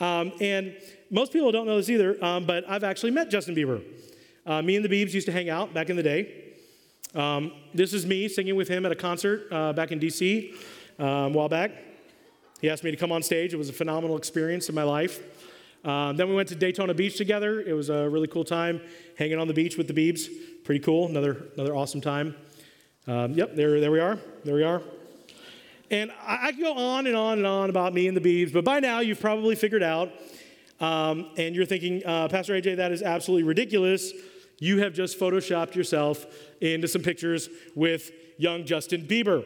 Um, 0.00 0.32
and 0.40 0.76
most 1.10 1.32
people 1.32 1.52
don't 1.52 1.66
know 1.66 1.76
this 1.76 1.88
either, 1.88 2.22
um, 2.24 2.44
but 2.44 2.68
I've 2.68 2.84
actually 2.84 3.12
met 3.12 3.30
Justin 3.30 3.54
Bieber. 3.54 3.82
Uh, 4.44 4.62
me 4.62 4.76
and 4.76 4.84
the 4.84 4.88
Biebs 4.88 5.12
used 5.12 5.26
to 5.26 5.32
hang 5.32 5.48
out 5.48 5.72
back 5.74 5.90
in 5.90 5.96
the 5.96 6.02
day. 6.02 6.44
Um, 7.14 7.52
this 7.72 7.92
is 7.92 8.04
me 8.04 8.28
singing 8.28 8.56
with 8.56 8.68
him 8.68 8.84
at 8.84 8.92
a 8.92 8.96
concert 8.96 9.48
uh, 9.50 9.72
back 9.72 9.90
in 9.90 9.98
DC 9.98 10.54
um, 10.98 11.06
a 11.06 11.28
while 11.30 11.48
back. 11.48 11.72
He 12.60 12.70
asked 12.70 12.84
me 12.84 12.90
to 12.90 12.96
come 12.96 13.12
on 13.12 13.22
stage. 13.22 13.54
It 13.54 13.56
was 13.56 13.68
a 13.68 13.72
phenomenal 13.72 14.16
experience 14.16 14.68
in 14.68 14.74
my 14.74 14.82
life. 14.82 15.20
Um, 15.84 16.16
then 16.16 16.28
we 16.28 16.34
went 16.34 16.48
to 16.48 16.54
Daytona 16.54 16.94
Beach 16.94 17.16
together. 17.16 17.60
It 17.60 17.72
was 17.72 17.90
a 17.90 18.08
really 18.08 18.26
cool 18.26 18.44
time 18.44 18.80
hanging 19.16 19.38
on 19.38 19.46
the 19.46 19.54
beach 19.54 19.76
with 19.76 19.88
the 19.88 19.94
Biebs. 19.94 20.28
Pretty 20.64 20.80
cool. 20.80 21.06
Another, 21.06 21.46
another 21.54 21.74
awesome 21.76 22.00
time. 22.00 22.34
Um, 23.06 23.34
yep, 23.34 23.54
there, 23.54 23.80
there 23.80 23.92
we 23.92 24.00
are. 24.00 24.18
There 24.44 24.54
we 24.54 24.64
are. 24.64 24.82
And 25.90 26.10
I, 26.22 26.48
I 26.48 26.52
go 26.52 26.74
on 26.74 27.06
and 27.06 27.16
on 27.16 27.38
and 27.38 27.46
on 27.46 27.70
about 27.70 27.94
me 27.94 28.08
and 28.08 28.16
the 28.16 28.20
Biebs, 28.20 28.52
but 28.52 28.64
by 28.64 28.80
now 28.80 29.00
you've 29.00 29.20
probably 29.20 29.54
figured 29.54 29.82
out, 29.82 30.10
um, 30.80 31.30
and 31.36 31.54
you're 31.54 31.66
thinking, 31.66 32.02
uh, 32.04 32.28
Pastor 32.28 32.54
AJ, 32.54 32.76
that 32.76 32.92
is 32.92 33.02
absolutely 33.02 33.44
ridiculous 33.44 34.12
you 34.58 34.78
have 34.78 34.94
just 34.94 35.18
photoshopped 35.18 35.74
yourself 35.74 36.26
into 36.60 36.88
some 36.88 37.02
pictures 37.02 37.48
with 37.74 38.10
young 38.38 38.64
Justin 38.64 39.02
Bieber. 39.02 39.44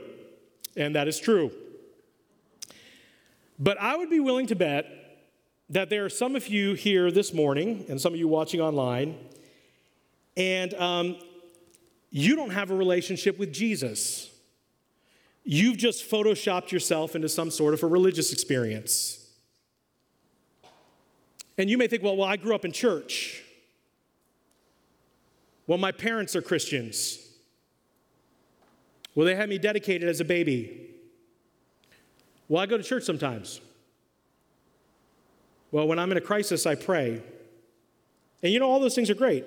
And 0.76 0.94
that 0.94 1.08
is 1.08 1.18
true. 1.18 1.50
But 3.58 3.78
I 3.80 3.96
would 3.96 4.10
be 4.10 4.20
willing 4.20 4.46
to 4.48 4.56
bet 4.56 4.86
that 5.68 5.90
there 5.90 6.04
are 6.04 6.10
some 6.10 6.36
of 6.36 6.48
you 6.48 6.74
here 6.74 7.10
this 7.10 7.32
morning 7.34 7.84
and 7.88 8.00
some 8.00 8.12
of 8.12 8.18
you 8.18 8.28
watching 8.28 8.60
online, 8.60 9.16
and 10.36 10.72
um, 10.74 11.16
you 12.10 12.34
don't 12.34 12.50
have 12.50 12.70
a 12.70 12.74
relationship 12.74 13.38
with 13.38 13.52
Jesus. 13.52 14.30
You've 15.44 15.76
just 15.76 16.08
photoshopped 16.08 16.70
yourself 16.70 17.16
into 17.16 17.28
some 17.28 17.50
sort 17.50 17.74
of 17.74 17.82
a 17.82 17.86
religious 17.86 18.32
experience. 18.32 19.16
And 21.58 21.68
you 21.68 21.76
may 21.76 21.86
think, 21.86 22.02
well, 22.02 22.16
well, 22.16 22.28
I 22.28 22.36
grew 22.36 22.54
up 22.54 22.64
in 22.64 22.72
church. 22.72 23.42
Well, 25.66 25.78
my 25.78 25.92
parents 25.92 26.34
are 26.34 26.42
Christians. 26.42 27.18
Well, 29.14 29.26
they 29.26 29.34
had 29.34 29.48
me 29.48 29.58
dedicated 29.58 30.08
as 30.08 30.20
a 30.20 30.24
baby. 30.24 30.88
Well, 32.48 32.62
I 32.62 32.66
go 32.66 32.76
to 32.76 32.82
church 32.82 33.04
sometimes. 33.04 33.60
Well, 35.72 35.86
when 35.86 35.98
I'm 35.98 36.10
in 36.10 36.16
a 36.16 36.22
crisis, 36.22 36.66
I 36.66 36.74
pray. 36.74 37.22
And 38.42 38.52
you 38.52 38.58
know, 38.58 38.68
all 38.68 38.80
those 38.80 38.94
things 38.94 39.10
are 39.10 39.14
great. 39.14 39.44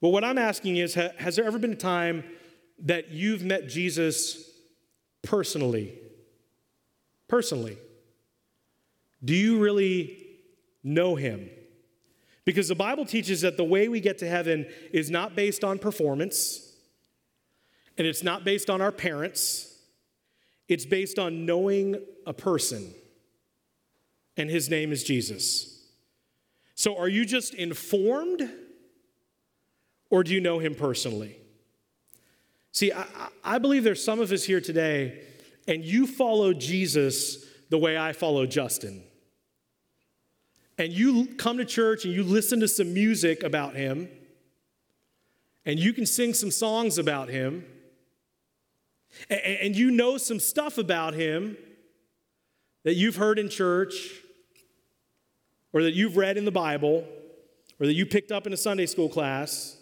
But 0.00 0.10
what 0.10 0.24
I'm 0.24 0.38
asking 0.38 0.76
is 0.76 0.94
has 0.94 1.36
there 1.36 1.44
ever 1.44 1.58
been 1.58 1.72
a 1.72 1.76
time 1.76 2.24
that 2.80 3.10
you've 3.10 3.42
met 3.42 3.68
Jesus 3.68 4.49
personally? 5.22 5.98
Personally. 7.28 7.78
Do 9.24 9.34
you 9.34 9.58
really 9.58 10.26
know 10.82 11.14
him? 11.14 11.50
Because 12.44 12.68
the 12.68 12.74
Bible 12.74 13.04
teaches 13.04 13.42
that 13.42 13.56
the 13.56 13.64
way 13.64 13.88
we 13.88 14.00
get 14.00 14.18
to 14.18 14.28
heaven 14.28 14.66
is 14.92 15.10
not 15.10 15.36
based 15.36 15.62
on 15.62 15.78
performance, 15.78 16.74
and 17.98 18.06
it's 18.06 18.22
not 18.22 18.44
based 18.44 18.70
on 18.70 18.80
our 18.80 18.90
parents, 18.90 19.76
it's 20.66 20.86
based 20.86 21.18
on 21.18 21.44
knowing 21.44 21.96
a 22.26 22.32
person, 22.32 22.94
and 24.36 24.48
his 24.48 24.70
name 24.70 24.90
is 24.90 25.04
Jesus. 25.04 25.84
So, 26.74 26.96
are 26.96 27.08
you 27.08 27.26
just 27.26 27.52
informed, 27.54 28.48
or 30.08 30.24
do 30.24 30.32
you 30.32 30.40
know 30.40 30.58
him 30.58 30.74
personally? 30.74 31.39
See, 32.72 32.92
I, 32.92 33.04
I 33.42 33.58
believe 33.58 33.84
there's 33.84 34.04
some 34.04 34.20
of 34.20 34.30
us 34.32 34.44
here 34.44 34.60
today, 34.60 35.22
and 35.66 35.84
you 35.84 36.06
follow 36.06 36.52
Jesus 36.52 37.44
the 37.68 37.78
way 37.78 37.98
I 37.98 38.12
follow 38.12 38.46
Justin. 38.46 39.02
And 40.78 40.92
you 40.92 41.26
come 41.36 41.58
to 41.58 41.64
church 41.64 42.04
and 42.04 42.14
you 42.14 42.22
listen 42.22 42.60
to 42.60 42.68
some 42.68 42.94
music 42.94 43.42
about 43.42 43.74
him, 43.74 44.08
and 45.66 45.78
you 45.78 45.92
can 45.92 46.06
sing 46.06 46.32
some 46.32 46.50
songs 46.50 46.96
about 46.96 47.28
him, 47.28 47.64
and 49.28 49.76
you 49.76 49.90
know 49.90 50.16
some 50.16 50.40
stuff 50.40 50.78
about 50.78 51.14
him 51.14 51.56
that 52.84 52.94
you've 52.94 53.16
heard 53.16 53.38
in 53.38 53.50
church, 53.50 53.94
or 55.72 55.82
that 55.82 55.92
you've 55.92 56.16
read 56.16 56.36
in 56.38 56.44
the 56.44 56.50
Bible, 56.50 57.04
or 57.78 57.86
that 57.86 57.94
you 57.94 58.06
picked 58.06 58.32
up 58.32 58.46
in 58.46 58.52
a 58.52 58.56
Sunday 58.56 58.86
school 58.86 59.08
class, 59.08 59.76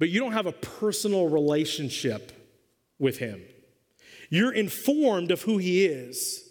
but 0.00 0.08
you 0.08 0.18
don't 0.18 0.32
have 0.32 0.46
a 0.46 0.52
personal 0.52 1.28
relationship 1.28 2.32
with 2.98 3.18
him. 3.18 3.44
You're 4.30 4.52
informed 4.52 5.30
of 5.30 5.42
who 5.42 5.58
he 5.58 5.84
is, 5.84 6.48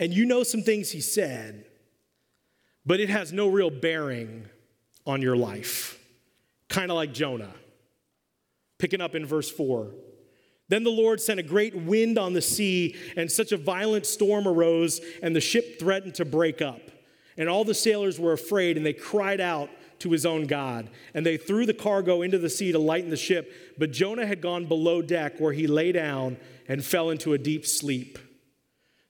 and 0.00 0.12
you 0.12 0.24
know 0.24 0.42
some 0.42 0.62
things 0.62 0.90
he 0.90 1.02
said, 1.02 1.66
but 2.86 3.00
it 3.00 3.10
has 3.10 3.32
no 3.32 3.48
real 3.48 3.68
bearing 3.68 4.48
on 5.06 5.20
your 5.20 5.36
life. 5.36 6.02
Kind 6.68 6.90
of 6.90 6.96
like 6.96 7.12
Jonah. 7.12 7.54
Picking 8.78 9.02
up 9.02 9.14
in 9.14 9.26
verse 9.26 9.50
4. 9.50 9.90
Then 10.68 10.84
the 10.84 10.90
Lord 10.90 11.20
sent 11.20 11.40
a 11.40 11.42
great 11.42 11.74
wind 11.74 12.18
on 12.18 12.32
the 12.32 12.40
sea, 12.40 12.96
and 13.16 13.30
such 13.30 13.52
a 13.52 13.58
violent 13.58 14.06
storm 14.06 14.48
arose, 14.48 15.02
and 15.22 15.36
the 15.36 15.40
ship 15.40 15.78
threatened 15.78 16.14
to 16.14 16.24
break 16.24 16.62
up. 16.62 16.80
And 17.36 17.48
all 17.48 17.64
the 17.64 17.74
sailors 17.74 18.18
were 18.18 18.32
afraid, 18.32 18.78
and 18.78 18.86
they 18.86 18.94
cried 18.94 19.40
out 19.40 19.68
to 20.00 20.10
his 20.10 20.24
own 20.26 20.46
God. 20.46 20.90
And 21.14 21.24
they 21.24 21.36
threw 21.36 21.66
the 21.66 21.74
cargo 21.74 22.22
into 22.22 22.38
the 22.38 22.50
sea 22.50 22.72
to 22.72 22.78
lighten 22.78 23.10
the 23.10 23.16
ship. 23.16 23.52
But 23.78 23.92
Jonah 23.92 24.26
had 24.26 24.40
gone 24.40 24.66
below 24.66 25.02
deck, 25.02 25.38
where 25.38 25.52
he 25.52 25.66
lay 25.66 25.92
down 25.92 26.36
and 26.68 26.84
fell 26.84 27.10
into 27.10 27.32
a 27.32 27.38
deep 27.38 27.66
sleep. 27.66 28.18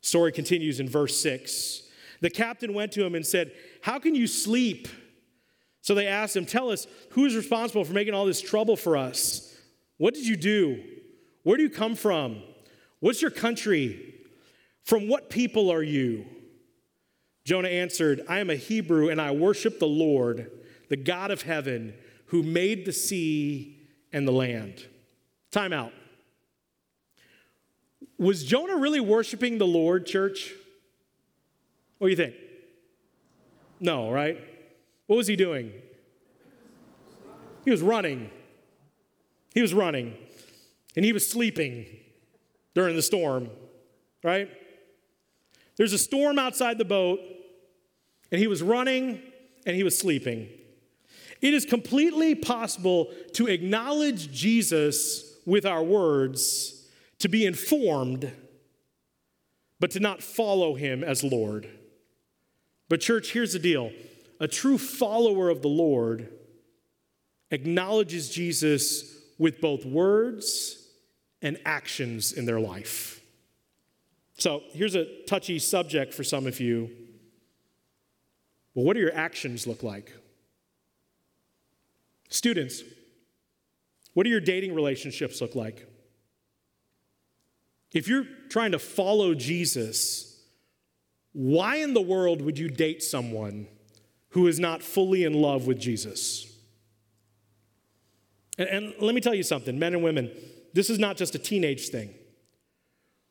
Story 0.01 0.33
continues 0.33 0.81
in 0.81 0.89
verse 0.89 1.21
6. 1.21 1.83
The 2.21 2.31
captain 2.31 2.75
went 2.75 2.93
to 2.93 3.05
him 3.05 3.15
and 3.15 3.27
said, 3.27 3.53
How 3.83 3.99
can 3.99 4.15
you 4.15 4.27
sleep? 4.27 4.89
So 5.83 5.95
they 5.95 6.07
asked 6.07 6.37
him, 6.37 6.47
Tell 6.47 6.71
us, 6.71 6.87
who 7.11 7.25
is 7.25 7.37
responsible 7.37 7.85
for 7.85 7.93
making 7.93 8.15
all 8.15 8.27
this 8.27 8.41
trouble 8.41 8.77
for 8.77 8.97
us? 8.97 9.57
What 9.97 10.15
did 10.15 10.27
you 10.27 10.37
do? 10.37 10.83
Where 11.43 11.57
do 11.57 11.63
you 11.63 11.71
come 11.71 11.95
from? 11.95 12.43
What's 13.01 13.23
your 13.23 13.31
country? 13.31 14.15
From 14.85 15.09
what 15.09 15.31
people 15.31 15.71
are 15.71 15.83
you? 15.83 16.27
Jonah 17.45 17.69
answered, 17.69 18.23
I 18.29 18.41
am 18.41 18.51
a 18.51 18.57
Hebrew 18.57 19.09
and 19.09 19.21
I 19.21 19.31
worship 19.31 19.79
the 19.79 19.87
Lord, 19.87 20.51
the 20.89 20.97
God 20.97 21.31
of 21.31 21.43
heaven, 21.43 21.95
who 22.27 22.43
made 22.43 22.85
the 22.85 22.93
sea 22.93 23.79
and 24.13 24.27
the 24.27 24.33
land. 24.33 24.87
Time 25.51 25.73
out. 25.73 25.93
Was 28.19 28.45
Jonah 28.45 28.77
really 28.77 29.01
worshiping 29.01 29.59
the 29.59 29.67
Lord, 29.67 30.07
church? 30.07 30.53
What 31.99 32.09
do 32.09 32.11
you 32.11 32.17
think? 32.17 32.35
No, 33.81 34.11
right? 34.11 34.39
What 35.07 35.17
was 35.17 35.27
he 35.27 35.37
doing? 35.37 35.73
He 37.65 37.71
was 37.71 37.81
running. 37.81 38.31
He 39.55 39.63
was 39.63 39.73
running. 39.73 40.15
And 40.97 41.05
he 41.05 41.13
was 41.13 41.29
sleeping 41.29 41.87
during 42.75 42.97
the 42.97 43.03
storm, 43.03 43.51
right? 44.23 44.51
There's 45.77 45.93
a 45.93 45.99
storm 45.99 46.39
outside 46.39 46.77
the 46.77 46.85
boat, 46.85 47.21
and 48.33 48.41
he 48.41 48.47
was 48.47 48.63
running 48.63 49.23
and 49.65 49.77
he 49.77 49.85
was 49.85 49.97
sleeping. 49.97 50.49
It 51.41 51.55
is 51.55 51.65
completely 51.65 52.35
possible 52.35 53.13
to 53.35 53.47
acknowledge 53.47 54.33
Jesus 54.33 55.37
with 55.47 55.65
our 55.65 55.83
words, 55.83 56.87
to 57.21 57.29
be 57.29 57.47
informed, 57.47 58.31
but 59.81 59.93
to 59.93 60.01
not 60.01 60.23
follow 60.23 60.75
him 60.75 61.05
as 61.05 61.23
Lord. 61.23 61.69
But, 62.89 63.01
church, 63.01 63.33
here's 63.33 63.53
the 63.53 63.59
deal 63.59 63.93
a 64.41 64.49
true 64.49 64.79
follower 64.79 65.49
of 65.49 65.63
the 65.63 65.69
Lord 65.69 66.33
acknowledges 67.51 68.29
Jesus 68.29 69.17
with 69.39 69.61
both 69.61 69.85
words 69.85 70.87
and 71.41 71.59
actions 71.65 72.33
in 72.33 72.45
their 72.45 72.61
life. 72.61 73.21
So, 74.39 74.63
here's 74.73 74.95
a 74.95 75.07
touchy 75.27 75.59
subject 75.59 76.15
for 76.15 76.25
some 76.25 76.47
of 76.47 76.61
you. 76.61 76.91
Well, 78.75 78.85
what 78.85 78.95
do 78.95 79.01
your 79.01 79.15
actions 79.15 79.67
look 79.67 79.83
like? 79.83 80.13
Students, 82.29 82.83
what 84.15 84.25
do 84.25 84.31
your 84.31 84.41
dating 84.41 84.75
relationships 84.75 85.41
look 85.41 85.55
like? 85.55 85.87
If 87.93 88.09
you're 88.09 88.27
trying 88.51 88.73
to 88.73 88.79
follow 88.79 89.35
Jesus, 89.35 90.43
why 91.33 91.77
in 91.77 91.95
the 91.95 92.01
world 92.01 92.43
would 92.43 92.59
you 92.59 92.69
date 92.69 93.03
someone 93.03 93.67
who 94.31 94.47
is 94.47 94.59
not 94.59 94.83
fully 94.83 95.25
in 95.25 95.35
love 95.35 95.67
with 95.67 95.79
Jesus? 95.79 96.53
And, 98.59 98.69
and, 98.69 98.95
let 99.01 99.15
me 99.15 99.21
tell 99.21 99.35
you 99.35 99.43
something, 99.43 99.79
men 99.79 99.95
and 99.95 100.03
women, 100.03 100.31
this 100.75 100.91
is 100.91 100.99
not 100.99 101.17
just 101.17 101.35
a 101.35 101.39
teenage 101.39 101.89
thing. 101.89 102.13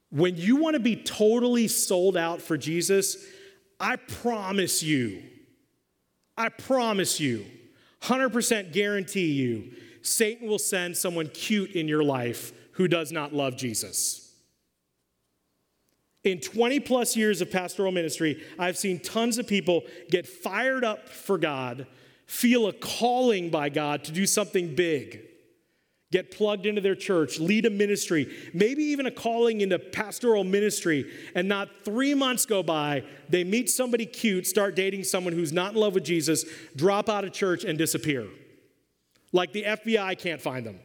When 0.10 0.38
you 0.38 0.56
want 0.56 0.76
to 0.76 0.80
be 0.80 0.96
totally 0.96 1.68
sold 1.68 2.16
out 2.16 2.42
for 2.42 2.58
Jesus, 2.58 3.18
I 3.80 3.98
promise 3.98 4.82
you, 4.82 5.22
I 6.38 6.50
promise 6.50 7.20
you, 7.20 7.46
100% 8.02 8.72
guarantee 8.72 9.32
you, 9.32 9.72
Satan 10.02 10.48
will 10.48 10.60
send 10.60 10.96
someone 10.96 11.28
cute 11.28 11.72
in 11.72 11.88
your 11.88 12.04
life 12.04 12.54
who 12.74 12.88
does 12.88 13.12
not 13.12 13.34
love 13.34 13.58
Jesus. 13.58 14.24
In 16.24 16.40
20 16.40 16.80
plus 16.82 17.16
years 17.16 17.42
of 17.42 17.52
pastoral 17.52 17.92
ministry, 17.92 18.44
I've 18.60 18.78
seen 18.78 19.00
tons 19.00 19.38
of 19.38 19.48
people 19.48 19.84
get 20.10 20.28
fired 20.28 20.84
up 20.84 21.08
for 21.08 21.38
God, 21.38 21.88
feel 22.26 22.68
a 22.68 22.74
calling 22.74 23.50
by 23.50 23.70
God 23.70 24.04
to 24.06 24.12
do 24.12 24.26
something 24.26 24.76
big, 24.76 25.22
get 26.12 26.32
plugged 26.32 26.66
into 26.66 26.80
their 26.80 26.96
church, 26.96 27.40
lead 27.40 27.66
a 27.66 27.70
ministry, 27.70 28.34
maybe 28.54 28.84
even 28.84 29.06
a 29.06 29.12
calling 29.12 29.62
into 29.62 29.78
pastoral 29.78 30.44
ministry, 30.44 31.12
and 31.36 31.48
not 31.48 31.70
three 31.84 32.14
months 32.14 32.46
go 32.46 32.64
by, 32.64 33.04
they 33.30 33.44
meet 33.44 33.70
somebody 33.70 34.06
cute, 34.06 34.48
start 34.48 34.76
dating 34.76 35.04
someone 35.04 35.34
who's 35.34 35.52
not 35.52 35.74
in 35.74 35.80
love 35.80 35.94
with 35.94 36.06
Jesus, 36.06 36.46
drop 36.76 37.10
out 37.10 37.26
of 37.26 37.34
church, 37.34 37.66
and 37.66 37.78
disappear. 37.78 38.28
Like 39.34 39.52
the 39.52 39.64
FBI 39.64 40.18
can't 40.18 40.42
find 40.42 40.66
them. 40.66 40.80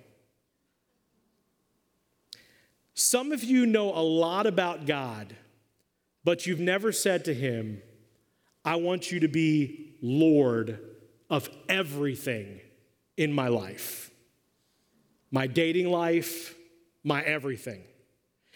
Some 2.95 3.33
of 3.33 3.45
you 3.45 3.65
know 3.65 3.91
a 3.91 4.03
lot 4.03 4.47
about 4.47 4.87
God, 4.87 5.37
but 6.25 6.47
you've 6.47 6.61
never 6.61 6.91
said 6.91 7.25
to 7.27 7.35
Him, 7.35 7.81
I 8.65 8.77
want 8.77 9.11
you 9.13 9.21
to 9.21 9.29
be 9.29 9.95
Lord 10.03 10.79
of 11.31 11.49
everything 11.69 12.61
in 13.17 13.33
my 13.33 13.49
life 13.49 14.12
my 15.33 15.49
dating 15.49 15.91
life, 15.91 16.55
my 17.03 17.23
everything. 17.23 17.83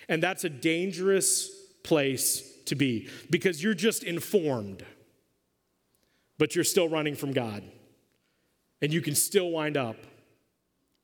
And 0.09 0.23
that's 0.23 0.45
a 0.45 0.49
dangerous 0.49 1.51
place 1.83 2.53
to 2.67 2.77
be 2.77 3.09
because 3.31 3.63
you're 3.63 3.75
just 3.75 4.05
informed, 4.05 4.85
but 6.39 6.55
you're 6.55 6.65
still 6.65 6.89
running 6.89 7.17
from 7.17 7.33
God. 7.33 7.65
And 8.83 8.93
you 8.93 9.01
can 9.01 9.15
still 9.15 9.51
wind 9.51 9.77
up 9.77 9.97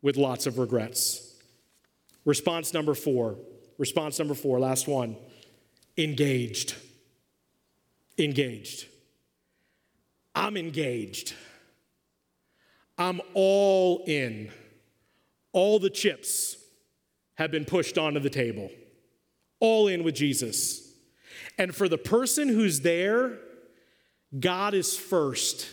with 0.02 0.16
lots 0.16 0.46
of 0.46 0.58
regrets. 0.58 1.40
Response 2.24 2.74
number 2.74 2.94
four. 2.94 3.38
Response 3.78 4.18
number 4.18 4.34
four, 4.34 4.60
last 4.60 4.86
one 4.86 5.16
engaged. 5.96 6.74
Engaged. 8.18 8.86
I'm 10.34 10.56
engaged. 10.56 11.34
I'm 12.98 13.20
all 13.34 14.04
in 14.06 14.50
all 15.52 15.78
the 15.78 15.90
chips 15.90 16.56
have 17.34 17.50
been 17.50 17.64
pushed 17.64 17.98
onto 17.98 18.20
the 18.20 18.30
table, 18.30 18.70
all 19.60 19.88
in 19.88 20.04
with 20.04 20.14
Jesus. 20.14 20.92
And 21.58 21.74
for 21.74 21.88
the 21.88 21.98
person 21.98 22.48
who's 22.48 22.80
there, 22.80 23.38
God 24.38 24.74
is 24.74 24.96
first 24.96 25.68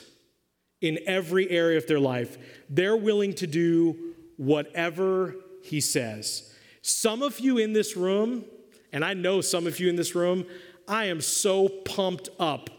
in 0.82 1.00
every 1.06 1.50
area 1.50 1.78
of 1.78 1.88
their 1.88 2.00
life. 2.00 2.38
They're 2.70 2.98
willing 2.98 3.34
to 3.36 3.48
do 3.48 4.14
whatever 4.38 5.36
He 5.64 5.82
says. 5.82 6.54
Some 6.82 7.22
of 7.22 7.40
you 7.40 7.58
in 7.58 7.74
this 7.74 7.98
room, 7.98 8.46
and 8.92 9.04
I 9.04 9.14
know 9.14 9.42
some 9.42 9.68
of 9.68 9.80
you 9.80 9.90
in 9.90 9.96
this 9.96 10.16
room, 10.16 10.46
I 10.88 11.06
am 11.06 11.22
so 11.22 11.70
pumped 11.70 12.30
up 12.40 12.70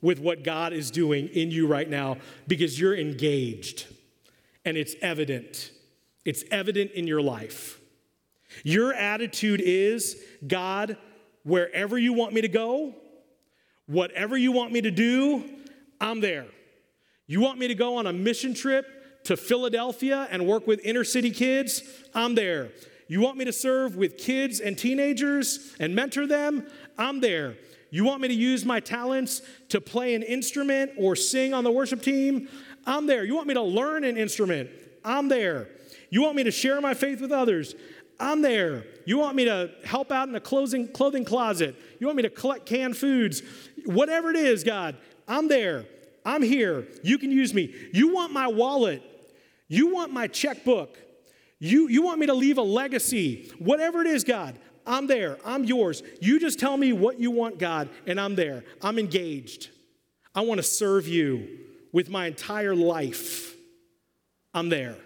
with 0.00 0.18
what 0.18 0.42
God 0.42 0.72
is 0.72 0.90
doing 0.90 1.28
in 1.28 1.50
you 1.50 1.66
right 1.66 1.88
now 1.88 2.16
because 2.48 2.80
you're 2.80 2.96
engaged 2.96 3.86
and 4.64 4.76
it's 4.76 4.94
evident. 5.02 5.70
It's 6.24 6.44
evident 6.50 6.92
in 6.92 7.06
your 7.06 7.22
life. 7.22 7.80
Your 8.64 8.92
attitude 8.92 9.60
is 9.64 10.22
God, 10.46 10.96
wherever 11.44 11.96
you 11.98 12.12
want 12.12 12.34
me 12.34 12.40
to 12.40 12.48
go, 12.48 12.94
whatever 13.86 14.36
you 14.36 14.52
want 14.52 14.72
me 14.72 14.80
to 14.82 14.90
do, 14.90 15.44
I'm 16.00 16.20
there. 16.20 16.46
You 17.26 17.40
want 17.40 17.58
me 17.58 17.68
to 17.68 17.74
go 17.74 17.96
on 17.96 18.06
a 18.06 18.12
mission 18.12 18.54
trip 18.54 19.22
to 19.24 19.36
Philadelphia 19.36 20.26
and 20.30 20.46
work 20.46 20.66
with 20.66 20.80
inner 20.84 21.04
city 21.04 21.30
kids? 21.30 21.82
I'm 22.14 22.34
there. 22.34 22.72
You 23.06 23.20
want 23.20 23.36
me 23.36 23.44
to 23.44 23.52
serve 23.52 23.96
with 23.96 24.18
kids 24.18 24.60
and 24.60 24.76
teenagers 24.76 25.74
and 25.80 25.94
mentor 25.94 26.26
them? 26.26 26.66
I'm 26.96 27.20
there. 27.20 27.56
You 27.90 28.04
want 28.04 28.20
me 28.20 28.28
to 28.28 28.34
use 28.34 28.64
my 28.64 28.80
talents 28.80 29.42
to 29.70 29.80
play 29.80 30.14
an 30.14 30.22
instrument 30.22 30.92
or 30.96 31.16
sing 31.16 31.52
on 31.52 31.64
the 31.64 31.72
worship 31.72 32.02
team? 32.02 32.48
I'm 32.86 33.06
there. 33.06 33.24
You 33.24 33.34
want 33.34 33.48
me 33.48 33.54
to 33.54 33.62
learn 33.62 34.04
an 34.04 34.16
instrument? 34.16 34.70
I'm 35.04 35.28
there. 35.28 35.68
You 36.10 36.22
want 36.22 36.36
me 36.36 36.44
to 36.44 36.50
share 36.50 36.80
my 36.80 36.94
faith 36.94 37.20
with 37.20 37.32
others? 37.32 37.74
I'm 38.18 38.42
there. 38.42 38.84
You 39.06 39.18
want 39.18 39.34
me 39.34 39.46
to 39.46 39.70
help 39.84 40.12
out 40.12 40.28
in 40.28 40.34
a 40.34 40.40
clothing, 40.40 40.88
clothing 40.88 41.24
closet? 41.24 41.74
You 41.98 42.06
want 42.06 42.16
me 42.16 42.22
to 42.24 42.30
collect 42.30 42.66
canned 42.66 42.96
foods? 42.96 43.42
Whatever 43.86 44.30
it 44.30 44.36
is, 44.36 44.62
God, 44.62 44.96
I'm 45.26 45.48
there. 45.48 45.86
I'm 46.24 46.42
here. 46.42 46.86
You 47.02 47.16
can 47.16 47.30
use 47.30 47.54
me. 47.54 47.74
You 47.92 48.12
want 48.12 48.32
my 48.32 48.46
wallet. 48.46 49.02
You 49.68 49.94
want 49.94 50.12
my 50.12 50.26
checkbook. 50.26 50.98
You, 51.58 51.88
you 51.88 52.02
want 52.02 52.18
me 52.18 52.26
to 52.26 52.34
leave 52.34 52.58
a 52.58 52.62
legacy. 52.62 53.50
Whatever 53.58 54.00
it 54.02 54.06
is, 54.06 54.24
God, 54.24 54.58
I'm 54.86 55.06
there. 55.06 55.38
I'm 55.44 55.64
yours. 55.64 56.02
You 56.20 56.38
just 56.40 56.58
tell 56.58 56.76
me 56.76 56.92
what 56.92 57.18
you 57.18 57.30
want, 57.30 57.58
God, 57.58 57.88
and 58.06 58.20
I'm 58.20 58.34
there. 58.34 58.64
I'm 58.82 58.98
engaged. 58.98 59.70
I 60.34 60.42
want 60.42 60.58
to 60.58 60.62
serve 60.62 61.08
you 61.08 61.58
with 61.92 62.10
my 62.10 62.26
entire 62.26 62.74
life. 62.74 63.54
I'm 64.52 64.68
there. 64.68 64.96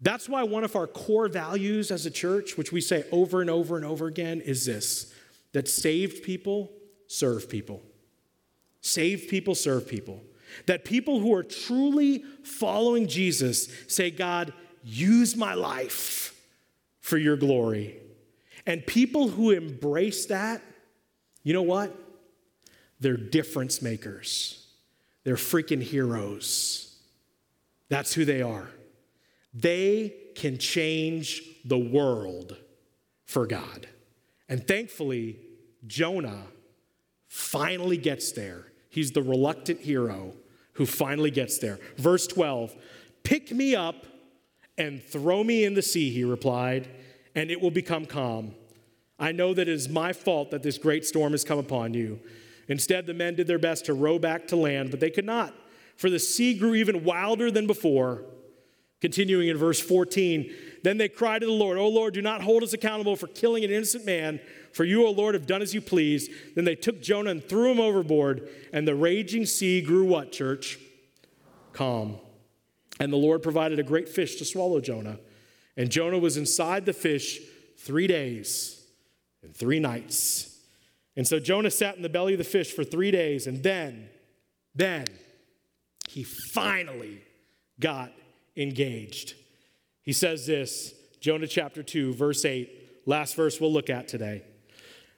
That's 0.00 0.28
why 0.28 0.44
one 0.44 0.64
of 0.64 0.76
our 0.76 0.86
core 0.86 1.28
values 1.28 1.90
as 1.90 2.06
a 2.06 2.10
church, 2.10 2.56
which 2.56 2.70
we 2.70 2.80
say 2.80 3.04
over 3.10 3.40
and 3.40 3.50
over 3.50 3.76
and 3.76 3.84
over 3.84 4.06
again, 4.06 4.40
is 4.40 4.64
this 4.64 5.12
that 5.52 5.68
saved 5.68 6.22
people 6.22 6.70
serve 7.06 7.48
people. 7.48 7.82
Saved 8.80 9.28
people 9.28 9.54
serve 9.54 9.88
people. 9.88 10.22
That 10.66 10.84
people 10.84 11.20
who 11.20 11.34
are 11.34 11.42
truly 11.42 12.24
following 12.42 13.08
Jesus 13.08 13.68
say, 13.86 14.10
God, 14.10 14.52
use 14.84 15.36
my 15.36 15.54
life 15.54 16.34
for 17.00 17.18
your 17.18 17.36
glory. 17.36 17.96
And 18.66 18.86
people 18.86 19.28
who 19.28 19.50
embrace 19.50 20.26
that, 20.26 20.62
you 21.42 21.52
know 21.52 21.62
what? 21.62 21.96
They're 23.00 23.16
difference 23.16 23.80
makers. 23.80 24.66
They're 25.24 25.36
freaking 25.36 25.82
heroes. 25.82 26.96
That's 27.88 28.12
who 28.12 28.24
they 28.24 28.42
are. 28.42 28.68
They 29.60 30.14
can 30.34 30.58
change 30.58 31.42
the 31.64 31.78
world 31.78 32.56
for 33.24 33.46
God. 33.46 33.88
And 34.48 34.66
thankfully, 34.66 35.38
Jonah 35.86 36.44
finally 37.26 37.96
gets 37.96 38.32
there. 38.32 38.66
He's 38.88 39.12
the 39.12 39.22
reluctant 39.22 39.80
hero 39.80 40.34
who 40.74 40.86
finally 40.86 41.30
gets 41.30 41.58
there. 41.58 41.78
Verse 41.96 42.26
12 42.26 42.74
Pick 43.24 43.50
me 43.50 43.74
up 43.74 44.06
and 44.78 45.02
throw 45.02 45.42
me 45.42 45.64
in 45.64 45.74
the 45.74 45.82
sea, 45.82 46.10
he 46.10 46.24
replied, 46.24 46.88
and 47.34 47.50
it 47.50 47.60
will 47.60 47.72
become 47.72 48.06
calm. 48.06 48.54
I 49.18 49.32
know 49.32 49.52
that 49.54 49.62
it 49.62 49.74
is 49.74 49.88
my 49.88 50.12
fault 50.12 50.52
that 50.52 50.62
this 50.62 50.78
great 50.78 51.04
storm 51.04 51.32
has 51.32 51.42
come 51.42 51.58
upon 51.58 51.94
you. 51.94 52.20
Instead, 52.68 53.06
the 53.06 53.14
men 53.14 53.34
did 53.34 53.48
their 53.48 53.58
best 53.58 53.86
to 53.86 53.94
row 53.94 54.18
back 54.18 54.46
to 54.48 54.56
land, 54.56 54.92
but 54.92 55.00
they 55.00 55.10
could 55.10 55.24
not, 55.24 55.52
for 55.96 56.08
the 56.08 56.20
sea 56.20 56.54
grew 56.54 56.74
even 56.74 57.02
wilder 57.02 57.50
than 57.50 57.66
before. 57.66 58.24
Continuing 59.00 59.48
in 59.48 59.56
verse 59.56 59.80
14, 59.80 60.52
then 60.82 60.98
they 60.98 61.08
cried 61.08 61.40
to 61.40 61.46
the 61.46 61.52
Lord, 61.52 61.78
O 61.78 61.88
Lord, 61.88 62.14
do 62.14 62.22
not 62.22 62.42
hold 62.42 62.64
us 62.64 62.72
accountable 62.72 63.14
for 63.14 63.28
killing 63.28 63.64
an 63.64 63.70
innocent 63.70 64.04
man, 64.04 64.40
for 64.72 64.84
you, 64.84 65.06
O 65.06 65.10
Lord, 65.10 65.34
have 65.34 65.46
done 65.46 65.62
as 65.62 65.72
you 65.72 65.80
please. 65.80 66.28
Then 66.56 66.64
they 66.64 66.74
took 66.74 67.00
Jonah 67.00 67.30
and 67.30 67.44
threw 67.44 67.70
him 67.70 67.78
overboard, 67.78 68.48
and 68.72 68.88
the 68.88 68.96
raging 68.96 69.46
sea 69.46 69.80
grew 69.80 70.04
what, 70.04 70.32
church? 70.32 70.78
Calm. 71.72 72.18
And 72.98 73.12
the 73.12 73.16
Lord 73.16 73.42
provided 73.42 73.78
a 73.78 73.84
great 73.84 74.08
fish 74.08 74.36
to 74.36 74.44
swallow 74.44 74.80
Jonah. 74.80 75.20
And 75.76 75.90
Jonah 75.90 76.18
was 76.18 76.36
inside 76.36 76.84
the 76.84 76.92
fish 76.92 77.38
three 77.76 78.08
days 78.08 78.84
and 79.44 79.54
three 79.54 79.78
nights. 79.78 80.58
And 81.16 81.26
so 81.26 81.38
Jonah 81.38 81.70
sat 81.70 81.96
in 81.96 82.02
the 82.02 82.08
belly 82.08 82.34
of 82.34 82.38
the 82.38 82.44
fish 82.44 82.72
for 82.72 82.82
three 82.82 83.12
days, 83.12 83.46
and 83.46 83.62
then, 83.62 84.08
then, 84.74 85.06
he 86.08 86.24
finally 86.24 87.22
got 87.78 88.12
engaged. 88.58 89.34
He 90.02 90.12
says 90.12 90.46
this, 90.46 90.94
Jonah 91.20 91.46
chapter 91.46 91.82
2, 91.82 92.14
verse 92.14 92.44
8, 92.44 93.02
last 93.06 93.36
verse 93.36 93.60
we'll 93.60 93.72
look 93.72 93.90
at 93.90 94.08
today. 94.08 94.42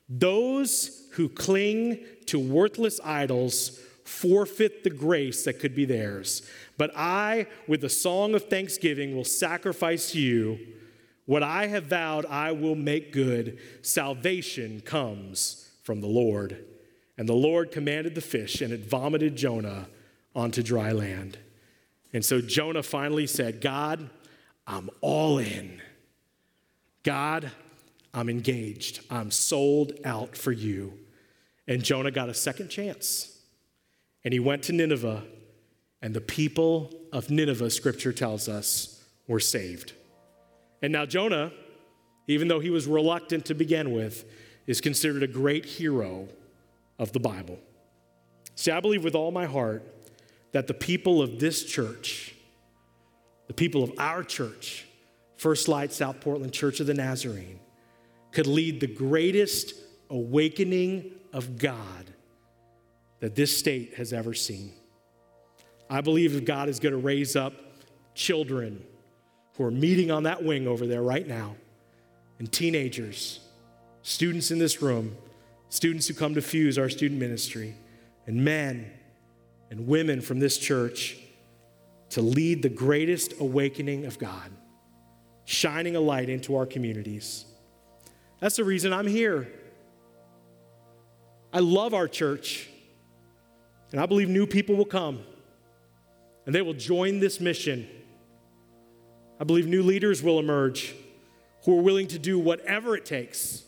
Those 0.09 1.09
who 1.13 1.29
cling 1.29 2.05
to 2.27 2.39
worthless 2.39 3.01
idols 3.05 3.81
forfeit 4.05 4.83
the 4.83 4.91
grace 4.91 5.45
that 5.45 5.61
could 5.61 5.75
be 5.75 5.85
theirs. 5.85 6.43
But 6.77 6.91
I, 6.97 7.47
with 7.69 7.85
a 7.85 7.89
song 7.89 8.35
of 8.35 8.49
thanksgiving, 8.49 9.15
will 9.15 9.25
sacrifice 9.25 10.11
to 10.13 10.19
you. 10.19 10.59
What 11.27 11.45
I 11.45 11.69
have 11.69 11.85
vowed, 11.85 12.27
I 12.27 12.51
will 12.51 12.75
make 12.75 13.13
good. 13.13 13.59
Salvation 13.83 14.81
comes 14.81 15.71
from 15.83 16.01
the 16.01 16.09
Lord. 16.09 16.65
And 17.17 17.29
the 17.29 17.35
Lord 17.35 17.71
commanded 17.71 18.15
the 18.15 18.21
fish, 18.21 18.61
and 18.61 18.73
it 18.73 18.85
vomited 18.85 19.37
Jonah 19.37 19.89
onto 20.35 20.63
dry 20.63 20.91
land. 20.91 21.39
And 22.13 22.25
so 22.25 22.41
Jonah 22.41 22.83
finally 22.83 23.27
said, 23.27 23.61
God, 23.61 24.11
I'm 24.67 24.91
all 25.01 25.39
in. 25.39 25.81
God, 27.03 27.51
I'm 28.13 28.29
engaged. 28.29 29.01
I'm 29.11 29.31
sold 29.31 29.93
out 30.05 30.37
for 30.37 30.53
you. 30.53 30.99
And 31.69 31.83
Jonah 31.83 32.11
got 32.11 32.29
a 32.29 32.35
second 32.35 32.69
chance. 32.69 33.39
And 34.25 34.35
he 34.35 34.41
went 34.41 34.65
to 34.65 34.73
Nineveh, 34.73 35.23
and 36.03 36.13
the 36.13 36.21
people 36.21 36.93
of 37.13 37.31
Nineveh, 37.31 37.71
scripture 37.71 38.13
tells 38.13 38.49
us, 38.49 39.03
were 39.27 39.41
saved. 39.41 39.93
And 40.83 40.93
now 40.93 41.07
Jonah, 41.07 41.53
even 42.27 42.49
though 42.49 42.61
he 42.61 42.71
was 42.71 42.87
reluctant 42.87 43.47
to 43.47 43.55
begin 43.55 43.93
with, 43.93 44.25
is 44.67 44.81
considered 44.81 45.23
a 45.23 45.27
great 45.27 45.65
hero 45.65 46.29
of 46.99 47.13
the 47.13 47.21
Bible. 47.21 47.59
See, 48.57 48.71
I 48.71 48.81
believe 48.81 49.05
with 49.05 49.15
all 49.15 49.31
my 49.31 49.47
heart 49.47 49.83
that 50.53 50.67
the 50.67 50.75
people 50.75 51.23
of 51.23 51.39
this 51.39 51.65
church, 51.65 52.35
the 53.47 53.55
people 53.55 53.83
of 53.83 53.93
our 53.99 54.23
church, 54.23 54.87
First 55.37 55.69
Light 55.69 55.93
South 55.93 56.21
Portland 56.21 56.53
Church 56.53 56.81
of 56.81 56.87
the 56.87 56.95
Nazarene, 56.95 57.61
could 58.33 58.47
lead 58.47 58.81
the 58.81 58.87
greatest 58.87 59.75
awakening 60.09 61.13
of 61.33 61.59
God 61.59 62.11
that 63.21 63.35
this 63.35 63.57
state 63.57 63.95
has 63.95 64.13
ever 64.13 64.35
seen. 64.35 64.73
I 65.89 66.01
believe 66.01 66.35
that 66.35 66.45
God 66.45 66.69
is 66.69 66.79
going 66.79 66.93
to 66.93 66.99
raise 66.99 67.37
up 67.37 67.53
children 68.15 68.85
who 69.57 69.65
are 69.65 69.71
meeting 69.71 70.11
on 70.11 70.25
that 70.25 70.43
wing 70.43 70.67
over 70.67 70.87
there 70.87 71.03
right 71.03 71.27
now, 71.27 71.57
and 72.39 72.51
teenagers, 72.51 73.41
students 74.03 74.51
in 74.51 74.59
this 74.59 74.81
room, 74.81 75.17
students 75.69 76.09
who 76.09 76.15
come 76.15 76.35
to 76.35 76.41
Fuse, 76.41 76.79
our 76.79 76.89
student 76.89 77.21
ministry, 77.21 77.75
and 78.27 78.45
men 78.45 78.91
and 79.71 79.87
women 79.87 80.21
from 80.21 80.39
this 80.39 80.59
church 80.59 81.17
to 82.11 82.21
lead 82.21 82.63
the 82.63 82.69
greatest 82.69 83.35
awakening 83.41 84.05
of 84.05 84.19
God, 84.19 84.51
shining 85.45 85.97
a 85.97 86.01
light 86.01 86.29
into 86.29 86.57
our 86.57 86.67
communities. 86.67 87.45
That's 88.41 88.57
the 88.57 88.65
reason 88.65 88.93
I'm 88.93 89.07
here. 89.07 89.49
I 91.53 91.61
love 91.61 91.95
our 91.95 92.09
church, 92.09 92.69
and 93.93 94.01
I 94.01 94.07
believe 94.07 94.29
new 94.29 94.47
people 94.47 94.77
will 94.77 94.85
come 94.85 95.21
and 96.47 96.55
they 96.55 96.63
will 96.63 96.75
join 96.75 97.21
this 97.21 97.41
mission. 97.41 97.87
I 99.39 99.45
believe 99.45 99.67
new 99.67 99.83
leaders 99.83 100.23
will 100.23 100.39
emerge 100.39 100.95
who 101.65 101.79
are 101.79 101.83
willing 101.83 102.09
to 102.09 102.19
do 102.19 102.39
whatever 102.39 102.97
it 102.97 103.05
takes 103.05 103.63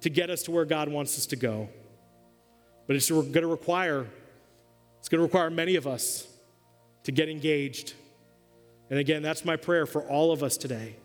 to 0.00 0.08
get 0.08 0.30
us 0.30 0.42
to 0.44 0.50
where 0.50 0.64
God 0.64 0.88
wants 0.88 1.18
us 1.18 1.26
to 1.26 1.36
go. 1.36 1.68
But 2.86 2.96
it's 2.96 3.10
going 3.10 3.32
to 3.32 3.46
require 3.46 4.06
it's 5.08 5.10
going 5.10 5.20
to 5.20 5.24
require 5.24 5.48
many 5.48 5.76
of 5.76 5.86
us 5.86 6.26
to 7.04 7.12
get 7.12 7.30
engaged. 7.30 7.94
And 8.90 8.98
again, 8.98 9.22
that's 9.22 9.42
my 9.42 9.56
prayer 9.56 9.86
for 9.86 10.02
all 10.02 10.32
of 10.32 10.42
us 10.42 10.58
today 10.58 10.96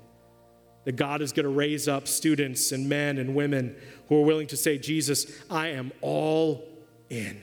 that 0.84 0.98
God 0.98 1.22
is 1.22 1.32
going 1.32 1.46
to 1.46 1.50
raise 1.50 1.88
up 1.88 2.10
students 2.10 2.74
and 2.74 2.90
men 2.90 3.18
and 3.18 3.34
women 3.34 3.78
who 4.10 4.18
are 4.18 4.26
willing 4.26 4.48
to 4.48 4.58
say, 4.58 4.78
Jesus, 4.78 5.26
I 5.50 5.70
am 5.70 5.94
all 6.02 6.68
in. 7.10 7.42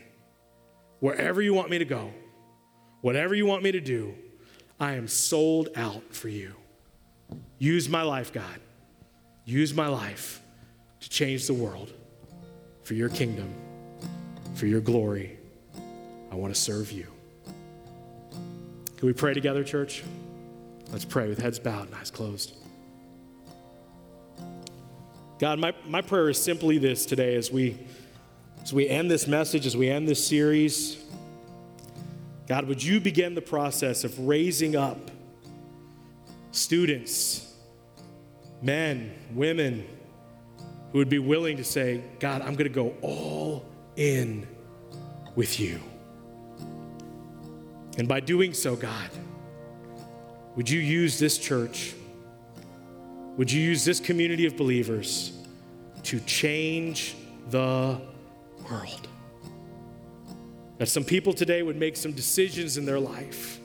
Wherever 0.98 1.40
you 1.40 1.54
want 1.54 1.70
me 1.70 1.78
to 1.78 1.86
go, 1.86 2.12
whatever 3.00 3.34
you 3.34 3.46
want 3.46 3.62
me 3.62 3.72
to 3.72 3.80
do, 3.80 4.14
I 4.78 4.96
am 4.96 5.08
sold 5.08 5.70
out 5.76 6.12
for 6.12 6.28
you. 6.28 6.52
Use 7.56 7.88
my 7.88 8.02
life, 8.02 8.34
God. 8.34 8.60
Use 9.46 9.72
my 9.72 9.88
life 9.88 10.42
to 11.00 11.08
change 11.08 11.46
the 11.46 11.54
world 11.54 11.90
for 12.82 12.92
your 12.92 13.08
kingdom, 13.08 13.50
for 14.52 14.66
your 14.66 14.82
glory. 14.82 15.39
I 16.30 16.36
want 16.36 16.54
to 16.54 16.60
serve 16.60 16.92
you. 16.92 17.06
Can 18.96 19.06
we 19.06 19.12
pray 19.12 19.34
together, 19.34 19.64
church? 19.64 20.04
Let's 20.92 21.04
pray 21.04 21.28
with 21.28 21.38
heads 21.38 21.58
bowed 21.58 21.86
and 21.86 21.94
eyes 21.94 22.10
closed. 22.10 22.54
God, 25.38 25.58
my, 25.58 25.72
my 25.86 26.02
prayer 26.02 26.28
is 26.28 26.40
simply 26.40 26.78
this 26.78 27.06
today 27.06 27.34
as 27.34 27.50
we, 27.50 27.78
as 28.62 28.72
we 28.72 28.88
end 28.88 29.10
this 29.10 29.26
message, 29.26 29.64
as 29.64 29.76
we 29.76 29.88
end 29.88 30.06
this 30.06 30.24
series. 30.24 31.02
God, 32.46 32.66
would 32.66 32.82
you 32.82 33.00
begin 33.00 33.34
the 33.34 33.40
process 33.40 34.04
of 34.04 34.18
raising 34.18 34.76
up 34.76 35.10
students, 36.52 37.54
men, 38.60 39.14
women 39.32 39.86
who 40.92 40.98
would 40.98 41.08
be 41.08 41.18
willing 41.18 41.56
to 41.56 41.64
say, 41.64 42.02
God, 42.18 42.42
I'm 42.42 42.54
going 42.54 42.64
to 42.64 42.68
go 42.68 42.94
all 43.00 43.64
in 43.96 44.46
with 45.36 45.58
you. 45.58 45.80
And 48.00 48.08
by 48.08 48.20
doing 48.20 48.54
so, 48.54 48.76
God, 48.76 49.10
would 50.56 50.70
you 50.70 50.80
use 50.80 51.18
this 51.18 51.36
church? 51.36 51.92
Would 53.36 53.52
you 53.52 53.60
use 53.60 53.84
this 53.84 54.00
community 54.00 54.46
of 54.46 54.56
believers 54.56 55.38
to 56.04 56.18
change 56.20 57.14
the 57.50 58.00
world? 58.70 59.06
That 60.78 60.86
some 60.88 61.04
people 61.04 61.34
today 61.34 61.62
would 61.62 61.76
make 61.76 61.94
some 61.94 62.12
decisions 62.12 62.78
in 62.78 62.86
their 62.86 62.98
life. 62.98 63.60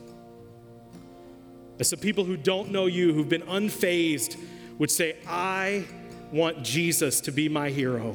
That 1.78 1.84
some 1.84 2.00
people 2.00 2.24
who 2.24 2.36
don't 2.36 2.70
know 2.70 2.84
you, 2.84 3.14
who've 3.14 3.30
been 3.30 3.40
unfazed, 3.40 4.36
would 4.76 4.90
say, 4.90 5.16
I 5.26 5.86
want 6.30 6.62
Jesus 6.62 7.22
to 7.22 7.32
be 7.32 7.48
my 7.48 7.70
hero. 7.70 8.14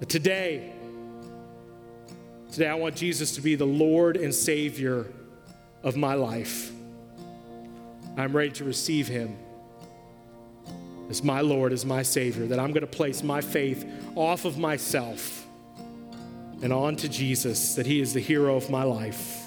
That 0.00 0.08
today, 0.08 0.73
Today, 2.54 2.68
I 2.68 2.76
want 2.76 2.94
Jesus 2.94 3.34
to 3.34 3.40
be 3.40 3.56
the 3.56 3.66
Lord 3.66 4.16
and 4.16 4.32
Savior 4.32 5.06
of 5.82 5.96
my 5.96 6.14
life. 6.14 6.70
I'm 8.16 8.32
ready 8.32 8.52
to 8.52 8.64
receive 8.64 9.08
Him 9.08 9.36
as 11.10 11.24
my 11.24 11.40
Lord, 11.40 11.72
as 11.72 11.84
my 11.84 12.02
Savior, 12.02 12.46
that 12.46 12.60
I'm 12.60 12.70
going 12.70 12.82
to 12.82 12.86
place 12.86 13.24
my 13.24 13.40
faith 13.40 13.84
off 14.14 14.44
of 14.44 14.56
myself 14.56 15.44
and 16.62 16.72
onto 16.72 17.08
Jesus, 17.08 17.74
that 17.74 17.86
He 17.86 18.00
is 18.00 18.14
the 18.14 18.20
hero 18.20 18.54
of 18.54 18.70
my 18.70 18.84
life. 18.84 19.42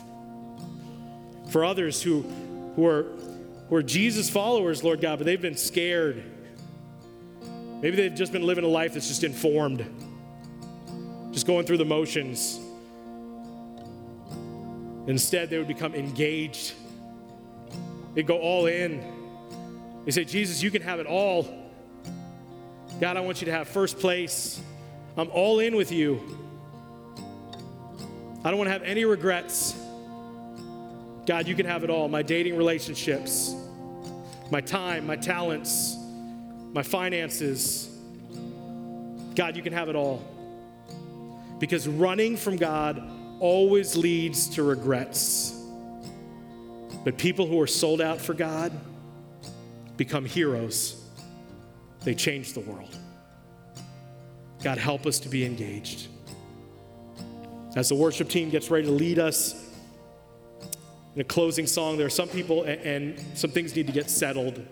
For 1.49 1.63
others 1.63 2.01
who, 2.01 2.23
who, 2.75 2.85
are, 2.85 3.03
who 3.69 3.75
are 3.77 3.83
Jesus 3.83 4.29
followers, 4.29 4.83
Lord 4.83 4.99
God, 4.99 5.19
but 5.19 5.25
they've 5.25 5.41
been 5.41 5.55
scared. 5.55 6.25
Maybe 7.81 7.95
they've 7.95 8.13
just 8.13 8.33
been 8.33 8.43
living 8.45 8.65
a 8.65 8.67
life 8.67 8.95
that's 8.95 9.07
just 9.07 9.23
informed, 9.23 9.85
just 11.31 11.47
going 11.47 11.65
through 11.65 11.77
the 11.77 11.85
motions. 11.85 12.59
Instead, 15.07 15.49
they 15.49 15.57
would 15.57 15.67
become 15.67 15.95
engaged. 15.95 16.73
They'd 18.13 18.27
go 18.27 18.39
all 18.39 18.65
in. 18.65 19.01
They 20.05 20.11
say, 20.11 20.25
Jesus, 20.25 20.61
you 20.61 20.69
can 20.69 20.81
have 20.81 20.99
it 20.99 21.07
all. 21.07 21.47
God, 22.99 23.15
I 23.15 23.21
want 23.21 23.41
you 23.41 23.45
to 23.45 23.51
have 23.51 23.67
first 23.67 23.99
place. 23.99 24.61
I'm 25.15 25.29
all 25.31 25.59
in 25.59 25.75
with 25.75 25.91
you. 25.91 26.21
I 28.43 28.49
don't 28.49 28.57
want 28.57 28.67
to 28.67 28.71
have 28.71 28.83
any 28.83 29.05
regrets. 29.05 29.75
God, 31.25 31.47
you 31.47 31.55
can 31.55 31.65
have 31.65 31.83
it 31.83 31.89
all 31.89 32.07
my 32.07 32.21
dating 32.21 32.55
relationships, 32.55 33.53
my 34.49 34.61
time, 34.61 35.05
my 35.05 35.15
talents, 35.15 35.97
my 36.73 36.83
finances. 36.83 37.89
God, 39.35 39.55
you 39.55 39.63
can 39.63 39.73
have 39.73 39.89
it 39.89 39.95
all. 39.95 40.23
Because 41.59 41.87
running 41.87 42.37
from 42.37 42.55
God 42.55 43.01
always 43.39 43.95
leads 43.95 44.49
to 44.49 44.63
regrets. 44.63 45.53
But 47.03 47.17
people 47.17 47.47
who 47.47 47.59
are 47.61 47.67
sold 47.67 48.01
out 48.01 48.19
for 48.19 48.33
God 48.33 48.71
become 49.95 50.25
heroes, 50.25 51.03
they 52.03 52.13
change 52.13 52.53
the 52.53 52.59
world. 52.61 52.95
God, 54.63 54.77
help 54.77 55.05
us 55.05 55.19
to 55.19 55.29
be 55.29 55.45
engaged. 55.45 56.07
As 57.75 57.89
the 57.89 57.95
worship 57.95 58.27
team 58.27 58.49
gets 58.49 58.71
ready 58.71 58.85
to 58.85 58.91
lead 58.91 59.19
us 59.19 59.69
in 61.15 61.21
a 61.21 61.23
closing 61.23 61.67
song, 61.67 61.97
there 61.97 62.07
are 62.07 62.09
some 62.09 62.27
people 62.27 62.63
and, 62.63 63.23
some 63.35 63.51
things 63.51 63.75
need 63.75 63.87
to 63.87 63.93
get 63.93 64.09
settled. 64.09 64.65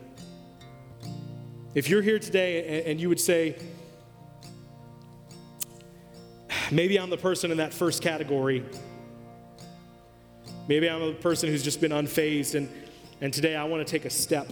If 1.74 1.89
you're 1.89 2.01
here 2.01 2.20
today 2.20 2.84
and 2.86 2.99
you 2.99 3.09
would 3.09 3.20
say, 3.20 3.55
maybe 6.72 6.99
I'm 6.99 7.09
the 7.09 7.18
person 7.18 7.51
in 7.51 7.57
that 7.57 7.74
first 7.74 8.01
category, 8.01 8.63
maybe 10.68 10.89
I'm 10.89 11.01
a 11.01 11.13
person 11.13 11.49
who's 11.49 11.63
just 11.63 11.82
been 11.82 11.91
unfazed, 11.91 12.55
and, 12.55 12.70
and 13.22 13.34
today 13.34 13.55
I 13.55 13.63
want 13.63 13.86
to 13.86 13.89
take 13.89 14.05
a 14.05 14.09
step 14.09 14.47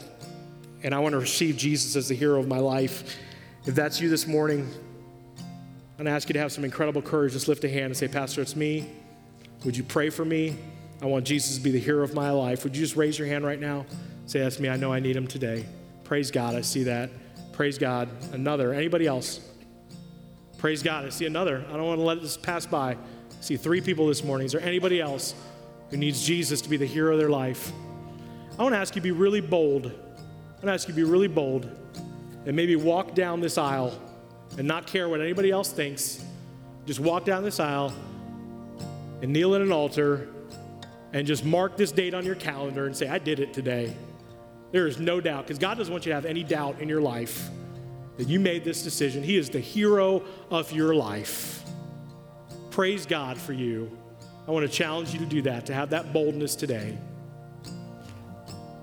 and 0.84 0.94
I 0.94 1.00
want 1.00 1.14
to 1.14 1.20
receive 1.20 1.56
Jesus 1.56 1.96
as 1.96 2.10
the 2.10 2.16
hero 2.16 2.40
of 2.40 2.48
my 2.48 2.60
life. 2.60 3.18
If 3.66 3.76
that's 3.76 4.02
you 4.02 4.10
this 4.10 4.28
morning, 4.28 4.70
I'm 5.38 5.98
going 5.98 6.06
to 6.06 6.12
ask 6.12 6.28
you 6.28 6.34
to 6.34 6.40
have 6.40 6.52
some 6.52 6.66
incredible 6.66 7.02
courage. 7.02 7.34
Just 7.34 7.48
lift 7.48 7.64
a 7.64 7.70
hand 7.70 7.86
and 7.86 7.98
say, 7.98 8.10
Pastor, 8.10 8.42
it's 8.42 8.56
me. 8.56 8.90
Would 9.64 9.78
you 9.78 9.84
pray 9.84 10.10
for 10.10 10.26
me? 10.26 10.58
I 11.02 11.06
want 11.06 11.26
Jesus 11.26 11.56
to 11.56 11.62
be 11.62 11.72
the 11.72 11.80
hero 11.80 12.04
of 12.04 12.14
my 12.14 12.32
life. 12.32 12.64
Would 12.66 12.76
you 12.76 12.84
just 12.84 12.98
raise 12.98 13.18
your 13.18 13.28
hand 13.28 13.46
right 13.46 13.60
now? 13.60 13.86
Say, 14.26 14.40
That's 14.40 14.60
me. 14.60 14.68
I 14.70 14.76
know 14.76 14.92
I 14.92 15.00
need 15.00 15.16
him 15.16 15.28
today. 15.28 15.66
Praise 16.04 16.32
God. 16.32 16.56
I 16.56 16.62
see 16.62 16.84
that. 16.84 17.10
Praise 17.54 17.78
God. 17.78 18.10
Another. 18.34 18.74
Anybody 18.74 19.08
else? 19.08 19.40
Praise 20.64 20.82
God. 20.82 21.04
I 21.04 21.10
see 21.10 21.26
another. 21.26 21.62
I 21.68 21.74
don't 21.74 21.86
want 21.86 22.00
to 22.00 22.06
let 22.06 22.22
this 22.22 22.38
pass 22.38 22.66
by. 22.66 22.92
I 22.92 22.98
see 23.42 23.58
three 23.58 23.82
people 23.82 24.08
this 24.08 24.24
morning. 24.24 24.46
Is 24.46 24.54
there 24.54 24.62
anybody 24.62 25.02
else 25.02 25.36
who 25.90 25.98
needs 25.98 26.26
Jesus 26.26 26.62
to 26.62 26.70
be 26.70 26.78
the 26.78 26.86
hero 26.86 27.12
of 27.12 27.20
their 27.20 27.28
life? 27.28 27.74
I 28.58 28.64
want 28.64 28.74
to 28.74 28.80
ask 28.80 28.96
you 28.96 29.02
to 29.02 29.04
be 29.04 29.12
really 29.12 29.42
bold. 29.42 29.88
I 29.88 29.90
want 29.90 30.62
to 30.62 30.72
ask 30.72 30.88
you 30.88 30.94
to 30.94 30.96
be 30.96 31.04
really 31.04 31.28
bold 31.28 31.70
and 32.46 32.56
maybe 32.56 32.78
walk 32.78 33.14
down 33.14 33.42
this 33.42 33.58
aisle 33.58 34.00
and 34.58 34.66
not 34.66 34.88
care 34.88 35.10
what 35.10 35.20
anybody 35.20 35.52
else 35.52 35.70
thinks. 35.70 36.24
Just 36.86 37.02
walk 37.02 37.26
down 37.26 37.44
this 37.44 37.60
aisle 37.60 37.94
and 39.22 39.34
kneel 39.34 39.56
at 39.56 39.62
an 39.62 39.74
altar 39.74 40.30
and 41.12 41.28
just 41.28 41.44
mark 41.44 41.76
this 41.76 41.92
date 41.92 42.14
on 42.14 42.26
your 42.26 42.36
calendar 42.36 42.86
and 42.86 42.96
say, 42.96 43.10
I 43.10 43.18
did 43.18 43.42
it 43.42 43.54
today. 43.54 43.94
There 44.72 44.88
is 44.88 44.98
no 44.98 45.20
doubt, 45.20 45.44
because 45.44 45.60
God 45.60 45.78
doesn't 45.78 45.92
want 45.92 46.06
you 46.06 46.12
to 46.12 46.16
have 46.16 46.26
any 46.26 46.42
doubt 46.42 46.80
in 46.80 46.88
your 46.88 47.02
life 47.02 47.50
that 48.18 48.28
you 48.28 48.40
made 48.40 48.64
this 48.64 48.84
decision. 48.84 49.24
He 49.24 49.38
is 49.38 49.50
the 49.50 49.60
hero 49.60 50.24
of 50.50 50.72
your 50.72 50.94
life. 50.96 51.64
Praise 52.72 53.06
God 53.06 53.38
for 53.38 53.54
you. 53.54 53.92
I 54.48 54.52
want 54.52 54.70
to 54.70 54.72
challenge 54.72 55.14
you 55.14 55.20
to 55.20 55.26
do 55.26 55.42
that, 55.44 55.66
to 55.68 55.74
have 55.74 55.92
that 55.92 56.12
boldness 56.12 56.56
today. 56.56 56.98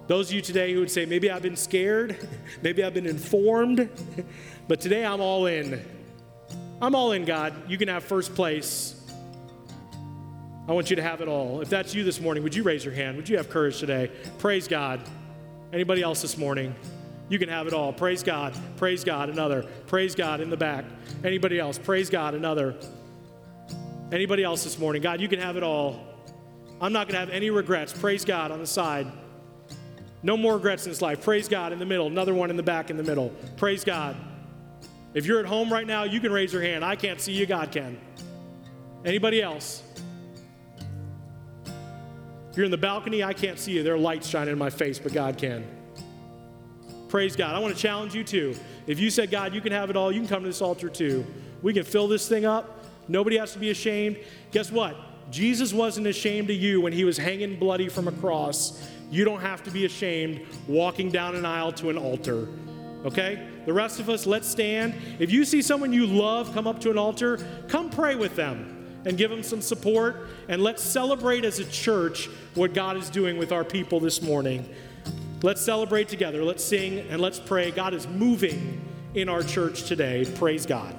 Those 0.06 0.28
of 0.30 0.34
you 0.34 0.40
today 0.40 0.72
who 0.72 0.80
would 0.80 0.90
say, 0.90 1.06
maybe 1.06 1.30
I've 1.30 1.42
been 1.42 1.56
scared, 1.56 2.28
maybe 2.62 2.82
I've 2.82 2.94
been 2.94 3.06
informed, 3.06 3.88
but 4.68 4.80
today 4.80 5.04
I'm 5.04 5.20
all 5.20 5.46
in. 5.46 5.84
I'm 6.82 6.94
all 6.94 7.12
in, 7.12 7.24
God. 7.24 7.70
You 7.70 7.78
can 7.78 7.88
have 7.88 8.02
first 8.04 8.34
place. 8.34 8.96
I 10.66 10.72
want 10.72 10.88
you 10.88 10.96
to 10.96 11.02
have 11.02 11.20
it 11.20 11.28
all. 11.28 11.60
If 11.60 11.68
that's 11.68 11.94
you 11.94 12.04
this 12.04 12.20
morning, 12.20 12.42
would 12.42 12.54
you 12.54 12.62
raise 12.62 12.84
your 12.84 12.94
hand? 12.94 13.16
Would 13.16 13.28
you 13.28 13.36
have 13.36 13.50
courage 13.50 13.78
today? 13.78 14.10
Praise 14.38 14.66
God. 14.66 15.00
Anybody 15.72 16.02
else 16.02 16.22
this 16.22 16.38
morning? 16.38 16.74
You 17.30 17.38
can 17.38 17.48
have 17.48 17.68
it 17.68 17.72
all. 17.72 17.92
Praise 17.92 18.24
God. 18.24 18.54
Praise 18.76 19.04
God. 19.04 19.30
Another. 19.30 19.62
Praise 19.86 20.16
God 20.16 20.40
in 20.40 20.50
the 20.50 20.56
back. 20.56 20.84
Anybody 21.24 21.60
else? 21.60 21.78
Praise 21.78 22.10
God. 22.10 22.34
Another. 22.34 22.74
Anybody 24.10 24.42
else 24.42 24.64
this 24.64 24.78
morning? 24.80 25.00
God, 25.00 25.20
you 25.20 25.28
can 25.28 25.38
have 25.38 25.56
it 25.56 25.62
all. 25.62 26.04
I'm 26.80 26.92
not 26.92 27.06
going 27.06 27.14
to 27.14 27.20
have 27.20 27.30
any 27.30 27.50
regrets. 27.50 27.92
Praise 27.92 28.24
God 28.24 28.50
on 28.50 28.58
the 28.58 28.66
side. 28.66 29.06
No 30.24 30.36
more 30.36 30.54
regrets 30.54 30.84
in 30.86 30.90
this 30.90 31.00
life. 31.00 31.22
Praise 31.22 31.48
God 31.48 31.72
in 31.72 31.78
the 31.78 31.86
middle. 31.86 32.08
Another 32.08 32.34
one 32.34 32.50
in 32.50 32.56
the 32.56 32.64
back 32.64 32.90
in 32.90 32.96
the 32.96 33.04
middle. 33.04 33.28
Praise 33.56 33.84
God. 33.84 34.16
If 35.14 35.24
you're 35.24 35.38
at 35.38 35.46
home 35.46 35.72
right 35.72 35.86
now, 35.86 36.02
you 36.02 36.18
can 36.18 36.32
raise 36.32 36.52
your 36.52 36.62
hand. 36.62 36.84
I 36.84 36.96
can't 36.96 37.20
see 37.20 37.32
you, 37.32 37.46
God 37.46 37.70
can. 37.70 37.96
Anybody 39.04 39.40
else? 39.40 39.84
If 42.50 42.56
you're 42.56 42.64
in 42.64 42.72
the 42.72 42.76
balcony, 42.76 43.22
I 43.22 43.34
can't 43.34 43.58
see 43.58 43.72
you. 43.72 43.84
There 43.84 43.94
are 43.94 43.98
lights 43.98 44.26
shining 44.26 44.52
in 44.52 44.58
my 44.58 44.70
face, 44.70 44.98
but 44.98 45.12
God 45.12 45.38
can. 45.38 45.79
Praise 47.10 47.34
God. 47.34 47.56
I 47.56 47.58
want 47.58 47.74
to 47.74 47.80
challenge 47.80 48.14
you 48.14 48.22
too. 48.22 48.54
If 48.86 49.00
you 49.00 49.10
said, 49.10 49.32
God, 49.32 49.52
you 49.52 49.60
can 49.60 49.72
have 49.72 49.90
it 49.90 49.96
all, 49.96 50.12
you 50.12 50.20
can 50.20 50.28
come 50.28 50.42
to 50.42 50.48
this 50.48 50.62
altar 50.62 50.88
too. 50.88 51.26
We 51.60 51.72
can 51.72 51.82
fill 51.82 52.06
this 52.06 52.28
thing 52.28 52.44
up. 52.44 52.84
Nobody 53.08 53.36
has 53.36 53.52
to 53.52 53.58
be 53.58 53.70
ashamed. 53.70 54.16
Guess 54.52 54.70
what? 54.70 54.96
Jesus 55.32 55.72
wasn't 55.72 56.06
ashamed 56.06 56.50
of 56.50 56.56
you 56.56 56.80
when 56.80 56.92
he 56.92 57.02
was 57.02 57.18
hanging 57.18 57.58
bloody 57.58 57.88
from 57.88 58.06
a 58.06 58.12
cross. 58.12 58.88
You 59.10 59.24
don't 59.24 59.40
have 59.40 59.64
to 59.64 59.72
be 59.72 59.84
ashamed 59.86 60.46
walking 60.68 61.10
down 61.10 61.34
an 61.34 61.44
aisle 61.44 61.72
to 61.72 61.90
an 61.90 61.98
altar. 61.98 62.46
Okay? 63.04 63.44
The 63.66 63.72
rest 63.72 63.98
of 63.98 64.08
us, 64.08 64.24
let's 64.24 64.46
stand. 64.46 64.94
If 65.18 65.32
you 65.32 65.44
see 65.44 65.62
someone 65.62 65.92
you 65.92 66.06
love 66.06 66.54
come 66.54 66.68
up 66.68 66.80
to 66.82 66.92
an 66.92 66.98
altar, 66.98 67.44
come 67.66 67.90
pray 67.90 68.14
with 68.14 68.36
them 68.36 69.00
and 69.04 69.18
give 69.18 69.30
them 69.30 69.42
some 69.42 69.60
support. 69.60 70.28
And 70.48 70.62
let's 70.62 70.82
celebrate 70.82 71.44
as 71.44 71.58
a 71.58 71.64
church 71.64 72.28
what 72.54 72.72
God 72.72 72.96
is 72.96 73.10
doing 73.10 73.36
with 73.36 73.50
our 73.50 73.64
people 73.64 73.98
this 73.98 74.22
morning. 74.22 74.68
Let's 75.42 75.62
celebrate 75.62 76.08
together. 76.08 76.44
Let's 76.44 76.62
sing 76.62 76.98
and 77.08 77.18
let's 77.18 77.38
pray. 77.38 77.70
God 77.70 77.94
is 77.94 78.06
moving 78.06 78.78
in 79.14 79.30
our 79.30 79.42
church 79.42 79.84
today. 79.84 80.26
Praise 80.36 80.66
God. 80.66 80.94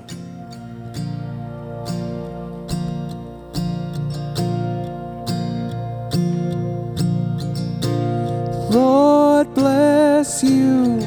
Lord 8.73 9.53
bless 9.53 10.41
you 10.43 10.99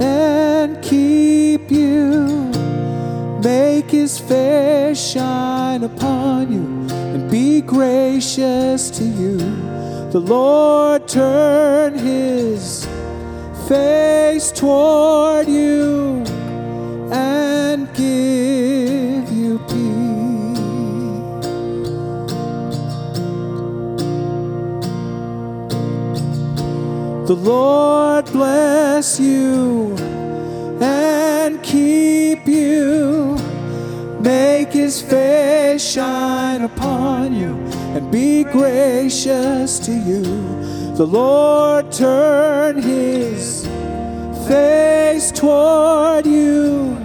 and 0.00 0.80
keep 0.84 1.68
you. 1.68 2.50
Make 3.42 3.90
his 3.90 4.20
face 4.20 5.00
shine 5.00 5.82
upon 5.82 6.52
you 6.52 6.94
and 6.94 7.28
be 7.28 7.60
gracious 7.60 8.90
to 8.90 9.04
you. 9.04 9.38
The 10.10 10.18
Lord 10.18 11.06
turn 11.06 11.96
his 11.96 12.84
face 13.68 14.50
toward 14.50 15.46
you 15.46 16.24
and 17.12 17.86
give 17.94 19.30
you 19.30 19.60
peace. 19.68 20.58
The 27.28 27.36
Lord 27.36 28.24
bless 28.32 29.20
you 29.20 29.94
and 30.80 31.62
keep 31.62 32.48
you. 32.48 33.38
Make 34.18 34.72
his 34.72 35.00
face 35.00 35.88
shine 35.88 36.62
upon 36.62 37.32
you 37.32 37.59
and 37.94 38.10
be 38.10 38.44
gracious 38.44 39.78
to 39.80 39.92
you. 39.92 40.22
The 40.94 41.06
Lord 41.06 41.90
turn 41.90 42.80
his 42.80 43.66
face 44.46 45.32
toward 45.32 46.26
you 46.26 46.96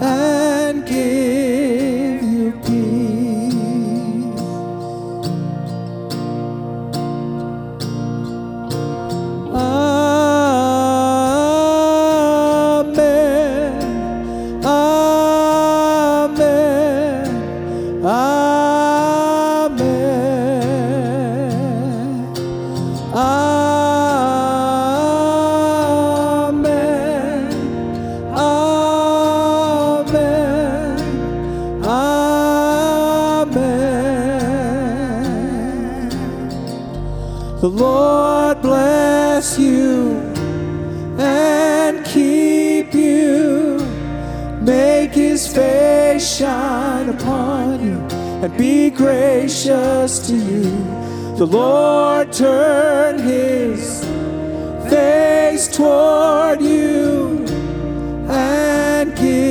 and 0.00 0.86
give 0.86 1.29
be 48.60 48.90
gracious 48.90 50.18
to 50.28 50.36
you. 50.36 50.64
The 51.38 51.46
Lord 51.46 52.30
turn 52.30 53.18
his 53.18 54.04
face 54.90 55.66
toward 55.74 56.60
you 56.60 57.46
and 58.28 59.16
give 59.16 59.49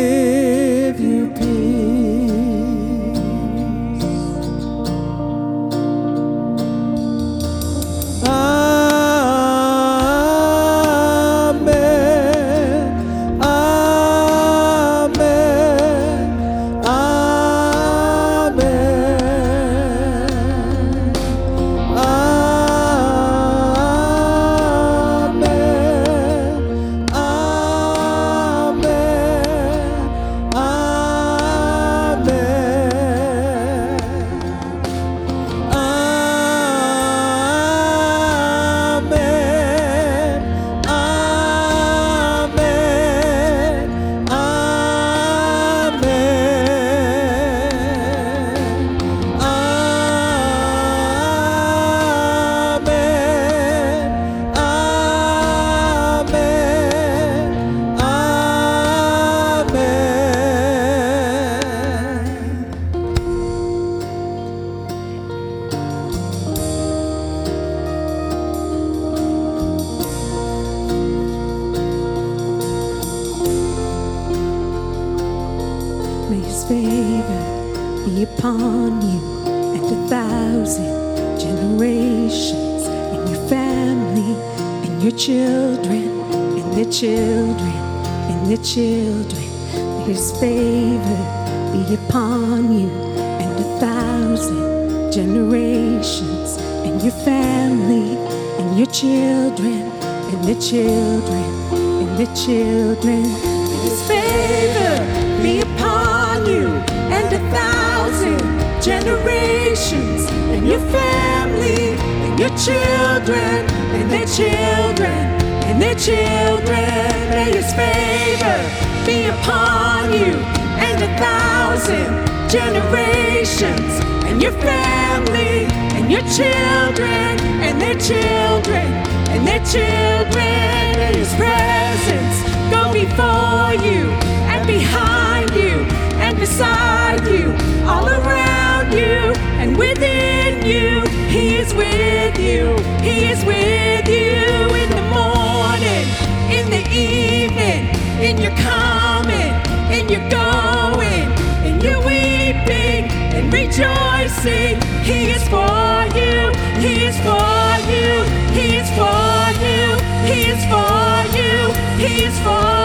is 162.22 162.38
for 162.40 162.79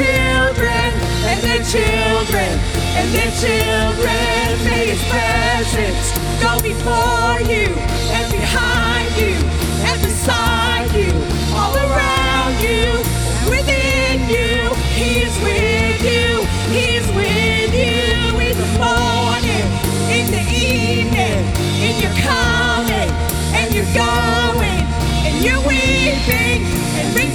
children, 0.00 0.88
and 1.28 1.40
their 1.42 1.62
children, 1.62 2.50
and 2.96 3.08
their 3.12 3.32
children. 3.36 4.50
May 4.64 4.86
his 4.92 5.02
presence 5.12 6.06
go 6.40 6.52
before 6.62 7.40
you, 7.52 7.68
and 8.16 8.26
behind 8.32 9.10
you, 9.20 9.49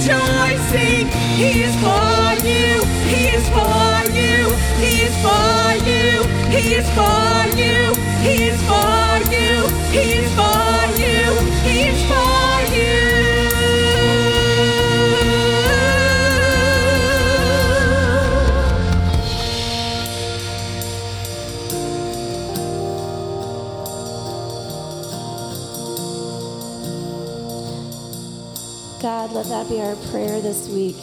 rejoicing. 0.06 1.08
He 1.36 1.62
is 1.62 1.74
for 1.82 2.46
you, 2.46 2.84
he 3.10 3.26
is 3.34 3.48
for 3.48 4.06
you, 4.14 4.54
he 4.78 5.02
is 5.02 5.16
for 5.22 5.74
you, 5.84 6.22
he 6.50 6.74
is 6.74 6.88
for 6.90 7.58
you, 7.58 7.94
he 8.22 8.48
is 8.48 8.62
for 8.62 9.18
you, 9.32 9.66
he 9.90 10.12
is 10.20 10.30
for 10.34 10.86
you, 11.00 11.26
he 11.64 11.88
is 11.88 12.02
for 12.04 12.74
you. 12.74 13.05
God, 29.06 29.30
let 29.30 29.46
that 29.46 29.68
be 29.68 29.80
our 29.80 29.94
prayer 30.10 30.40
this 30.40 30.68
week. 30.68 30.96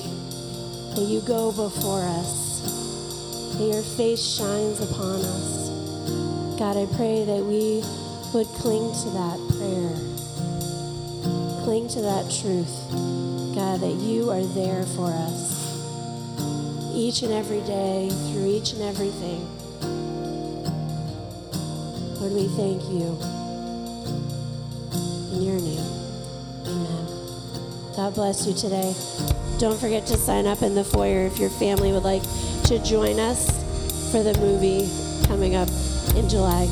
That 0.96 1.06
you 1.08 1.22
go 1.22 1.54
before 1.54 2.02
us. 2.02 2.62
That 3.58 3.64
your 3.64 3.82
face 3.82 4.22
shines 4.22 4.82
upon 4.82 5.22
us. 5.22 5.70
God, 6.60 6.78
I 6.78 6.86
pray 6.98 7.24
that 7.26 7.44
we 7.46 7.82
would 8.34 8.48
cling 8.60 8.92
to 9.04 9.10
that 9.12 9.40
prayer. 9.58 10.24
Cling 11.64 11.88
to 11.90 12.02
that 12.02 12.30
truth. 12.30 12.76
God, 13.56 13.82
that 13.82 13.98
you 14.02 14.32
are 14.32 14.44
there 14.54 14.84
for 14.84 15.08
us. 15.08 15.78
each 16.94 17.24
and 17.24 17.34
every 17.34 17.62
day, 17.62 18.10
through 18.32 18.48
each 18.48 18.74
and 18.74 18.82
everything. 18.84 19.48
Lord, 22.20 22.34
we 22.34 22.48
thank 22.50 22.84
you. 22.90 23.18
God 28.04 28.16
bless 28.16 28.46
you 28.46 28.54
today. 28.54 28.94
Don't 29.60 29.80
forget 29.80 30.06
to 30.08 30.18
sign 30.18 30.46
up 30.46 30.62
in 30.62 30.76
the 30.76 30.84
foyer 30.84 31.26
if 31.26 31.40
your 31.40 31.50
family 31.50 31.94
would 31.94 32.04
like 32.04 32.22
to 32.66 32.78
join 32.84 33.18
us 33.18 33.50
for 34.12 34.22
the 34.22 34.38
movie 34.42 34.90
coming 35.26 35.56
up 35.56 35.70
in 36.18 36.28
July. 36.28 36.66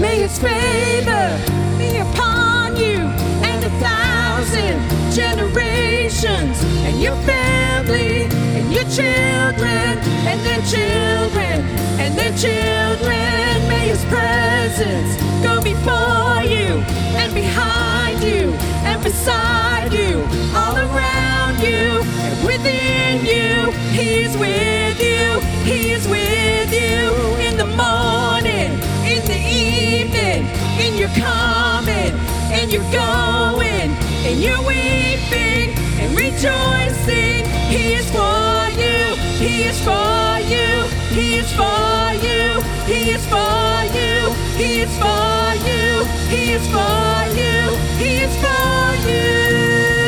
May 0.00 0.22
his 0.22 0.36
favor 0.40 1.38
be 1.78 1.98
upon 1.98 2.76
you 2.76 3.06
and 3.46 3.62
a 3.62 3.70
thousand 3.78 5.14
generations, 5.14 6.64
and 6.82 7.00
your 7.00 7.14
family, 7.22 8.28
your 8.70 8.84
children, 8.84 9.98
and 10.30 10.40
their 10.46 10.62
children, 10.62 11.66
and 11.98 12.16
their 12.16 12.32
children. 12.38 13.68
May 13.68 13.88
his 13.88 14.04
presence 14.04 15.16
go 15.42 15.60
before 15.60 16.42
you, 16.44 16.78
and 17.18 17.34
behind 17.34 18.22
you, 18.22 18.54
and 18.86 19.02
beside 19.02 19.92
you, 19.92 20.24
all 20.54 20.76
around 20.76 21.58
you, 21.58 22.00
and 22.24 22.46
within 22.46 23.26
you. 23.26 23.72
He's 23.90 24.36
with 24.36 25.02
you, 25.02 25.40
he's 25.64 26.06
with 26.06 26.72
you 26.72 27.10
in 27.46 27.56
the 27.56 27.66
morning, 27.66 28.70
in 29.04 29.22
the 29.26 29.40
evening, 29.50 30.46
in 30.78 30.96
your 30.96 31.10
coming, 31.18 32.12
and 32.54 32.70
you're 32.70 32.92
going, 32.92 33.90
and 34.26 34.40
you're 34.40 34.62
weeping 34.62 35.74
and 35.98 36.16
rejoicing. 36.16 37.39
He 37.70 37.94
is 37.94 38.10
for 38.10 38.68
you. 38.82 39.14
He 39.38 39.62
is 39.62 39.78
for 39.80 40.40
you. 40.52 40.70
He 41.14 41.38
is 41.38 41.52
for 41.52 42.12
you. 42.26 42.60
He 42.90 43.10
is 43.12 43.24
for 43.26 43.84
you. 43.96 44.34
He 44.58 44.80
is 44.80 44.98
for 44.98 45.54
you. 45.68 46.04
He 46.28 46.52
is 46.56 46.66
for 46.66 47.28
you. 47.38 47.76
He 48.02 48.10
is 48.26 48.34
for 48.42 49.08
you. 49.08 49.99